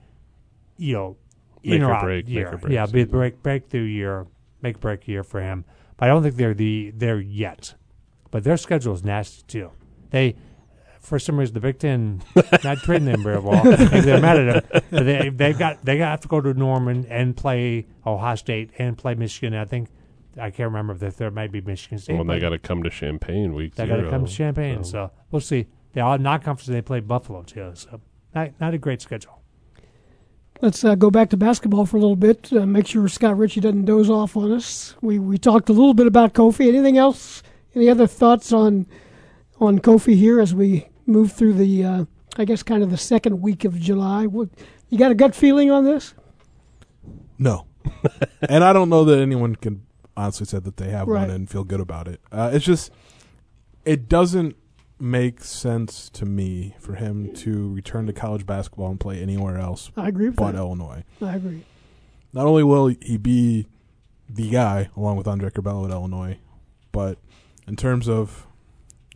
you 0.78 0.94
know, 0.94 1.18
Make 1.64 1.82
or 1.82 1.98
break, 2.02 2.26
make 2.26 2.34
year. 2.36 2.54
or 2.54 2.58
break 2.58 2.74
yeah, 2.74 2.86
be 2.86 3.04
season. 3.04 3.12
break 3.12 3.42
breakthrough 3.42 3.84
year, 3.84 4.28
make 4.62 4.82
break 4.82 5.08
year 5.08 5.24
for 5.24 5.42
him. 5.42 5.64
But 5.96 6.06
I 6.06 6.08
don't 6.10 6.24
think 6.24 6.36
they're 6.36 6.54
the 6.54 6.92
there 6.94 7.22
yet. 7.22 7.76
But 8.32 8.44
their 8.44 8.58
schedule 8.58 8.94
is 8.94 9.04
nasty 9.06 9.44
too. 9.48 9.72
They, 10.10 10.36
for 11.04 11.20
some 11.20 11.38
reason, 11.38 11.54
the 11.54 11.60
Big 11.60 11.78
Ten 11.80 12.24
not 12.63 12.80
treating 12.80 13.06
them 13.06 13.22
very 13.24 13.39
well. 13.39 13.63
Maybe 13.66 14.00
they're 14.02 14.20
mad 14.22 14.38
at 14.39 14.72
them. 14.72 14.82
But 14.89 15.04
they 15.06 15.30
they've 15.30 15.58
got 15.58 15.84
they 15.86 15.98
have 15.98 16.22
to 16.22 16.28
go 16.28 16.42
to 16.42 16.54
Norman 16.54 17.06
and 17.10 17.38
play 17.38 17.86
Ohio 18.06 18.36
State 18.36 18.72
and 18.80 18.98
play 18.98 19.13
Michigan. 19.13 19.54
I 19.54 19.66
think 19.66 19.89
I 20.38 20.50
can't 20.50 20.68
remember 20.72 20.94
if 20.94 21.00
there- 21.00 21.12
there 21.12 21.30
might 21.32 21.52
be 21.52 21.62
Michigan 21.62 22.00
State. 22.00 22.16
well, 22.16 22.24
they 22.26 22.39
got 22.39 22.50
to 22.50 22.58
come 22.60 22.82
to 22.84 22.89
Champaign 22.89 23.54
week 23.54 23.76
they 23.76 23.86
got 23.86 23.98
to 23.98 24.10
come 24.10 24.26
to 24.26 24.32
Champaign. 24.32 24.84
So- 24.84 24.92
So 24.92 25.12
we'll 25.30 25.42
see. 25.42 25.68
They 25.94 26.02
all 26.02 26.18
not 26.18 26.44
conference. 26.44 26.68
They 26.68 26.82
play 26.82 27.02
Buffalo 27.02 27.44
too. 27.44 27.72
So 27.76 28.02
not 28.34 28.52
not 28.60 28.74
a 28.74 28.78
great 28.80 29.02
schedule. 29.02 29.39
Let's 30.62 30.84
uh, 30.86 30.96
go 30.96 31.12
back 31.12 31.30
to 31.32 31.38
basketball 31.38 31.86
for 31.86 31.98
a 31.98 32.00
little 32.00 32.16
bit. 32.16 32.52
Uh, 32.54 32.66
make 32.66 32.88
sure 32.88 33.08
Scott 33.10 33.38
Ritchie 33.38 33.60
doesn't 33.60 33.86
doze 33.86 34.10
off 34.10 34.38
on 34.38 34.52
us. 34.54 34.96
We 35.02 35.20
we 35.20 35.38
talked 35.38 35.68
a 35.70 35.74
little 35.74 35.94
bit 35.94 36.08
about 36.08 36.34
Kofi. 36.34 36.68
Anything 36.70 36.98
else? 36.98 37.44
Any 37.76 37.89
other 37.89 38.08
thoughts 38.08 38.54
on 38.54 38.86
on 39.60 39.80
Kofi 39.80 40.16
here 40.16 40.39
as 40.39 40.56
we 40.56 40.88
move 41.06 41.32
through 41.32 41.54
the? 41.54 41.84
Uh, 41.84 42.06
I 42.38 42.46
guess 42.46 42.63
kind 42.63 42.82
of 42.84 42.89
the 42.89 42.98
second 42.98 43.42
week 43.42 43.63
of 43.63 43.80
July. 43.80 44.26
What 44.26 44.50
you 44.89 44.98
got 44.98 45.12
a 45.12 45.16
gut 45.16 45.36
feeling 45.36 45.70
on 45.72 45.84
this? 45.86 46.13
No. 47.38 47.66
and 48.50 48.63
I 48.63 48.74
don't 48.74 48.89
know 48.89 49.04
that 49.06 49.20
anyone 49.20 49.56
can 49.56 49.86
honestly 50.16 50.46
say 50.46 50.60
that 50.60 50.78
they 50.78 50.89
have 50.89 51.08
Right. 51.08 51.22
one 51.28 51.30
and 51.32 51.50
feel 51.50 51.63
good 51.63 51.80
about 51.80 52.08
it. 52.08 52.22
Uh, 52.32 52.50
it's 52.54 52.66
just, 52.66 52.92
it 53.86 54.08
doesn't 54.08 54.56
make 55.00 55.44
sense 55.44 56.10
to 56.12 56.26
me 56.26 56.76
for 56.80 56.96
him 56.96 57.34
to 57.34 57.74
return 57.74 58.06
to 58.08 58.13
college 58.13 58.46
basketball 58.46 58.89
and 58.89 59.00
play 59.00 59.22
anywhere 59.22 59.58
else 59.60 59.92
I 59.98 60.08
agree 60.08 60.28
with 60.28 60.38
but 60.38 60.52
that. 60.54 60.58
Illinois. 60.58 61.04
I 61.22 61.36
agree. 61.36 61.66
Not 62.32 62.46
only 62.46 62.63
will 62.63 62.88
he 62.88 63.18
be 63.18 63.68
the 64.30 64.50
guy 64.50 64.89
along 64.96 65.18
with 65.18 65.28
Andre 65.28 65.50
Curbelo 65.50 65.86
at 65.86 65.92
Illinois, 65.92 66.38
but 66.92 67.18
in 67.68 67.76
terms 67.76 68.08
of 68.08 68.48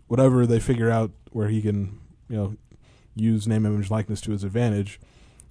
whatever 0.07 0.45
they 0.45 0.59
figure 0.59 0.91
out 0.91 1.11
where 1.31 1.49
he 1.49 1.61
can, 1.61 1.99
you 2.29 2.37
know, 2.37 2.55
use 3.15 3.47
name, 3.47 3.65
image, 3.65 3.89
likeness 3.89 4.21
to 4.21 4.31
his 4.31 4.43
advantage, 4.43 4.99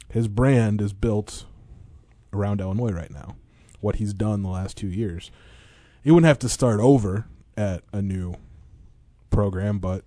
his 0.09 0.29
brand 0.29 0.81
is 0.81 0.93
built 0.93 1.45
around 2.33 2.61
Illinois 2.61 2.93
right 2.93 3.11
now. 3.11 3.37
What 3.81 3.97
he's 3.97 4.15
done 4.15 4.43
the 4.43 4.49
last 4.49 4.77
two 4.77 4.89
years, 4.89 5.31
he 6.03 6.11
wouldn't 6.11 6.29
have 6.29 6.39
to 6.41 6.49
start 6.49 6.81
over 6.81 7.27
at 7.57 7.83
a 7.93 8.01
new 8.01 8.35
program, 9.31 9.79
but 9.79 10.05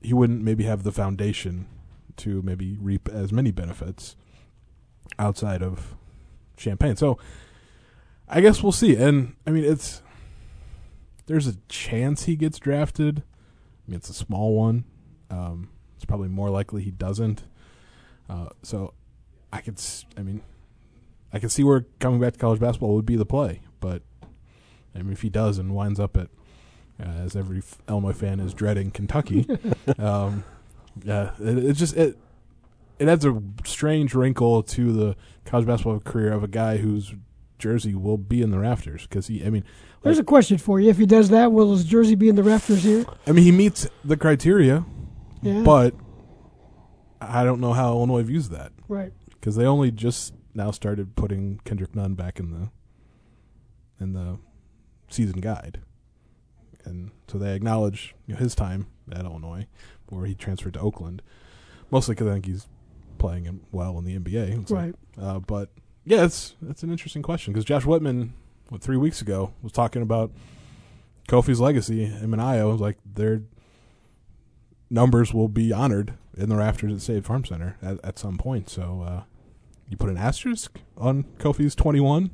he 0.00 0.12
wouldn't 0.12 0.42
maybe 0.42 0.64
have 0.64 0.82
the 0.82 0.92
foundation 0.92 1.66
to 2.16 2.42
maybe 2.42 2.76
reap 2.80 3.08
as 3.08 3.32
many 3.32 3.50
benefits 3.50 4.16
outside 5.18 5.62
of 5.62 5.94
Champaign. 6.56 6.96
So 6.96 7.18
I 8.28 8.40
guess 8.40 8.62
we'll 8.62 8.72
see. 8.72 8.96
And 8.96 9.36
I 9.46 9.50
mean, 9.50 9.64
it's 9.64 10.02
there's 11.26 11.46
a 11.46 11.56
chance 11.68 12.24
he 12.24 12.36
gets 12.36 12.58
drafted, 12.58 13.22
it's 13.94 14.08
a 14.08 14.14
small 14.14 14.54
one. 14.54 14.84
Um, 15.30 15.70
it's 15.96 16.04
probably 16.04 16.28
more 16.28 16.50
likely 16.50 16.82
he 16.82 16.90
doesn't. 16.90 17.44
Uh, 18.28 18.48
so 18.62 18.94
I 19.52 19.60
could, 19.60 19.80
I 20.16 20.22
mean, 20.22 20.42
I 21.32 21.38
can 21.38 21.48
see 21.48 21.64
where 21.64 21.86
coming 21.98 22.20
back 22.20 22.34
to 22.34 22.38
college 22.38 22.60
basketball 22.60 22.94
would 22.94 23.06
be 23.06 23.16
the 23.16 23.26
play. 23.26 23.62
But 23.80 24.02
I 24.94 25.02
mean, 25.02 25.12
if 25.12 25.22
he 25.22 25.28
does 25.28 25.58
and 25.58 25.74
winds 25.74 26.00
up 26.00 26.16
at, 26.16 26.28
uh, 27.00 27.04
as 27.04 27.36
every 27.36 27.62
Illinois 27.88 28.12
fan 28.12 28.40
is 28.40 28.54
dreading, 28.54 28.90
Kentucky, 28.90 29.46
um, 29.98 30.44
yeah, 31.04 31.32
it, 31.40 31.58
it 31.58 31.72
just 31.74 31.96
it 31.96 32.18
it 32.98 33.08
adds 33.08 33.24
a 33.24 33.40
strange 33.64 34.14
wrinkle 34.14 34.62
to 34.62 34.92
the 34.92 35.16
college 35.44 35.66
basketball 35.66 36.00
career 36.00 36.32
of 36.32 36.42
a 36.42 36.48
guy 36.48 36.78
whose 36.78 37.14
jersey 37.58 37.94
will 37.94 38.18
be 38.18 38.42
in 38.42 38.50
the 38.50 38.58
rafters 38.58 39.02
because 39.02 39.28
he, 39.28 39.44
I 39.44 39.50
mean, 39.50 39.64
There's 40.02 40.18
a 40.18 40.24
question 40.24 40.58
for 40.58 40.78
you. 40.80 40.88
If 40.90 40.96
he 40.98 41.06
does 41.06 41.28
that, 41.30 41.52
will 41.52 41.72
his 41.72 41.84
jersey 41.84 42.14
be 42.14 42.28
in 42.28 42.36
the 42.36 42.42
rafters 42.42 42.82
here? 42.84 43.04
I 43.26 43.32
mean, 43.32 43.44
he 43.44 43.52
meets 43.52 43.88
the 44.04 44.16
criteria, 44.16 44.84
Yeah. 45.42 45.62
but 45.62 45.94
I 47.20 47.44
don't 47.44 47.60
know 47.60 47.72
how 47.72 47.88
Illinois 47.92 48.22
views 48.22 48.48
that 48.50 48.72
right. 48.88 49.12
because 49.28 49.56
they 49.56 49.64
only 49.66 49.90
just 49.90 50.34
now 50.54 50.70
started 50.70 51.16
putting 51.16 51.60
Kendrick 51.64 51.94
Nunn 51.94 52.14
back 52.14 52.38
in 52.38 52.50
the 52.52 52.70
in 54.00 54.12
the 54.12 54.38
season 55.08 55.40
guide, 55.40 55.80
and 56.84 57.10
so 57.26 57.36
they 57.38 57.54
acknowledge 57.54 58.14
you 58.26 58.34
know, 58.34 58.38
his 58.40 58.54
time 58.54 58.86
at 59.10 59.24
Illinois, 59.24 59.66
where 60.08 60.26
he 60.26 60.34
transferred 60.34 60.74
to 60.74 60.80
Oakland, 60.80 61.20
mostly 61.90 62.14
because 62.14 62.28
I 62.28 62.32
think 62.34 62.46
he's 62.46 62.68
playing 63.18 63.44
him 63.44 63.62
well 63.72 63.98
in 63.98 64.04
the 64.04 64.16
NBA. 64.16 64.58
Like, 64.58 64.70
Right. 64.70 64.94
uh, 65.20 65.40
but 65.40 65.70
yeah, 66.04 66.24
it's 66.24 66.54
it's 66.68 66.84
an 66.84 66.90
interesting 66.90 67.22
question 67.22 67.52
because 67.52 67.64
Josh 67.64 67.84
Whitman, 67.84 68.32
what 68.68 68.82
three 68.82 68.96
weeks 68.96 69.20
ago, 69.20 69.52
was 69.62 69.72
talking 69.72 70.02
about 70.02 70.30
Kofi's 71.28 71.60
legacy. 71.60 72.06
Him 72.06 72.32
and 72.32 72.42
Ayo 72.42 72.72
was 72.72 72.80
like 72.80 72.96
their 73.04 73.42
numbers 74.90 75.34
will 75.34 75.48
be 75.48 75.72
honored 75.72 76.14
in 76.36 76.48
the 76.48 76.56
rafters 76.56 76.92
at 76.92 77.00
State 77.00 77.24
Farm 77.24 77.44
Center 77.44 77.76
at, 77.82 77.98
at 78.04 78.18
some 78.18 78.38
point. 78.38 78.70
So 78.70 79.04
uh, 79.06 79.22
you 79.88 79.96
put 79.96 80.10
an 80.10 80.16
asterisk 80.16 80.78
on 80.96 81.24
Kofi's 81.38 81.74
twenty 81.74 82.00
one 82.00 82.30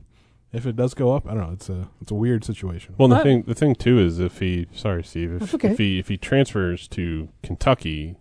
if 0.53 0.67
it 0.67 0.77
does 0.77 0.95
go 0.95 1.15
up. 1.15 1.27
I 1.27 1.35
don't 1.35 1.41
know. 1.41 1.53
It's 1.53 1.69
a 1.69 1.89
it's 2.01 2.11
a 2.11 2.15
weird 2.15 2.45
situation. 2.45 2.95
Well, 2.97 3.09
the 3.09 3.23
thing 3.23 3.43
the 3.43 3.55
thing 3.55 3.75
too 3.75 3.99
is 3.99 4.21
if 4.21 4.39
he 4.39 4.67
sorry 4.73 5.03
Steve 5.03 5.43
if, 5.43 5.55
okay. 5.55 5.73
if 5.73 5.79
he 5.79 5.99
if 5.99 6.09
he 6.09 6.17
transfers 6.17 6.87
to 6.89 7.29
Kentucky, 7.43 8.17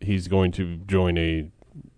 he's 0.00 0.28
going 0.28 0.52
to 0.52 0.78
join 0.78 1.18
a 1.18 1.50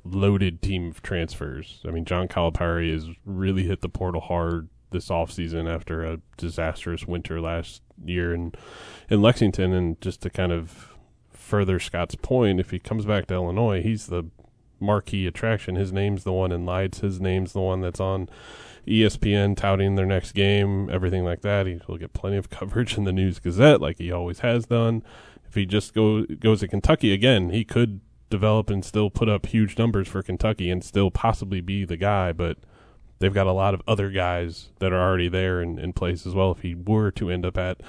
loaded 0.04 0.62
team 0.62 0.88
of 0.88 1.02
transfers. 1.02 1.80
I 1.86 1.90
mean, 1.90 2.04
John 2.04 2.26
Calipari 2.26 2.92
has 2.92 3.08
really 3.24 3.64
hit 3.64 3.82
the 3.82 3.88
portal 3.88 4.20
hard 4.20 4.68
this 4.90 5.08
offseason 5.08 5.72
after 5.72 6.04
a 6.04 6.20
disastrous 6.36 7.06
winter 7.06 7.40
last 7.40 7.82
year 8.04 8.34
in 8.34 8.52
in 9.08 9.22
Lexington 9.22 9.72
and 9.72 10.00
just 10.00 10.22
to 10.22 10.30
kind 10.30 10.52
of 10.52 10.96
further 11.32 11.80
Scott's 11.80 12.14
point, 12.14 12.60
if 12.60 12.70
he 12.70 12.78
comes 12.78 13.04
back 13.04 13.26
to 13.26 13.34
Illinois, 13.34 13.82
he's 13.82 14.06
the 14.06 14.24
marquee 14.78 15.26
attraction. 15.26 15.74
His 15.74 15.92
name's 15.92 16.24
the 16.24 16.32
one 16.32 16.52
in 16.52 16.64
lights, 16.64 17.00
his 17.00 17.20
name's 17.20 17.52
the 17.52 17.60
one 17.60 17.80
that's 17.80 18.00
on 18.00 18.28
ESPN 18.86 19.56
touting 19.56 19.96
their 19.96 20.06
next 20.06 20.32
game, 20.32 20.88
everything 20.90 21.24
like 21.24 21.42
that. 21.42 21.66
He 21.66 21.80
will 21.86 21.98
get 21.98 22.12
plenty 22.12 22.36
of 22.36 22.50
coverage 22.50 22.96
in 22.96 23.04
the 23.04 23.12
News 23.12 23.38
Gazette, 23.38 23.80
like 23.80 23.98
he 23.98 24.10
always 24.10 24.40
has 24.40 24.66
done. 24.66 25.02
If 25.46 25.54
he 25.54 25.66
just 25.66 25.92
go 25.94 26.24
goes 26.24 26.60
to 26.60 26.68
Kentucky 26.68 27.12
again, 27.12 27.50
he 27.50 27.64
could 27.64 28.00
develop 28.30 28.70
and 28.70 28.84
still 28.84 29.10
put 29.10 29.28
up 29.28 29.46
huge 29.46 29.76
numbers 29.76 30.06
for 30.06 30.22
Kentucky 30.22 30.70
and 30.70 30.84
still 30.84 31.10
possibly 31.10 31.60
be 31.60 31.84
the 31.84 31.96
guy. 31.96 32.32
But 32.32 32.58
they've 33.20 33.32
got 33.32 33.46
a 33.46 33.52
lot 33.52 33.74
of 33.74 33.82
other 33.86 34.10
guys 34.10 34.70
that 34.80 34.92
are 34.92 35.00
already 35.00 35.28
there 35.28 35.62
in, 35.62 35.78
in 35.78 35.92
place 35.92 36.26
as 36.26 36.34
well. 36.34 36.50
If 36.50 36.62
he 36.62 36.74
were 36.74 37.10
to 37.12 37.30
end 37.30 37.46
up 37.46 37.56
at 37.56 37.80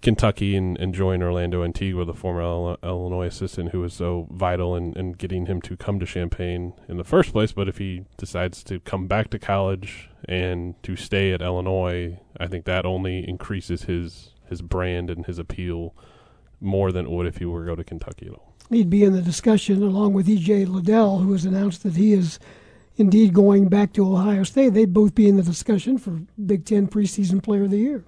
Kentucky 0.00 0.56
and, 0.56 0.78
and 0.78 0.94
join 0.94 1.22
Orlando 1.22 1.64
Antigua, 1.64 2.04
the 2.04 2.14
former 2.14 2.76
Illinois 2.82 3.26
assistant 3.26 3.72
who 3.72 3.80
was 3.80 3.92
so 3.92 4.28
vital 4.30 4.76
in, 4.76 4.94
in 4.94 5.12
getting 5.12 5.46
him 5.46 5.60
to 5.62 5.76
come 5.76 5.98
to 5.98 6.06
Champaign 6.06 6.72
in 6.88 6.96
the 6.96 7.04
first 7.04 7.32
place. 7.32 7.52
But 7.52 7.68
if 7.68 7.78
he 7.78 8.04
decides 8.16 8.62
to 8.64 8.80
come 8.80 9.06
back 9.06 9.28
to 9.30 9.38
college 9.38 10.08
and 10.28 10.80
to 10.84 10.96
stay 10.96 11.32
at 11.32 11.42
Illinois, 11.42 12.20
I 12.38 12.46
think 12.46 12.64
that 12.64 12.86
only 12.86 13.28
increases 13.28 13.82
his 13.82 14.32
his 14.48 14.62
brand 14.62 15.10
and 15.10 15.26
his 15.26 15.38
appeal 15.38 15.94
more 16.58 16.90
than 16.90 17.04
it 17.04 17.10
would 17.10 17.26
if 17.26 17.36
he 17.36 17.44
were 17.44 17.66
to 17.66 17.70
go 17.72 17.74
to 17.74 17.84
Kentucky 17.84 18.28
at 18.28 18.32
all. 18.32 18.54
He'd 18.70 18.88
be 18.88 19.04
in 19.04 19.12
the 19.12 19.20
discussion 19.20 19.82
along 19.82 20.14
with 20.14 20.26
E.J. 20.26 20.64
Liddell, 20.64 21.18
who 21.18 21.32
has 21.32 21.44
announced 21.44 21.82
that 21.82 21.96
he 21.96 22.14
is 22.14 22.38
indeed 22.98 23.32
going 23.32 23.68
back 23.68 23.92
to 23.94 24.06
Ohio 24.06 24.42
State. 24.42 24.74
They'd 24.74 24.92
both 24.92 25.14
be 25.14 25.28
in 25.28 25.36
the 25.36 25.42
discussion 25.42 25.98
for 25.98 26.20
Big 26.44 26.64
Ten 26.64 26.88
preseason 26.88 27.42
player 27.42 27.64
of 27.64 27.70
the 27.70 27.78
year. 27.78 28.04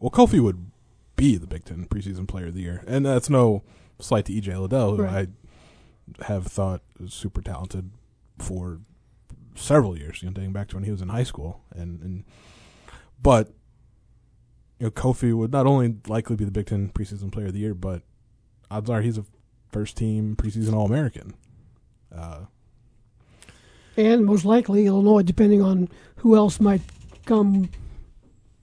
Well, 0.00 0.10
Kofi 0.10 0.40
would 0.40 0.70
be 1.16 1.36
the 1.36 1.46
Big 1.46 1.64
Ten 1.64 1.86
preseason 1.86 2.26
player 2.26 2.46
of 2.46 2.54
the 2.54 2.62
year, 2.62 2.82
and 2.86 3.06
that's 3.06 3.30
no 3.30 3.62
slight 3.98 4.24
to 4.26 4.32
EJ 4.32 4.60
Liddell, 4.60 4.96
who 4.96 5.02
Right. 5.02 5.28
I 6.20 6.24
have 6.24 6.46
thought 6.46 6.82
is 7.00 7.12
super 7.14 7.42
talented 7.42 7.90
for 8.38 8.80
several 9.54 9.96
years, 9.98 10.22
you 10.22 10.28
know, 10.28 10.32
dating 10.34 10.52
back 10.52 10.68
to 10.68 10.76
when 10.76 10.84
he 10.84 10.90
was 10.90 11.02
in 11.02 11.08
high 11.08 11.22
school, 11.24 11.62
and, 11.74 12.00
and 12.02 12.24
but 13.22 13.48
you 14.78 14.86
know, 14.86 14.90
Kofi 14.90 15.34
would 15.34 15.52
not 15.52 15.66
only 15.66 15.96
likely 16.06 16.36
be 16.36 16.44
the 16.44 16.50
Big 16.50 16.66
Ten 16.66 16.90
preseason 16.90 17.32
player 17.32 17.46
of 17.46 17.54
the 17.54 17.60
year, 17.60 17.74
but 17.74 18.02
odds 18.70 18.90
are 18.90 19.00
he's 19.00 19.18
a 19.18 19.24
first 19.72 19.96
team 19.96 20.36
preseason 20.36 20.74
All 20.74 20.86
American. 20.86 21.34
Uh, 22.14 22.40
And 23.96 24.24
most 24.24 24.44
likely, 24.44 24.86
Illinois, 24.86 25.22
depending 25.22 25.62
on 25.62 25.88
who 26.16 26.36
else 26.36 26.60
might 26.60 26.82
come 27.24 27.70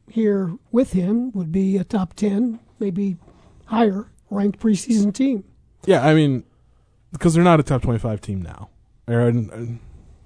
here 0.09 0.55
with 0.71 0.93
him, 0.93 1.31
would 1.31 1.51
be 1.51 1.77
a 1.77 1.83
top 1.83 2.13
10, 2.13 2.59
maybe 2.79 3.17
higher 3.65 4.07
ranked 4.29 4.59
preseason 4.59 5.13
team. 5.13 5.43
Yeah, 5.85 6.05
I 6.05 6.13
mean, 6.13 6.43
because 7.11 7.33
they're 7.33 7.43
not 7.43 7.59
a 7.59 7.63
top 7.63 7.81
twenty-five 7.81 8.21
team 8.21 8.41
now, 8.41 8.69
or 9.07 9.21
uh, 9.21 9.31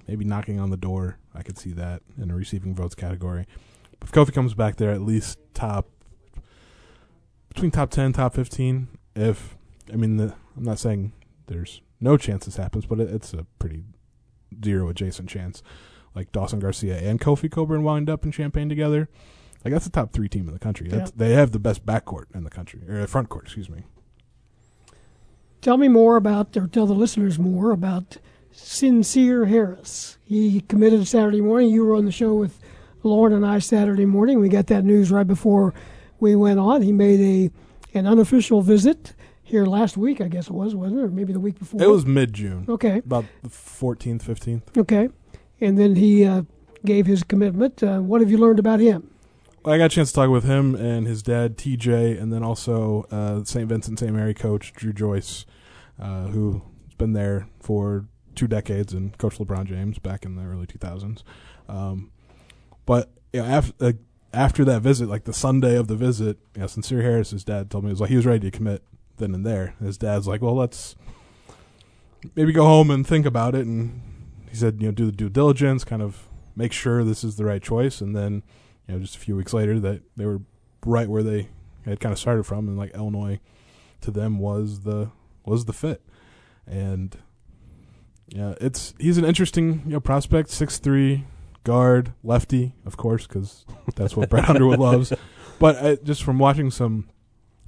maybe 0.07 0.25
knocking 0.25 0.59
on 0.59 0.69
the 0.69 0.77
door. 0.77 1.17
I 1.33 1.43
could 1.43 1.57
see 1.57 1.71
that 1.73 2.01
in 2.19 2.31
a 2.31 2.35
receiving 2.35 2.75
votes 2.75 2.95
category. 2.95 3.45
If 4.01 4.11
Kofi 4.11 4.33
comes 4.33 4.53
back 4.53 4.77
there, 4.77 4.91
at 4.91 5.01
least 5.01 5.39
top 5.53 5.87
between 7.49 7.71
top 7.71 7.89
ten, 7.91 8.13
top 8.13 8.33
fifteen. 8.33 8.87
If 9.15 9.57
I 9.91 9.95
mean, 9.95 10.17
the, 10.17 10.35
I'm 10.55 10.63
not 10.63 10.79
saying 10.79 11.13
there's 11.47 11.81
no 11.99 12.17
chance 12.17 12.45
this 12.45 12.57
happens, 12.57 12.85
but 12.85 12.99
it, 12.99 13.09
it's 13.09 13.33
a 13.33 13.45
pretty 13.59 13.83
zero 14.63 14.89
adjacent 14.89 15.29
chance. 15.29 15.63
Like 16.15 16.31
Dawson 16.31 16.59
Garcia 16.59 16.97
and 16.97 17.21
Kofi 17.21 17.49
Cockburn 17.51 17.83
wind 17.83 18.09
up 18.09 18.25
in 18.25 18.31
Champaign 18.31 18.69
together. 18.69 19.07
Like 19.63 19.71
that's 19.71 19.85
the 19.85 19.91
top 19.91 20.13
three 20.13 20.29
team 20.29 20.47
in 20.47 20.53
the 20.53 20.59
country. 20.59 20.87
That's, 20.87 21.11
They 21.11 21.33
have 21.33 21.51
the 21.51 21.59
best 21.59 21.85
backcourt 21.85 22.25
in 22.33 22.43
the 22.43 22.49
country, 22.49 22.81
or 22.89 23.05
front 23.07 23.29
court, 23.29 23.45
excuse 23.45 23.69
me. 23.69 23.83
Tell 25.61 25.77
me 25.77 25.87
more 25.87 26.15
about, 26.15 26.55
or 26.55 26.67
tell 26.67 26.85
the 26.85 26.93
listeners 26.93 27.37
more 27.37 27.71
about 27.71 28.17
Sincere 28.51 29.45
Harris. 29.45 30.17
He 30.23 30.61
committed 30.61 31.07
Saturday 31.07 31.41
morning. 31.41 31.69
You 31.69 31.85
were 31.85 31.95
on 31.95 32.05
the 32.05 32.11
show 32.11 32.33
with 32.35 32.59
Lauren 33.03 33.33
and 33.33 33.45
I 33.45 33.59
Saturday 33.59 34.05
morning. 34.05 34.39
We 34.39 34.49
got 34.49 34.67
that 34.67 34.83
news 34.83 35.11
right 35.11 35.27
before 35.27 35.73
we 36.19 36.35
went 36.35 36.59
on. 36.59 36.81
He 36.81 36.91
made 36.91 37.19
a 37.19 37.97
an 37.97 38.05
unofficial 38.05 38.61
visit 38.61 39.13
here 39.47 39.65
last 39.65 39.97
week, 39.97 40.19
I 40.19 40.27
guess 40.27 40.47
it 40.47 40.53
was, 40.53 40.75
wasn't 40.75 40.99
it? 40.99 41.03
Or 41.03 41.09
maybe 41.09 41.33
the 41.33 41.39
week 41.39 41.57
before. 41.57 41.81
It 41.81 41.89
was 41.89 42.05
mid 42.05 42.33
June. 42.33 42.65
Okay. 42.67 42.97
About 42.97 43.25
the 43.41 43.49
14th, 43.49 44.23
15th. 44.23 44.77
Okay. 44.77 45.09
And 45.61 45.77
then 45.77 45.95
he 45.95 46.25
uh, 46.25 46.43
gave 46.85 47.05
his 47.05 47.23
commitment. 47.23 47.81
Uh, 47.81 47.99
what 47.99 48.21
have 48.21 48.29
you 48.29 48.37
learned 48.37 48.59
about 48.59 48.79
him? 48.79 49.09
Well, 49.63 49.73
I 49.73 49.77
got 49.77 49.85
a 49.85 49.89
chance 49.89 50.11
to 50.11 50.15
talk 50.15 50.29
with 50.29 50.43
him 50.43 50.75
and 50.75 51.07
his 51.07 51.23
dad, 51.23 51.57
TJ, 51.57 52.21
and 52.21 52.31
then 52.31 52.43
also 52.43 53.05
uh, 53.09 53.43
St. 53.43 53.67
Vincent 53.67 53.99
St. 53.99 54.13
Mary 54.13 54.33
coach, 54.33 54.73
Dru 54.73 54.93
Joyce, 54.93 55.45
uh, 55.99 56.27
who's 56.27 56.61
been 56.97 57.13
there 57.13 57.47
for 57.59 58.05
two 58.35 58.47
decades 58.47 58.93
and 58.93 59.17
coached 59.17 59.39
LeBron 59.39 59.65
James 59.65 59.97
back 59.97 60.25
in 60.25 60.35
the 60.35 60.43
early 60.43 60.67
2000s. 60.67 61.23
Um, 61.67 62.11
but 62.85 63.11
you 63.33 63.41
know, 63.41 63.47
after, 63.47 63.85
uh, 63.85 63.91
after 64.33 64.63
that 64.65 64.81
visit, 64.81 65.09
like 65.09 65.23
the 65.23 65.33
Sunday 65.33 65.75
of 65.75 65.87
the 65.87 65.95
visit, 65.95 66.37
you 66.55 66.61
know, 66.61 66.67
Sincere 66.67 67.01
Harris, 67.01 67.31
his 67.31 67.43
dad 67.43 67.71
told 67.71 67.83
me, 67.83 67.89
was 67.89 67.99
like, 67.99 68.09
he 68.09 68.15
was 68.15 68.25
ready 68.25 68.51
to 68.51 68.55
commit 68.55 68.83
then 69.17 69.33
and 69.33 69.45
there. 69.45 69.75
His 69.81 69.97
dad's 69.97 70.27
like, 70.27 70.41
well, 70.41 70.55
let's 70.55 70.95
maybe 72.35 72.53
go 72.53 72.63
home 72.63 72.89
and 72.91 73.05
think 73.05 73.25
about 73.25 73.55
it. 73.55 73.65
And 73.65 74.01
he 74.49 74.55
said, 74.55 74.81
you 74.81 74.87
know, 74.87 74.91
do 74.91 75.05
the 75.05 75.11
due 75.11 75.29
diligence, 75.29 75.83
kind 75.83 76.01
of 76.01 76.27
make 76.55 76.71
sure 76.71 77.03
this 77.03 77.23
is 77.23 77.35
the 77.35 77.45
right 77.45 77.61
choice. 77.61 78.01
And 78.01 78.15
then, 78.15 78.43
you 78.87 78.95
know, 78.95 78.99
just 78.99 79.15
a 79.15 79.19
few 79.19 79.35
weeks 79.35 79.53
later, 79.53 79.79
that 79.79 80.01
they 80.15 80.25
were 80.25 80.41
right 80.85 81.09
where 81.09 81.23
they 81.23 81.49
had 81.85 81.99
kind 81.99 82.13
of 82.13 82.19
started 82.19 82.43
from, 82.43 82.67
and 82.67 82.77
like 82.77 82.93
Illinois, 82.93 83.39
to 84.01 84.11
them 84.11 84.39
was 84.39 84.81
the 84.81 85.11
was 85.45 85.65
the 85.65 85.73
fit. 85.73 86.01
And 86.65 87.17
yeah, 88.27 88.55
it's 88.59 88.93
he's 88.99 89.17
an 89.17 89.25
interesting 89.25 89.83
you 89.85 89.93
know 89.93 89.99
prospect, 89.99 90.49
six 90.49 90.77
three 90.77 91.25
guard, 91.63 92.13
lefty, 92.23 92.73
of 92.85 92.97
course, 92.97 93.27
because 93.27 93.65
that's 93.95 94.15
what 94.15 94.29
Brad 94.29 94.49
Underwood 94.49 94.79
loves. 94.79 95.13
But 95.59 95.75
uh, 95.77 95.95
just 96.03 96.21
from 96.21 96.37
watching 96.37 96.69
some 96.69 97.09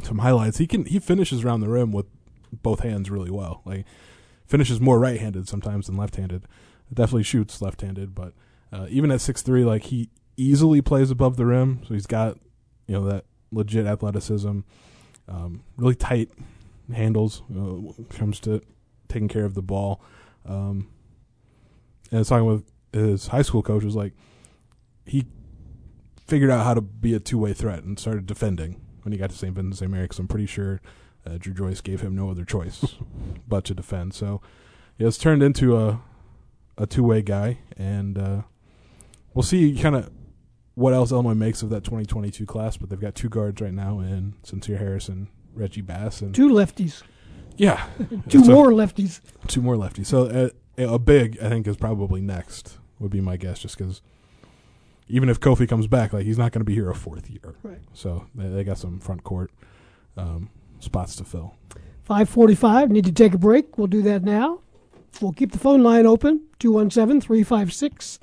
some 0.01 0.19
highlights, 0.19 0.57
he 0.57 0.67
can 0.67 0.85
he 0.85 0.99
finishes 0.99 1.43
around 1.43 1.61
the 1.61 1.69
rim 1.69 1.91
with 1.91 2.05
both 2.51 2.81
hands 2.81 3.09
really 3.09 3.31
well. 3.31 3.61
Like 3.65 3.85
finishes 4.45 4.79
more 4.79 4.99
right 4.99 5.19
handed 5.19 5.47
sometimes 5.47 5.87
than 5.87 5.97
left 5.97 6.15
handed. 6.15 6.45
Definitely 6.93 7.23
shoots 7.23 7.61
left 7.61 7.81
handed, 7.81 8.15
but 8.15 8.33
uh, 8.71 8.87
even 8.89 9.11
at 9.11 9.21
six 9.21 9.41
three, 9.41 9.63
like 9.63 9.83
he 9.85 10.09
easily 10.37 10.81
plays 10.81 11.11
above 11.11 11.37
the 11.37 11.45
rim, 11.45 11.81
so 11.87 11.93
he's 11.93 12.07
got 12.07 12.37
you 12.87 12.95
know 12.95 13.05
that 13.09 13.25
legit 13.51 13.85
athleticism. 13.85 14.59
Um, 15.27 15.63
really 15.77 15.95
tight 15.95 16.31
handles 16.91 17.43
when 17.47 17.93
it 17.99 18.09
comes 18.09 18.39
to 18.41 18.61
taking 19.07 19.27
care 19.27 19.45
of 19.45 19.53
the 19.53 19.61
ball. 19.61 20.01
Um, 20.45 20.89
and 22.11 22.25
talking 22.25 22.47
with 22.47 22.71
his 22.91 23.27
high 23.27 23.43
school 23.43 23.61
coach 23.61 23.83
was 23.83 23.95
like 23.95 24.13
he 25.05 25.25
figured 26.25 26.49
out 26.49 26.63
how 26.63 26.73
to 26.73 26.81
be 26.81 27.13
a 27.13 27.19
two 27.19 27.37
way 27.37 27.53
threat 27.53 27.83
and 27.83 27.99
started 27.99 28.25
defending 28.25 28.81
when 29.09 29.13
he 29.13 29.17
got 29.17 29.31
to 29.31 29.35
St. 29.35 29.53
Vincent 29.53 29.77
St. 29.77 29.91
Mary. 29.91 30.03
Because 30.03 30.19
I'm 30.19 30.27
pretty 30.27 30.45
sure 30.45 30.79
uh, 31.25 31.37
Dru 31.39 31.53
Joyce 31.53 31.81
gave 31.81 32.01
him 32.01 32.15
no 32.15 32.29
other 32.29 32.45
choice 32.45 32.85
but 33.47 33.65
to 33.65 33.73
defend. 33.73 34.13
So 34.13 34.41
yeah, 34.97 35.07
it's 35.07 35.17
turned 35.17 35.41
into 35.43 35.77
a 35.77 36.01
a 36.77 36.85
two 36.87 37.03
way 37.03 37.21
guy, 37.21 37.59
and 37.77 38.17
uh, 38.17 38.41
we'll 39.33 39.43
see 39.43 39.75
kind 39.77 39.95
of 39.95 40.09
what 40.75 40.93
else 40.93 41.11
Illinois 41.11 41.33
makes 41.33 41.61
of 41.61 41.69
that 41.71 41.83
2022 41.83 42.45
class. 42.45 42.77
But 42.77 42.89
they've 42.89 42.99
got 42.99 43.15
two 43.15 43.29
guards 43.29 43.59
right 43.61 43.73
now 43.73 43.99
in 43.99 44.35
Sincere 44.43 44.77
Harris 44.77 45.09
and 45.09 45.27
Reggie 45.53 45.81
Bass, 45.81 46.21
and 46.21 46.33
Two 46.33 46.49
lefties, 46.49 47.03
yeah, 47.57 47.85
two 48.29 48.39
It's 48.39 48.47
a- 48.47 48.51
more 48.51 48.69
lefties. 48.69 49.19
two 49.47 49.61
more 49.61 49.75
lefties. 49.75 50.05
So 50.05 50.27
uh, 50.27 50.49
a 50.77 50.99
big, 50.99 51.37
I 51.41 51.49
think, 51.49 51.67
is 51.67 51.75
probably 51.75 52.21
next. 52.21 52.77
Would 52.99 53.11
be 53.11 53.19
my 53.21 53.35
guess, 53.37 53.59
just 53.59 53.77
because 53.77 54.01
even 55.09 55.27
if 55.27 55.39
Kofi 55.39 55.67
comes 55.67 55.87
back, 55.87 56.13
like 56.13 56.25
he's 56.25 56.37
not 56.37 56.51
going 56.51 56.61
to 56.61 56.65
be 56.65 56.75
here 56.75 56.89
a 56.89 56.95
fourth 56.95 57.29
year. 57.29 57.55
Right. 57.63 57.79
So 57.93 58.25
they, 58.35 58.47
they 58.47 58.63
got 58.63 58.77
some 58.77 58.99
front 58.99 59.23
court 59.23 59.51
um, 60.15 60.49
spots 60.79 61.15
to 61.17 61.23
fill. 61.23 61.55
545, 62.03 62.89
need 62.89 63.05
to 63.05 63.11
take 63.11 63.33
a 63.33 63.37
break. 63.37 63.77
We'll 63.77 63.87
do 63.87 64.01
that 64.03 64.23
now. 64.23 64.61
We'll 65.21 65.33
keep 65.33 65.51
the 65.51 65.59
phone 65.59 65.83
line 65.83 66.05
open, 66.05 66.41
217 66.59 67.21
356 67.21 68.19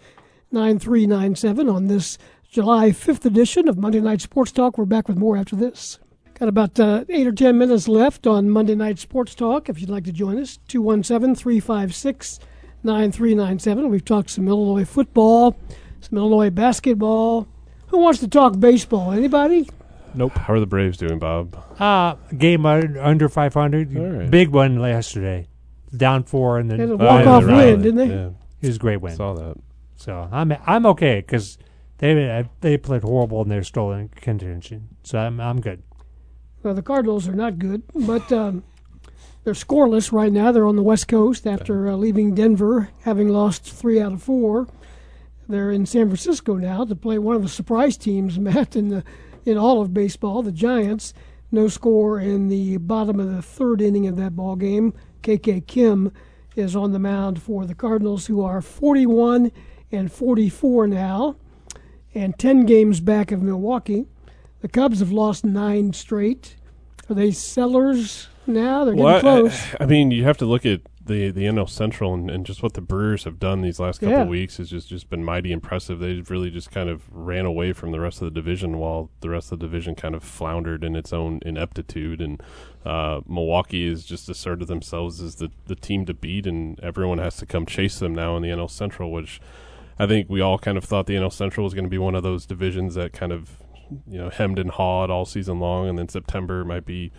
9397 0.53 1.69
on 1.69 1.89
this 1.89 2.19
July 2.49 2.91
5th 2.91 3.25
edition 3.25 3.69
of 3.69 3.77
Monday 3.77 4.01
Night 4.01 4.21
Sports 4.21 4.53
Talk. 4.53 4.79
We're 4.79 4.85
back 4.85 5.09
with 5.09 5.17
more 5.17 5.37
after 5.37 5.57
this. 5.57 5.99
Got 6.39 6.49
about 6.49 6.79
uh, 6.79 7.05
eight 7.09 7.27
or 7.27 7.33
ten 7.33 7.59
minutes 7.59 7.89
left 7.89 8.27
on 8.27 8.51
Monday 8.51 8.75
Night 8.75 8.99
Sports 8.99 9.35
Talk. 9.35 9.69
If 9.69 9.81
you'd 9.81 9.91
like 9.91 10.05
to 10.05 10.13
join 10.13 10.39
us, 10.39 10.59
217 10.69 11.35
356 11.35 12.41
9397. 12.83 13.89
We've 13.89 14.05
talked 14.05 14.31
some 14.31 14.47
Illinois 14.47 14.85
football, 14.85 15.57
some 16.09 16.19
Illinois 16.19 16.51
basketball. 16.51 17.47
Who 17.89 17.99
wants 17.99 18.21
to 18.21 18.29
talk 18.29 18.59
baseball? 18.59 19.13
Anybody? 19.13 19.69
Nope. 20.15 20.37
How 20.37 20.55
are 20.55 20.61
the 20.61 20.67
Braves 20.67 20.97
doing, 20.97 21.19
Bob? 21.19 21.57
Uh, 21.81 22.15
game 22.37 22.65
un- 22.67 22.97
under 22.99 23.29
500. 23.29 23.97
All 23.97 24.05
right. 24.05 24.31
Big 24.31 24.49
one 24.51 24.81
yesterday. 24.81 25.47
Down 25.97 26.25
four 26.25 26.59
and 26.59 26.71
then 26.71 26.81
And 26.81 26.93
a 26.93 26.97
walk-off 26.97 27.45
right. 27.45 27.57
win, 27.57 27.83
didn't 27.83 27.97
they? 27.97 28.15
Yeah, 28.15 28.31
It 28.61 28.67
was 28.67 28.77
a 28.77 28.81
great 28.81 29.01
win. 29.01 29.15
saw 29.17 29.35
that. 29.35 29.57
So 29.97 30.29
I'm 30.31 30.53
I'm 30.67 30.85
okay 30.87 31.21
because 31.21 31.57
they 31.99 32.45
they 32.61 32.77
played 32.77 33.03
horrible 33.03 33.41
in 33.43 33.49
their 33.49 33.63
stolen 33.63 34.09
contention. 34.09 34.89
So 35.05 35.19
I'm 35.19 35.41
I'm 35.41 35.61
good. 35.61 35.83
Well, 36.63 36.75
the 36.75 36.83
Cardinals 36.83 37.29
are 37.29 37.35
not 37.35 37.59
good, 37.59 37.83
but 37.95 38.31
um, 38.33 38.63
they're 39.45 39.55
scoreless 39.55 40.13
right 40.13 40.33
now. 40.33 40.53
They're 40.53 40.67
on 40.67 40.77
the 40.77 40.83
West 40.83 41.09
Coast 41.09 41.47
after 41.47 41.89
uh, 41.89 41.95
leaving 41.95 42.35
Denver, 42.35 42.91
having 43.05 43.29
lost 43.29 43.63
three 43.65 44.01
out 44.03 44.13
of 44.13 44.23
four. 44.23 44.67
They're 45.49 45.71
in 45.71 45.87
San 45.87 46.07
Francisco 46.09 46.55
now 46.55 46.85
to 46.85 46.97
play 46.97 47.19
one 47.19 47.37
of 47.37 47.43
the 47.43 47.49
surprise 47.49 47.97
teams, 47.97 48.39
Matt, 48.39 48.77
in 48.77 48.89
the 48.89 49.05
in 49.45 49.57
all 49.57 49.81
of 49.81 49.95
baseball, 49.95 50.43
the 50.43 50.53
Giants. 50.53 51.15
No 51.53 51.69
score 51.69 52.19
in 52.19 52.49
the 52.49 52.77
bottom 52.79 53.21
of 53.21 53.31
the 53.33 53.41
third 53.43 53.81
inning 53.81 54.09
of 54.09 54.17
that 54.17 54.35
ball 54.35 54.57
game. 54.57 54.93
KK 55.23 55.65
Kim 55.67 56.13
is 56.57 56.75
on 56.75 56.93
the 56.93 56.99
mound 56.99 57.41
for 57.41 57.65
the 57.65 57.75
Cardinals, 57.75 58.27
who 58.27 58.43
are 58.43 58.61
41 58.61 59.53
and 59.93 60.11
44 60.11 60.89
now, 60.89 61.37
and 62.15 62.37
10 62.39 62.67
games 62.67 63.01
back 63.01 63.31
of 63.31 63.43
Milwaukee. 63.43 64.07
The 64.61 64.69
Cubs 64.69 64.99
have 64.99 65.13
lost 65.13 65.45
nine 65.45 65.93
straight. 65.93 66.57
Are 67.09 67.15
they 67.15 67.31
sellers 67.31 68.29
now? 68.49 68.85
They're 68.85 68.95
getting 68.95 69.05
Well, 69.05 69.21
close. 69.21 69.75
I, 69.79 69.85
I 69.85 69.87
mean, 69.87 70.11
you 70.11 70.25
have 70.25 70.39
to 70.39 70.47
look 70.47 70.67
at 70.67 70.81
the 71.07 71.31
the 71.31 71.43
NL 71.45 71.69
Central 71.69 72.13
and, 72.15 72.31
and 72.31 72.45
just 72.45 72.63
what 72.63 72.75
the 72.75 72.81
Brewers 72.81 73.25
have 73.25 73.39
done 73.39 73.63
these 73.63 73.81
last 73.81 73.99
couple 74.01 74.15
Yeah. 74.17 74.23
of 74.23 74.29
weeks 74.29 74.59
has 74.59 74.71
just 74.71 74.89
just 74.89 75.09
been 75.09 75.25
mighty 75.25 75.53
impressive. 75.53 75.99
They've 75.99 76.29
really 76.31 76.51
just 76.51 76.71
kind 76.71 76.89
of 76.89 77.03
ran 77.11 77.47
away 77.47 77.73
from 77.73 77.93
the 77.93 78.01
rest 78.01 78.21
of 78.21 78.27
the 78.27 78.31
division, 78.41 78.79
while 78.79 79.11
the 79.21 79.31
rest 79.31 79.51
of 79.53 79.59
the 79.59 79.67
division 79.67 79.95
kind 79.95 80.15
of 80.15 80.23
floundered 80.23 80.85
in 80.85 80.95
its 80.97 81.13
own 81.13 81.41
ineptitude. 81.47 82.21
And 82.21 82.43
uh, 82.85 83.21
Milwaukee 83.27 83.89
has 83.89 84.05
just 84.05 84.29
asserted 84.29 84.69
themselves 84.69 85.21
as 85.21 85.37
the 85.37 85.51
the 85.67 85.77
team 85.77 86.07
to 86.07 86.15
beat, 86.15 86.47
and 86.47 86.79
everyone 86.81 87.19
has 87.19 87.37
to 87.39 87.47
come 87.47 87.67
chase 87.67 87.99
them 87.99 88.15
now 88.15 88.37
in 88.37 88.43
the 88.43 88.49
NL 88.51 88.71
Central, 88.71 89.11
which. 89.13 89.41
I 89.99 90.07
think 90.07 90.29
we 90.29 90.43
all 90.43 90.59
kind 90.59 90.77
of 90.77 90.85
thought 90.85 91.07
the 91.07 91.15
NL 91.15 91.33
Central 91.33 91.65
was 91.65 91.73
going 91.73 91.87
to 91.87 91.91
be 91.91 91.97
one 91.97 92.15
of 92.15 92.23
those 92.23 92.45
divisions 92.45 92.97
that 92.97 93.15
kind 93.15 93.33
of, 93.33 93.57
you 94.07 94.19
know, 94.19 94.29
hemmed 94.29 94.59
and 94.59 94.71
hawed 94.71 95.11
all 95.11 95.25
season 95.25 95.59
long, 95.59 95.89
and 95.89 95.97
then 95.99 96.07
September 96.07 96.67
might 96.67 96.85
be 96.85 97.13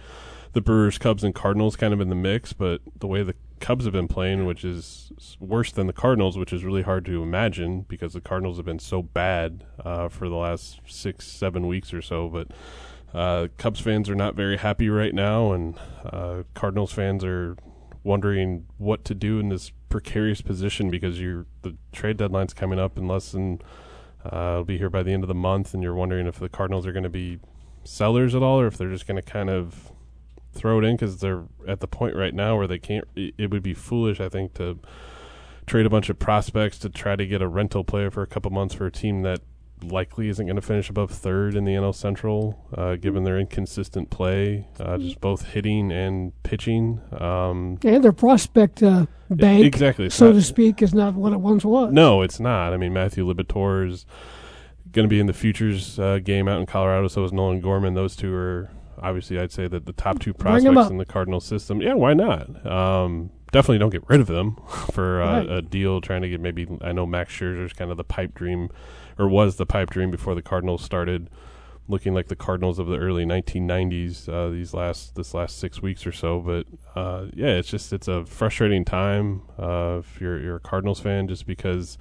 the 0.54 0.62
Brewers, 0.62 1.00
Cubs, 1.00 1.24
and 1.24 1.34
Cardinals 1.34 1.76
kind 1.76 1.92
of 1.92 2.00
in 2.00 2.10
the 2.10 2.16
mix. 2.16 2.54
But 2.54 2.82
the 3.00 3.08
way 3.08 3.24
the 3.24 3.34
Cubs 3.60 3.86
have 3.86 3.94
been 3.94 4.08
playing, 4.08 4.46
which 4.46 4.64
is 4.64 5.12
worse 5.40 5.72
than 5.72 5.88
the 5.88 5.94
Cardinals, 5.94 6.38
which 6.38 6.54
is 6.54 6.64
really 6.64 6.84
hard 6.84 7.06
to 7.06 7.24
imagine 7.24 7.82
because 7.88 8.14
the 8.14 8.22
Cardinals 8.22 8.58
have 8.58 8.66
been 8.66 8.80
so 8.80 9.02
bad 9.02 9.66
uh, 9.84 10.10
for 10.10 10.30
the 10.30 10.36
last 10.36 10.80
six, 10.88 11.28
seven 11.28 11.68
weeks 11.68 11.94
or 11.94 12.02
so. 12.02 12.30
But 12.30 12.48
uh, 13.14 13.48
Cubs 13.58 13.80
fans 13.80 14.10
are 14.10 14.16
not 14.16 14.36
very 14.36 14.58
happy 14.58 14.90
right 14.90 15.14
now, 15.14 15.52
and 15.52 15.78
uh, 16.06 16.44
Cardinals 16.54 16.92
fans 16.92 17.24
are 17.24 17.56
wondering 18.04 18.66
what 18.78 19.04
to 19.06 19.14
do 19.14 19.40
in 19.40 19.50
this 19.50 19.72
precarious 19.90 20.42
position 20.42 20.90
because 20.90 21.20
you're 21.20 21.46
the 21.62 21.76
trade 21.92 22.18
deadline's 22.18 22.54
coming 22.54 22.80
up 22.80 22.98
in 22.98 23.08
less 23.08 23.32
than 23.32 23.60
uh, 24.26 24.52
it'll 24.52 24.64
be 24.66 24.78
here 24.78 24.90
by 24.90 25.04
the 25.04 25.12
end 25.12 25.24
of 25.24 25.28
the 25.28 25.36
month, 25.36 25.74
and 25.74 25.84
you're 25.84 25.96
wondering 25.96 26.28
if 26.28 26.40
the 26.40 26.50
Cardinals 26.50 26.86
are 26.86 26.92
going 26.92 27.04
to 27.04 27.10
be 27.10 27.40
sellers 27.84 28.36
at 28.36 28.44
all, 28.44 28.60
or 28.60 28.68
if 28.68 28.78
they're 28.78 28.92
just 28.92 29.08
going 29.08 29.22
to 29.22 29.22
kind 29.22 29.50
of 29.50 29.92
throw 30.58 30.80
it 30.80 30.86
in 30.86 30.96
because 30.96 31.20
they're 31.20 31.44
at 31.68 31.80
the 31.80 31.88
point 31.88 32.16
right 32.16 32.34
now 32.34 32.58
where 32.58 32.68
they 32.68 32.80
can't. 32.80 33.06
It, 33.16 33.52
would 33.52 33.64
be 33.64 33.74
foolish, 33.74 34.20
I 34.20 34.30
think, 34.30 34.54
to 34.56 34.80
trade 35.66 35.86
a 35.86 35.90
bunch 35.90 36.10
of 36.10 36.18
prospects 36.20 36.78
to 36.80 36.90
try 36.90 37.16
to 37.16 37.26
get 37.26 37.42
a 37.42 37.48
rental 37.48 37.84
player 37.84 38.10
for 38.10 38.22
a 38.22 38.28
couple 38.28 38.52
months 38.52 38.74
for 38.74 38.86
a 38.86 38.92
team 38.92 39.22
that 39.24 39.42
likely 39.84 40.28
isn't 40.30 40.46
going 40.46 40.56
to 40.56 40.62
finish 40.62 40.90
above 40.90 41.12
third 41.12 41.56
in 41.56 41.66
the 41.66 41.74
NL 41.74 41.94
Central, 41.94 42.66
uh, 42.76 42.96
given 42.96 43.24
their 43.24 43.38
inconsistent 43.38 44.10
play, 44.10 44.68
uh, 44.80 44.98
just 44.98 45.22
both 45.22 45.46
hitting 45.46 45.92
and 45.92 46.32
pitching. 46.44 47.00
Um, 47.12 47.78
and 47.84 48.04
their 48.04 48.12
prospect 48.14 48.82
uh, 48.82 49.06
bank, 49.30 49.66
exactly, 49.66 50.10
so 50.10 50.28
not- 50.28 50.34
to 50.34 50.42
speak, 50.42 50.82
is 50.82 50.94
not 50.94 51.14
what 51.14 51.34
it 51.34 51.40
once 51.40 51.64
was. 51.64 51.92
no, 51.92 52.22
it's 52.22 52.40
not. 52.40 52.74
I 52.74 52.78
mean, 52.78 52.94
Matthew 52.94 53.26
Liberatore 53.26 53.88
is 53.88 54.06
going 54.92 55.04
to 55.04 55.10
be 55.10 55.20
in 55.20 55.28
the 55.28 55.34
futures 55.34 56.00
uh, 56.00 56.20
game 56.24 56.48
out 56.48 56.60
in 56.60 56.66
Colorado. 56.66 57.08
So 57.08 57.24
is 57.24 57.34
Nolan 57.34 57.62
Gorman. 57.62 57.94
Those 57.94 58.16
two 58.16 58.34
are 58.34 58.70
obviously, 59.02 59.40
I'd 59.40 59.52
say 59.52 59.68
that 59.68 59.86
the 59.86 59.94
top 59.94 60.20
two 60.20 60.34
prospects 60.34 60.90
in 60.90 60.98
the 60.98 61.06
Cardinal 61.06 61.40
system. 61.40 61.82
Yeah, 61.82 61.94
why 61.96 62.14
not? 62.14 62.66
Um, 62.66 63.32
definitely 63.52 63.78
don't 63.80 63.90
get 63.92 64.08
rid 64.10 64.20
of 64.22 64.28
them 64.28 64.58
for 64.92 65.22
uh, 65.22 65.38
Right. 65.40 65.50
a 65.50 65.62
deal. 65.62 66.02
Trying 66.02 66.22
to 66.24 66.30
get 66.30 66.42
maybe 66.42 66.68
I 66.82 66.92
know 66.92 67.06
Max 67.06 67.34
Scherzer's 67.34 67.74
kind 67.74 67.92
of 67.92 67.98
the 67.98 68.04
pipe 68.04 68.34
dream, 68.36 68.70
or 69.18 69.28
was 69.28 69.56
the 69.58 69.66
pipe 69.66 69.90
dream 69.90 70.12
before 70.12 70.36
the 70.36 70.42
Cardinals 70.42 70.84
started 70.84 71.30
looking 71.90 72.14
like 72.14 72.28
the 72.28 72.36
Cardinals 72.36 72.80
of 72.80 72.88
the 72.88 72.98
early 72.98 73.26
1990s. 73.26 74.28
Uh, 74.28 74.50
these 74.52 74.74
last 74.74 75.16
this 75.16 75.34
last 75.34 75.58
six 75.58 75.82
weeks 75.82 76.06
or 76.06 76.12
so, 76.12 76.42
but 76.42 76.66
uh, 77.00 77.28
yeah, 77.34 77.48
it's 77.56 77.70
just 77.70 77.94
it's 77.94 78.08
a 78.10 78.26
frustrating 78.26 78.84
time 78.84 79.42
uh, 79.58 79.98
if 80.00 80.20
you're 80.20 80.40
you're 80.42 80.58
a 80.58 80.60
Cardinals 80.62 81.00
fan, 81.00 81.28
just 81.28 81.46
because 81.48 81.98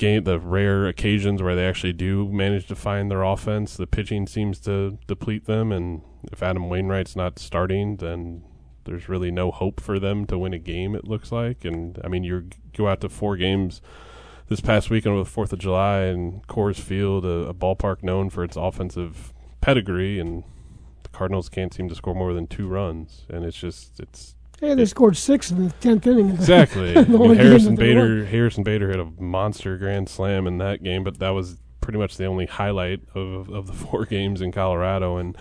game, 0.00 0.24
the 0.24 0.40
rare 0.40 0.86
occasions 0.86 1.42
where 1.42 1.54
they 1.54 1.66
actually 1.66 1.92
do 1.92 2.26
manage 2.28 2.66
to 2.66 2.74
find 2.74 3.10
their 3.10 3.22
offense, 3.22 3.76
the 3.76 3.86
pitching 3.86 4.26
seems 4.26 4.58
to 4.60 4.98
deplete 5.06 5.44
them, 5.44 5.70
and 5.70 6.02
if 6.32 6.42
Adam 6.42 6.68
Wainwright's 6.68 7.14
not 7.14 7.38
starting, 7.38 7.98
then 7.98 8.42
there's 8.84 9.08
really 9.08 9.30
no 9.30 9.50
hope 9.50 9.80
for 9.80 10.00
them 10.00 10.26
to 10.26 10.38
win 10.38 10.54
a 10.54 10.58
game. 10.58 10.96
It 10.96 11.06
looks 11.06 11.30
like, 11.30 11.64
and 11.64 12.00
I 12.02 12.08
mean, 12.08 12.24
you 12.24 12.48
go 12.76 12.88
out 12.88 13.02
to 13.02 13.08
four 13.08 13.36
games 13.36 13.82
this 14.48 14.60
past 14.60 14.90
weekend 14.90 15.16
with 15.16 15.28
Fourth 15.28 15.52
of 15.52 15.58
July 15.58 16.00
and 16.00 16.44
Coors 16.48 16.80
Field, 16.80 17.24
a, 17.24 17.48
a 17.48 17.54
ballpark 17.54 18.02
known 18.02 18.30
for 18.30 18.42
its 18.42 18.56
offensive 18.56 19.32
pedigree, 19.60 20.18
and 20.18 20.42
the 21.02 21.10
Cardinals 21.10 21.48
can't 21.48 21.74
seem 21.74 21.88
to 21.90 21.94
score 21.94 22.14
more 22.14 22.32
than 22.32 22.46
two 22.46 22.66
runs, 22.66 23.26
and 23.28 23.44
it's 23.44 23.58
just 23.58 24.00
it's 24.00 24.34
Hey, 24.60 24.74
they 24.74 24.84
scored 24.84 25.16
six 25.16 25.50
in 25.50 25.64
the 25.64 25.72
tenth 25.74 26.06
inning. 26.06 26.30
exactly. 26.34 26.94
I 26.96 27.04
mean, 27.04 27.34
Harrison 27.34 27.76
Bader 27.76 28.26
Harrison 28.26 28.62
Bader 28.62 28.90
had 28.90 29.00
a 29.00 29.06
monster 29.18 29.78
grand 29.78 30.08
slam 30.08 30.46
in 30.46 30.58
that 30.58 30.82
game, 30.82 31.02
but 31.02 31.18
that 31.18 31.30
was 31.30 31.56
pretty 31.80 31.98
much 31.98 32.18
the 32.18 32.26
only 32.26 32.46
highlight 32.46 33.00
of 33.14 33.48
of 33.48 33.66
the 33.66 33.72
four 33.86 34.04
games 34.04 34.42
in 34.42 34.52
Colorado, 34.52 35.16
and 35.16 35.36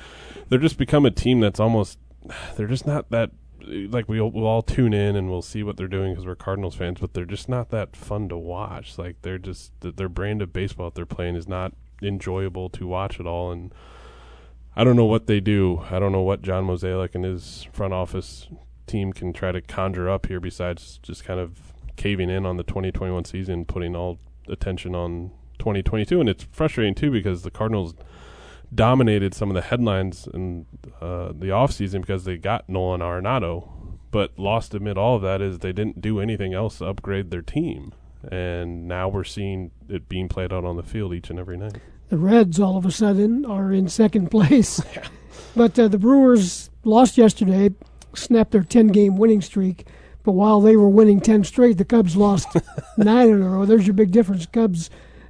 they're 0.48 0.60
just 0.60 0.78
become 0.78 1.06
a 1.06 1.12
team 1.12 1.42
that's 1.42 1.60
almost 1.60 2.00
they're 2.56 2.68
just 2.68 2.88
not 2.88 3.10
that 3.10 3.32
like 3.68 4.08
we'll, 4.08 4.32
we'll 4.32 4.48
all 4.48 4.62
tune 4.62 4.94
in 4.94 5.16
and 5.16 5.30
we'll 5.30 5.42
see 5.42 5.64
what 5.64 5.76
they're 5.76 5.88
doing 5.88 6.14
because 6.14 6.26
we're 6.26 6.36
Cardinals 6.36 6.76
fans, 6.76 7.00
but 7.02 7.14
they're 7.14 7.26
just 7.26 7.50
not 7.50 7.70
that 7.70 7.96
fun 7.96 8.30
to 8.30 8.38
watch. 8.38 8.98
Like 8.98 9.22
they're 9.22 9.38
just 9.38 9.74
their 9.82 10.10
brand 10.10 10.42
of 10.42 10.54
baseball 10.54 10.88
that 10.88 10.96
they're 10.96 11.06
playing 11.06 11.36
is 11.36 11.48
not 11.48 11.74
enjoyable 12.02 12.70
to 12.70 12.88
watch 12.88 13.20
at 13.20 13.28
all, 13.28 13.52
and 13.52 13.74
I 14.78 14.86
don't 14.86 14.96
know 14.96 15.06
what 15.06 15.28
they 15.28 15.42
do. 15.42 15.84
I 15.92 16.00
don't 16.00 16.14
know 16.14 16.22
what 16.22 16.42
John 16.42 16.66
Mozeliak 16.68 17.16
and 17.16 17.26
his 17.26 17.68
front 17.74 17.94
office 17.94 18.48
team 18.90 19.14
can 19.14 19.32
try 19.34 19.52
to 19.52 19.62
conjure 19.62 20.10
up 20.10 20.26
here 20.26 20.40
besides 20.40 21.00
just 21.04 21.24
kind 21.24 21.40
of 21.40 21.74
caving 21.96 22.30
in 22.30 22.46
on 22.46 22.58
the 22.58 22.64
2021 22.64 23.26
season, 23.26 23.66
putting 23.66 23.96
all 23.96 24.20
attention 24.48 24.96
on 24.96 25.32
2022. 25.60 26.20
And 26.20 26.30
it's 26.30 26.46
frustrating 26.52 26.96
too 26.96 27.12
because 27.12 27.44
the 27.44 27.52
Cardinals 27.52 27.94
dominated 28.74 29.34
some 29.34 29.50
of 29.50 29.56
the 29.56 29.62
headlines 29.62 30.28
in 30.34 30.66
uh, 31.02 31.28
the 31.28 31.48
offseason 31.48 32.02
because 32.02 32.24
they 32.24 32.38
got 32.38 32.68
Nolan 32.70 33.02
Arenado. 33.02 33.70
But 34.12 34.38
lost 34.40 34.74
amid 34.74 34.98
all 34.98 35.16
of 35.18 35.22
that 35.22 35.42
is 35.42 35.60
they 35.60 35.74
didn't 35.74 36.02
do 36.02 36.20
anything 36.20 36.54
else 36.54 36.80
to 36.80 36.86
upgrade 36.86 37.30
their 37.30 37.44
team. 37.44 37.94
And 38.32 38.88
now 38.88 39.08
we're 39.08 39.24
seeing 39.24 39.72
it 39.88 40.10
being 40.10 40.28
played 40.28 40.52
out 40.52 40.66
on 40.66 40.78
the 40.78 40.84
field 40.84 41.14
each 41.14 41.30
and 41.30 41.40
every 41.40 41.58
night. 41.58 41.78
The 42.10 42.18
Reds 42.18 42.60
all 42.60 42.76
of 42.76 42.86
a 42.86 42.92
sudden 42.92 43.46
are 43.46 43.72
in 43.72 43.88
second 43.88 44.30
place. 44.32 44.82
but 45.56 45.78
uh, 45.78 45.88
the 45.88 46.00
Brewers 46.00 46.70
lost 46.84 47.18
yesterday, 47.18 47.70
snapped 48.16 48.52
their 48.52 48.64
10 48.64 48.88
game 48.88 49.16
winning 49.18 49.42
streak. 49.42 49.88
But 50.24 50.34
while 50.34 50.60
they 50.62 50.76
were 50.76 50.90
winning 50.90 51.22
10 51.22 51.44
straight, 51.46 51.78
the 51.78 51.86
Cubs 51.86 52.16
lost 52.16 52.48
nine 52.98 53.30
in 53.30 53.42
a 53.42 53.50
row. 53.50 53.66
There's 53.66 53.88
your 53.88 53.94
big 53.94 54.12
difference. 54.12 54.46
Cubs 54.46 54.90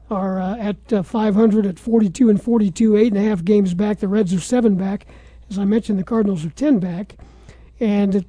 are 0.10 0.42
uh, 0.42 0.58
at 0.58 0.92
uh, 0.94 1.04
500 1.04 1.66
at 1.68 1.78
42 1.80 2.30
and 2.30 2.42
42, 2.42 2.98
eight 2.98 3.14
and 3.14 3.18
a 3.18 3.28
half 3.28 3.44
games 3.46 3.74
back. 3.76 4.00
The 4.00 4.08
Reds 4.08 4.34
are 4.34 4.40
seven 4.40 4.76
back. 4.76 5.06
As 5.50 5.60
I 5.60 5.66
mentioned, 5.66 6.00
the 6.00 6.04
Cardinals 6.04 6.44
are 6.46 6.50
10 6.50 6.80
back. 6.80 7.16
And 7.80 8.16
it 8.16 8.26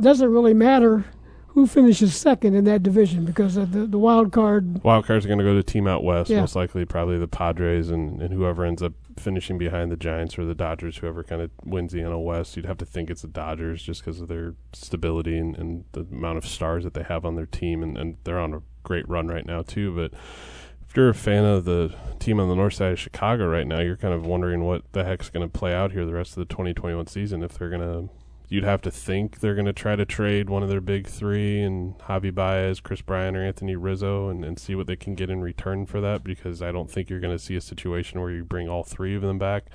doesn't 0.00 0.30
really 0.30 0.54
matter 0.54 1.04
who 1.48 1.66
finishes 1.66 2.14
second 2.14 2.54
in 2.54 2.64
that 2.64 2.82
division 2.82 3.24
because 3.24 3.54
the, 3.54 3.64
the 3.66 3.98
wild 3.98 4.32
card. 4.32 4.82
Wild 4.84 5.06
cards 5.06 5.24
are 5.24 5.28
going 5.28 5.38
to 5.38 5.44
go 5.44 5.54
to 5.54 5.62
team 5.62 5.86
out 5.86 6.04
west, 6.04 6.30
Yeah. 6.30 6.40
most 6.40 6.54
likely 6.54 6.84
probably 6.84 7.18
the 7.18 7.26
Padres 7.28 7.88
and, 7.90 8.20
and 8.20 8.32
whoever 8.32 8.64
ends 8.64 8.82
up 8.82 8.92
finishing 9.18 9.58
behind 9.58 9.90
the 9.90 9.96
Giants 9.96 10.38
or 10.38 10.44
the 10.44 10.54
Dodgers, 10.54 10.98
whoever 10.98 11.22
kind 11.22 11.42
of 11.42 11.50
wins 11.64 11.92
the 11.92 12.00
NL 12.00 12.24
West. 12.24 12.56
You'd 12.56 12.66
have 12.66 12.78
to 12.78 12.86
think 12.86 13.10
it's 13.10 13.22
the 13.22 13.28
Dodgers 13.28 13.82
just 13.82 14.04
because 14.04 14.20
of 14.20 14.28
their 14.28 14.54
stability 14.72 15.38
and, 15.38 15.56
and 15.56 15.84
the 15.92 16.00
amount 16.02 16.38
of 16.38 16.46
stars 16.46 16.84
that 16.84 16.94
they 16.94 17.02
have 17.02 17.24
on 17.24 17.34
their 17.34 17.46
team, 17.46 17.82
and, 17.82 17.96
and 17.98 18.16
they're 18.24 18.38
on 18.38 18.54
a 18.54 18.62
great 18.82 19.08
run 19.08 19.28
right 19.28 19.46
now 19.46 19.62
too. 19.62 19.94
But 19.94 20.12
if 20.88 20.96
you're 20.96 21.10
a 21.10 21.14
fan 21.14 21.44
of 21.44 21.64
the 21.64 21.94
team 22.18 22.40
on 22.40 22.48
the 22.48 22.54
north 22.54 22.74
side 22.74 22.92
of 22.92 22.98
Chicago 22.98 23.46
right 23.46 23.66
now, 23.66 23.80
you're 23.80 23.96
kind 23.96 24.14
of 24.14 24.24
wondering 24.24 24.64
what 24.64 24.90
the 24.92 25.04
heck's 25.04 25.28
going 25.28 25.48
to 25.48 25.58
play 25.58 25.74
out 25.74 25.92
here 25.92 26.06
the 26.06 26.14
rest 26.14 26.30
of 26.30 26.36
the 26.36 26.46
2021 26.46 27.06
season. 27.06 27.42
If 27.42 27.58
they're 27.58 27.68
going 27.68 27.82
to, 27.82 28.08
you'd 28.48 28.64
have 28.64 28.80
to 28.82 28.90
think 28.90 29.40
they're 29.40 29.54
going 29.54 29.66
to 29.66 29.72
try 29.72 29.94
to 29.94 30.06
trade 30.06 30.48
one 30.48 30.62
of 30.62 30.68
their 30.68 30.80
big 30.80 31.06
three 31.06 31.60
and 31.60 31.98
Javi 31.98 32.34
Baez, 32.34 32.80
Kris 32.80 33.02
Bryant, 33.02 33.36
or 33.36 33.44
Anthony 33.44 33.76
Rizzo, 33.76 34.28
and, 34.28 34.44
and 34.44 34.58
see 34.58 34.74
what 34.74 34.86
they 34.86 34.96
can 34.96 35.14
get 35.14 35.28
in 35.28 35.42
return 35.42 35.84
for 35.84 36.00
that. 36.00 36.24
Because 36.24 36.62
I 36.62 36.72
don't 36.72 36.90
think 36.90 37.10
you're 37.10 37.20
going 37.20 37.36
to 37.36 37.42
see 37.42 37.56
a 37.56 37.60
situation 37.60 38.20
where 38.20 38.30
you 38.30 38.44
bring 38.44 38.68
all 38.68 38.82
three 38.82 39.14
of 39.14 39.22
them 39.22 39.38
back 39.38 39.66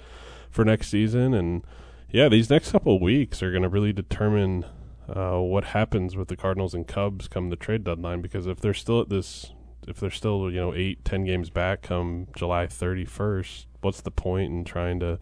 for 0.49 0.65
next 0.65 0.89
season. 0.89 1.34
And 1.34 1.63
yeah, 2.09 2.30
these 2.30 2.49
next 2.49 2.71
couple 2.71 2.99
weeks 2.99 3.43
are 3.43 3.51
going 3.51 3.63
to 3.63 3.69
really 3.69 3.93
determine 3.93 4.65
uh, 5.07 5.38
what 5.38 5.65
happens 5.65 6.15
with 6.15 6.28
the 6.28 6.36
Cardinals 6.36 6.74
and 6.74 6.88
Cubs 6.88 7.28
come 7.28 7.49
the 7.49 7.55
trade 7.55 7.84
deadline. 7.84 8.21
Because 8.21 8.47
if 8.47 8.59
they're 8.59 8.74
still 8.74 9.01
at 9.01 9.09
this, 9.09 9.51
if 9.88 9.99
they're 9.99 10.09
still 10.09 10.49
you 10.49 10.59
know 10.59 10.74
eight, 10.74 11.05
ten 11.05 11.26
games 11.26 11.51
back 11.51 11.84
come 11.84 12.28
July 12.36 12.65
31st, 12.65 13.65
what's 13.82 14.01
the 14.01 14.11
point 14.11 14.51
in 14.51 14.63
trying 14.63 14.99
to 14.99 15.19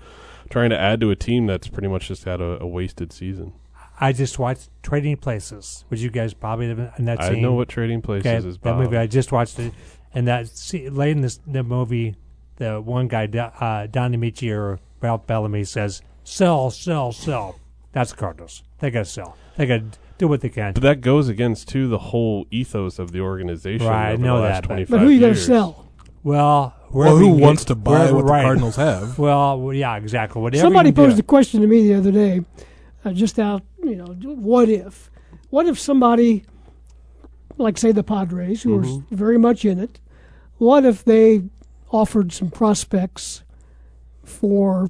trying 0.51 0.69
to 0.71 0.79
add 0.79 0.99
to 1.01 1.09
a 1.11 1.15
team 1.15 1.47
that's 1.47 1.67
pretty 1.67 1.87
much 1.87 2.07
just 2.07 2.23
had 2.25 2.41
a, 2.41 2.61
a 2.61 2.67
wasted 2.67 3.11
season? 3.11 3.53
I 3.99 4.13
just 4.13 4.39
watched 4.39 4.69
Trading 4.83 5.15
Places, 5.17 5.85
which 5.89 6.01
you 6.01 6.09
guys 6.09 6.33
probably 6.33 6.69
have 6.69 6.93
in 6.97 7.05
that 7.05 7.21
I 7.21 7.29
scene. 7.29 7.41
know 7.41 7.53
what 7.53 7.69
Trading 7.69 8.01
Places 8.01 8.25
Okay, 8.25 8.47
is. 8.47 8.57
that 8.59 8.75
movie 8.77 8.97
I 8.97 9.07
just 9.07 9.31
watched 9.31 9.59
it, 9.59 9.73
and 10.13 10.27
that 10.27 10.47
see, 10.47 10.89
late 10.89 11.11
in 11.11 11.21
this 11.21 11.39
the 11.47 11.61
movie, 11.63 12.15
the 12.57 12.81
one 12.81 13.07
guy 13.07 13.27
Do- 13.27 13.39
uh, 13.39 13.87
Don 13.87 14.13
Ameche 14.13 14.51
or 14.55 14.79
Ralph 15.01 15.27
Bellamy 15.27 15.63
says, 15.65 16.01
"Sell, 16.23 16.71
sell, 16.71 17.11
sell." 17.11 17.59
That's 17.91 18.11
the 18.11 18.17
Cardinals. 18.17 18.63
They 18.79 18.89
got 18.89 18.99
to 18.99 19.05
sell. 19.05 19.37
They 19.57 19.65
got 19.67 19.91
to 19.91 19.99
do 20.17 20.27
what 20.27 20.41
they 20.41 20.49
can. 20.49 20.73
But 20.73 20.81
that 20.83 21.01
goes 21.01 21.27
against 21.29 21.67
too 21.67 21.87
the 21.87 21.97
whole 21.99 22.47
ethos 22.49 22.97
of 22.97 23.11
the 23.11 23.19
organization. 23.19 23.85
Right, 23.85 24.13
I 24.13 24.15
know 24.15 24.37
the 24.37 24.43
last 24.43 24.55
that, 24.61 24.61
but- 24.63 24.67
25 24.75 24.89
But 24.91 24.99
who 25.01 25.09
you 25.09 25.19
going 25.19 25.33
to 25.33 25.37
years. 25.39 25.45
sell? 25.45 25.87
Well, 26.23 26.73
Well, 26.93 27.17
who 27.17 27.29
you 27.29 27.35
get- 27.37 27.43
wants 27.43 27.65
to 27.65 27.75
buy 27.75 27.91
wherever- 28.11 28.15
what 28.15 28.25
the. 28.25 28.31
Cardinals 28.31 28.75
have? 28.75 29.17
Well, 29.25 29.59
well, 29.59 29.73
yeah, 29.73 29.95
exactly. 29.97 30.41
Whatever 30.41 30.61
Somebody 30.61 30.91
posed 30.91 31.17
a 31.19 31.23
question 31.23 31.61
to 31.61 31.67
me 31.67 31.87
the 31.87 31.93
other 31.95 32.11
day, 32.11 32.41
uh, 33.05 33.11
just 33.13 33.39
out, 33.39 33.63
you 33.83 33.95
know, 33.95 34.07
what 34.07 34.69
if? 34.69 35.09
What 35.49 35.65
if 35.67 35.79
somebody, 35.79 36.43
like 37.57 37.77
say 37.77 37.91
the 37.91 38.03
Padres, 38.03 38.63
who 38.63 38.79
Mm-hmm. 38.81 39.13
are 39.13 39.17
very 39.17 39.37
much 39.37 39.65
in 39.65 39.79
it, 39.79 39.99
what 40.57 40.85
if 40.85 41.03
they 41.03 41.43
offered 41.91 42.31
some 42.31 42.49
prospects 42.49 43.43
for 44.23 44.89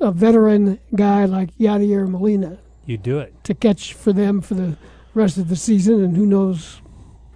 a 0.00 0.12
veteran 0.12 0.78
guy 0.94 1.24
like 1.24 1.56
Yadier 1.56 2.06
Molina 2.08 2.58
You 2.84 2.96
do 2.98 3.18
it. 3.18 3.32
to 3.44 3.54
catch 3.54 3.94
for 3.94 4.12
them 4.12 4.40
for 4.40 4.54
the 4.54 4.76
rest 5.14 5.38
of 5.38 5.48
the 5.48 5.56
season, 5.56 6.04
and 6.04 6.16
who 6.16 6.26
knows 6.26 6.80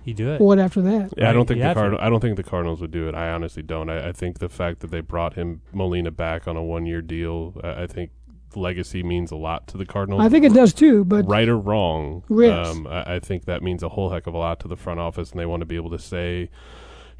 You 0.05 0.14
do 0.14 0.30
it. 0.32 0.40
what 0.40 0.59
after 0.59 0.80
that? 0.82 1.12
Yeah, 1.16 1.28
I 1.30 1.32
don't 1.32 1.46
think 1.46 1.59
you 1.61 1.68
the. 1.68 1.74
Card- 1.74 1.96
I 1.98 2.09
don't 2.09 2.20
think 2.20 2.36
the 2.36 2.42
Cardinals 2.42 2.80
would 2.80 2.90
do 2.90 3.09
it. 3.09 3.14
I 3.14 3.30
honestly 3.30 3.62
don't. 3.62 3.90
I, 3.90 4.09
I 4.09 4.12
think 4.12 4.38
the 4.38 4.48
fact 4.48 4.80
that 4.80 4.90
they 4.90 5.01
brought 5.01 5.34
him 5.34 5.61
Molina 5.72 6.11
back 6.11 6.48
on 6.48 6.57
a 6.57 6.62
one 6.62 6.86
year 6.86 7.03
deal, 7.03 7.55
I, 7.62 7.82
I 7.82 7.86
think 7.86 8.11
legacy 8.57 9.03
means 9.03 9.30
a 9.30 9.36
lot 9.36 9.66
to 9.68 9.76
the 9.78 9.86
Cardinals. 9.86 10.22
I 10.22 10.28
think 10.28 10.44
it 10.44 10.53
does 10.55 10.72
too, 10.74 11.05
but 11.05 11.28
right 11.28 11.48
or 11.48 11.57
wrong, 11.59 12.24
Yes. 12.28 12.66
um, 12.68 12.86
I, 12.86 13.14
I 13.16 13.18
think 13.20 13.44
that 13.44 13.62
means 13.62 13.82
a 13.82 13.90
whole 13.90 14.11
heck 14.11 14.26
of 14.26 14.34
a 14.34 14.38
lot 14.38 14.59
to 14.61 14.68
the 14.68 14.76
front 14.76 14.98
office, 15.01 15.30
and 15.30 15.38
they 15.38 15.46
want 15.46 15.61
to 15.61 15.66
be 15.66 15.76
able 15.76 15.90
to 15.90 15.98
say, 15.98 16.51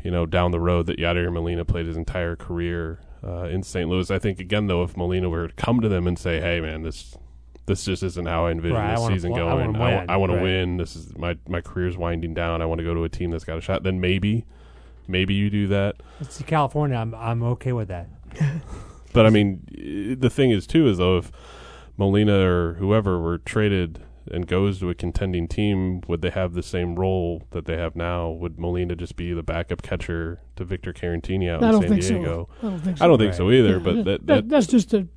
you 0.03 0.11
know, 0.11 0.27
down 0.27 0.51
the 0.51 0.59
road 0.61 0.87
that 0.87 0.99
Yadier 0.99 1.33
Molina 1.33 1.65
played 1.65 1.87
his 1.87 1.97
entire 1.97 2.35
career 2.35 3.01
uh, 3.23 3.45
in 3.45 3.63
St. 3.63 3.89
Louis. 3.89 4.11
I 4.11 4.19
think 4.19 4.41
again, 4.41 4.67
though, 4.67 4.83
if 4.83 4.97
Molina 4.97 5.29
were 5.29 5.49
to 5.49 5.55
come 5.55 5.81
to 5.83 5.89
them 5.89 6.07
and 6.07 6.19
say, 6.19 6.41
"Hey, 6.41 6.61
man, 6.61 6.83
this 6.83 7.17
this 7.71 7.85
just 7.85 8.03
isn't 8.03 8.27
how 8.27 8.47
I 8.47 8.51
envision 8.51 8.77
Right, 8.77 8.91
this 8.93 9.01
wanna 9.01 9.15
season 9.17 9.33
pl- 9.33 9.37
I 9.49 9.51
going. 9.57 9.73
wanna 9.73 9.85
I, 9.85 10.17
win." 10.17 10.21
want 10.21 10.33
to 10.33 10.37
Right. 10.37 10.43
win. 10.43 10.77
This 10.77 10.95
is 10.97 11.17
my 11.17 11.37
my 11.49 11.61
career's 11.61 11.97
winding 11.97 12.35
down. 12.35 12.61
I 12.63 12.67
want 12.67 12.79
to 12.81 12.85
go 12.85 12.95
to 12.95 13.05
a 13.05 13.09
team 13.09 13.31
that's 13.31 13.45
got 13.45 13.57
a 13.59 13.61
shot." 13.61 13.83
Then 13.83 14.01
maybe, 14.01 14.45
maybe 15.09 15.35
you 15.35 15.49
do 15.51 15.67
that. 15.69 15.97
It's 16.21 16.41
California. 16.43 16.97
I'm 16.97 17.15
I'm 17.15 17.43
okay 17.43 17.73
with 17.73 17.89
that. 17.89 18.09
But 19.13 19.27
I 19.27 19.31
mean, 19.31 20.17
the 20.21 20.31
thing 20.31 20.53
is 20.53 20.69
too 20.69 20.87
is 20.87 20.99
though 20.99 21.19
if 21.19 21.33
Molina 21.97 22.47
or 22.47 22.75
whoever 22.75 23.21
were 23.21 23.39
traded 23.39 23.99
and 24.31 24.47
goes 24.47 24.79
to 24.79 24.89
a 24.91 24.95
contending 24.95 25.49
team, 25.49 26.01
would 26.07 26.23
they 26.23 26.31
have 26.31 26.53
the 26.53 26.63
same 26.63 26.95
role 26.95 27.43
that 27.51 27.65
they 27.65 27.77
have 27.77 27.97
now? 27.97 28.31
Would 28.31 28.61
Molina 28.61 28.95
just 28.95 29.17
be 29.17 29.33
the 29.33 29.43
backup 29.43 29.83
catcher 29.83 30.41
to 30.55 30.65
Victor 30.65 30.93
Caratini 30.93 31.51
out 31.51 31.63
I 31.65 31.67
in 31.67 31.73
don't 31.73 31.81
San 31.83 31.91
think 31.91 32.03
Diego? 32.03 32.49
so. 32.61 32.67
I 32.69 32.71
don't 32.71 32.79
think 32.81 32.99
so. 32.99 33.05
I 33.05 33.09
don't 33.09 33.19
think 33.19 33.35
so 33.35 33.51
either. 33.51 33.73
Yeah, 33.73 33.79
but 33.79 33.95
that, 33.97 34.05
that, 34.05 34.27
that 34.27 34.49
that's 34.49 34.67
just 34.69 34.95
a 34.95 35.09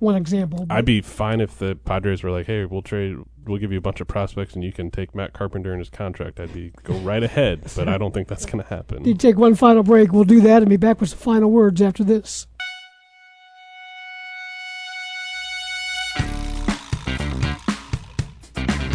one 0.00 0.16
example. 0.16 0.66
I'd 0.70 0.84
be 0.84 1.00
fine 1.00 1.40
if 1.40 1.58
the 1.58 1.76
Padres 1.76 2.22
were 2.22 2.30
like, 2.30 2.46
"Hey, 2.46 2.64
we'll 2.64 2.82
trade, 2.82 3.16
we'll 3.44 3.58
give 3.58 3.72
you 3.72 3.78
a 3.78 3.82
bunch 3.82 4.00
of 4.00 4.08
prospects, 4.08 4.54
and 4.54 4.64
you 4.64 4.72
can 4.72 4.90
take 4.90 5.14
Matt 5.14 5.32
Carpenter 5.32 5.72
and 5.72 5.78
his 5.80 5.90
contract." 5.90 6.40
I'd 6.40 6.52
be 6.52 6.72
go 6.82 6.94
right 6.98 7.22
ahead, 7.22 7.62
but 7.76 7.88
I 7.88 7.98
don't 7.98 8.12
think 8.12 8.28
that's 8.28 8.46
going 8.46 8.62
to 8.62 8.68
happen. 8.68 9.04
To 9.04 9.14
take 9.14 9.36
one 9.36 9.54
final 9.54 9.82
break. 9.82 10.12
We'll 10.12 10.24
do 10.24 10.40
that 10.40 10.62
and 10.62 10.68
be 10.68 10.76
back 10.76 11.00
with 11.00 11.10
some 11.10 11.18
final 11.18 11.50
words 11.50 11.80
after 11.82 12.04
this. 12.04 12.46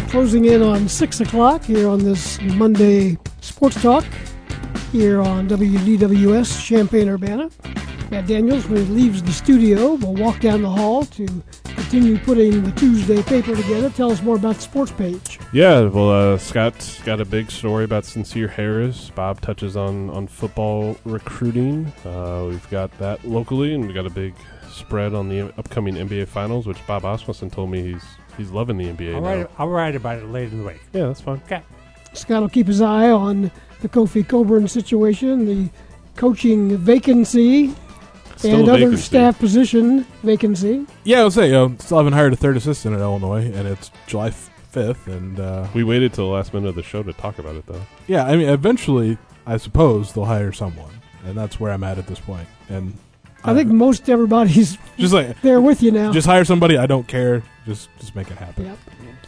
Closing 0.08 0.46
in 0.46 0.62
on 0.62 0.88
6 0.88 1.20
o'clock 1.20 1.62
here 1.64 1.88
on 1.88 1.98
this 1.98 2.40
Monday 2.40 3.18
Sports 3.42 3.82
Talk 3.82 4.04
here 4.90 5.20
on 5.20 5.46
WDWS 5.48 6.64
Champaign 6.64 7.08
Urbana. 7.08 7.50
Matt 8.10 8.26
Daniels, 8.28 8.66
when 8.68 8.86
he 8.86 8.92
leaves 8.92 9.22
the 9.22 9.32
studio, 9.32 9.94
we'll 9.94 10.14
walk 10.14 10.38
down 10.40 10.62
the 10.62 10.70
hall 10.70 11.04
to 11.06 11.26
continue 11.64 12.16
putting 12.18 12.62
the 12.62 12.70
Tuesday 12.72 13.20
paper 13.24 13.56
together. 13.56 13.90
Tell 13.90 14.12
us 14.12 14.22
more 14.22 14.36
about 14.36 14.54
the 14.56 14.60
sports 14.60 14.92
page. 14.92 15.40
Yeah, 15.52 15.82
well, 15.82 16.34
uh, 16.34 16.38
Scott's 16.38 17.02
got 17.02 17.20
a 17.20 17.24
big 17.24 17.50
story 17.50 17.84
about 17.84 18.04
Sincere 18.04 18.46
Harris. 18.46 19.10
Bob 19.10 19.40
touches 19.40 19.76
on, 19.76 20.08
on 20.10 20.28
football 20.28 20.96
recruiting. 21.04 21.92
Uh, 22.04 22.46
we've 22.48 22.70
got 22.70 22.96
that 22.98 23.24
locally, 23.24 23.74
and 23.74 23.84
we've 23.84 23.94
got 23.94 24.06
a 24.06 24.10
big 24.10 24.34
spread 24.70 25.12
on 25.12 25.28
the 25.28 25.52
upcoming 25.58 25.94
NBA 25.94 26.28
Finals, 26.28 26.66
which 26.66 26.84
Bob 26.86 27.04
Asmussen 27.04 27.50
told 27.50 27.70
me 27.70 27.82
he's 27.82 28.04
he's 28.36 28.50
loving 28.50 28.76
the 28.76 28.84
NBA 28.84 29.14
I'll 29.16 29.20
now. 29.22 29.28
write, 29.28 29.50
I'll 29.58 29.68
write 29.68 29.96
about 29.96 30.18
it 30.18 30.26
later 30.26 30.52
in 30.52 30.58
the 30.60 30.66
week. 30.68 30.80
Yeah, 30.92 31.06
that's 31.06 31.22
fine. 31.22 31.40
Okay. 31.46 31.62
Scott 32.12 32.42
will 32.42 32.48
keep 32.48 32.66
his 32.68 32.80
eye 32.80 33.10
on 33.10 33.50
the 33.80 33.88
Kofi 33.88 34.26
Cockburn 34.26 34.68
situation, 34.68 35.46
the 35.46 35.70
coaching 36.16 36.76
vacancy, 36.76 37.74
Still 38.36 38.60
and 38.60 38.68
a 38.68 38.72
other 38.72 38.80
vacancy. 38.86 39.02
staff 39.02 39.38
position 39.38 40.06
vacancy. 40.22 40.86
Yeah, 41.04 41.20
I 41.20 41.24
would 41.24 41.32
say, 41.32 41.52
um, 41.54 41.78
still 41.78 41.96
haven't 41.98 42.12
hired 42.12 42.32
a 42.32 42.36
third 42.36 42.56
assistant 42.56 42.94
at 42.94 43.00
Illinois, 43.00 43.50
and 43.52 43.66
it's 43.66 43.90
July 44.06 44.30
fifth, 44.30 45.06
and 45.06 45.40
uh, 45.40 45.66
We 45.74 45.84
waited 45.84 46.12
till 46.12 46.26
the 46.28 46.34
last 46.34 46.52
minute 46.52 46.68
of 46.68 46.74
the 46.74 46.82
show 46.82 47.02
to 47.02 47.12
talk 47.14 47.38
about 47.38 47.56
it, 47.56 47.66
though. 47.66 47.80
yeah, 48.06 48.24
I 48.26 48.36
mean, 48.36 48.48
eventually, 48.48 49.16
I 49.46 49.56
suppose 49.56 50.12
they'll 50.12 50.26
hire 50.26 50.52
someone, 50.52 50.90
and 51.24 51.34
that's 51.36 51.58
where 51.58 51.72
I'm 51.72 51.82
at 51.84 51.96
at 51.98 52.06
this 52.06 52.20
point. 52.20 52.46
And 52.68 52.92
I 53.44 53.54
think 53.54 53.68
most 53.70 54.10
everybody's 54.10 54.76
just 54.98 55.14
like 55.14 55.40
they're 55.40 55.60
with 55.60 55.82
you 55.82 55.92
now. 55.92 56.12
just 56.12 56.26
hire 56.26 56.44
somebody. 56.44 56.76
I 56.76 56.86
don't 56.86 57.06
care. 57.08 57.42
Just 57.64 57.88
just 57.98 58.14
make 58.14 58.30
it 58.30 58.36
happen. 58.36 58.66
Yep. 58.66 58.78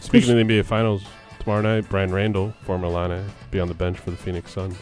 Speaking 0.00 0.30
of 0.30 0.36
the 0.36 0.42
NBA 0.54 0.64
Finals, 0.66 1.02
tomorrow 1.38 1.62
night, 1.62 1.88
Brian 1.88 2.12
Randle, 2.12 2.52
former 2.64 2.86
Illini, 2.86 3.22
be 3.50 3.58
on 3.60 3.68
the 3.68 3.74
bench 3.74 3.98
for 3.98 4.10
the 4.10 4.16
Phoenix 4.16 4.52
Suns. 4.52 4.76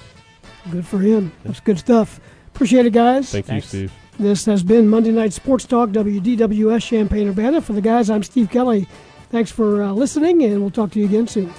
Good 0.71 0.87
for 0.87 0.99
him. 0.99 1.33
That's 1.45 1.61
good 1.61 1.79
stuff. 1.79 2.19
Appreciate 2.55 2.87
it, 2.87 2.93
guys. 2.93 3.31
Thank 3.31 3.47
Thanks. 3.47 3.73
you, 3.73 3.89
Steve. 3.89 3.93
This 4.19 4.47
has 4.47 4.63
been 4.63 4.89
Monday 4.89 5.11
Night 5.13 5.35
Sports 5.35 5.67
Talk, 5.67 5.91
WDWS 5.91 6.87
Champaign 6.87 7.29
Urbana. 7.29 7.61
For 7.61 7.75
the 7.75 7.83
guys, 7.83 8.09
I'm 8.09 8.23
Steve 8.23 8.51
Kelly. 8.51 8.89
Thanks 9.31 9.51
for 9.51 9.83
uh, 9.83 9.93
listening, 9.93 10.43
and 10.43 10.63
we'll 10.63 10.71
talk 10.71 10.91
to 10.93 10.99
you 10.99 11.05
again 11.05 11.29
soon. 11.29 11.53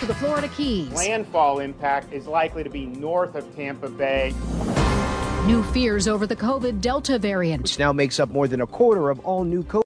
to 0.00 0.06
the 0.08 0.14
Florida 0.16 0.48
Keys. 0.48 0.92
Landfall 0.92 1.60
impact 1.60 2.12
is 2.12 2.26
likely 2.26 2.62
to 2.62 2.68
be 2.68 2.84
north 2.84 3.34
of 3.36 3.56
Tampa 3.56 3.88
Bay. 3.88 4.34
New 5.46 5.62
fears 5.72 6.08
over 6.08 6.26
the 6.26 6.36
COVID 6.36 6.80
Delta 6.80 7.18
variant. 7.18 7.62
Which 7.62 7.78
now 7.78 7.92
makes 7.92 8.18
up 8.18 8.30
more 8.30 8.48
than 8.48 8.60
a 8.60 8.66
quarter 8.66 9.08
of 9.08 9.20
all 9.20 9.44
new 9.44 9.62
COVID. 9.62 9.82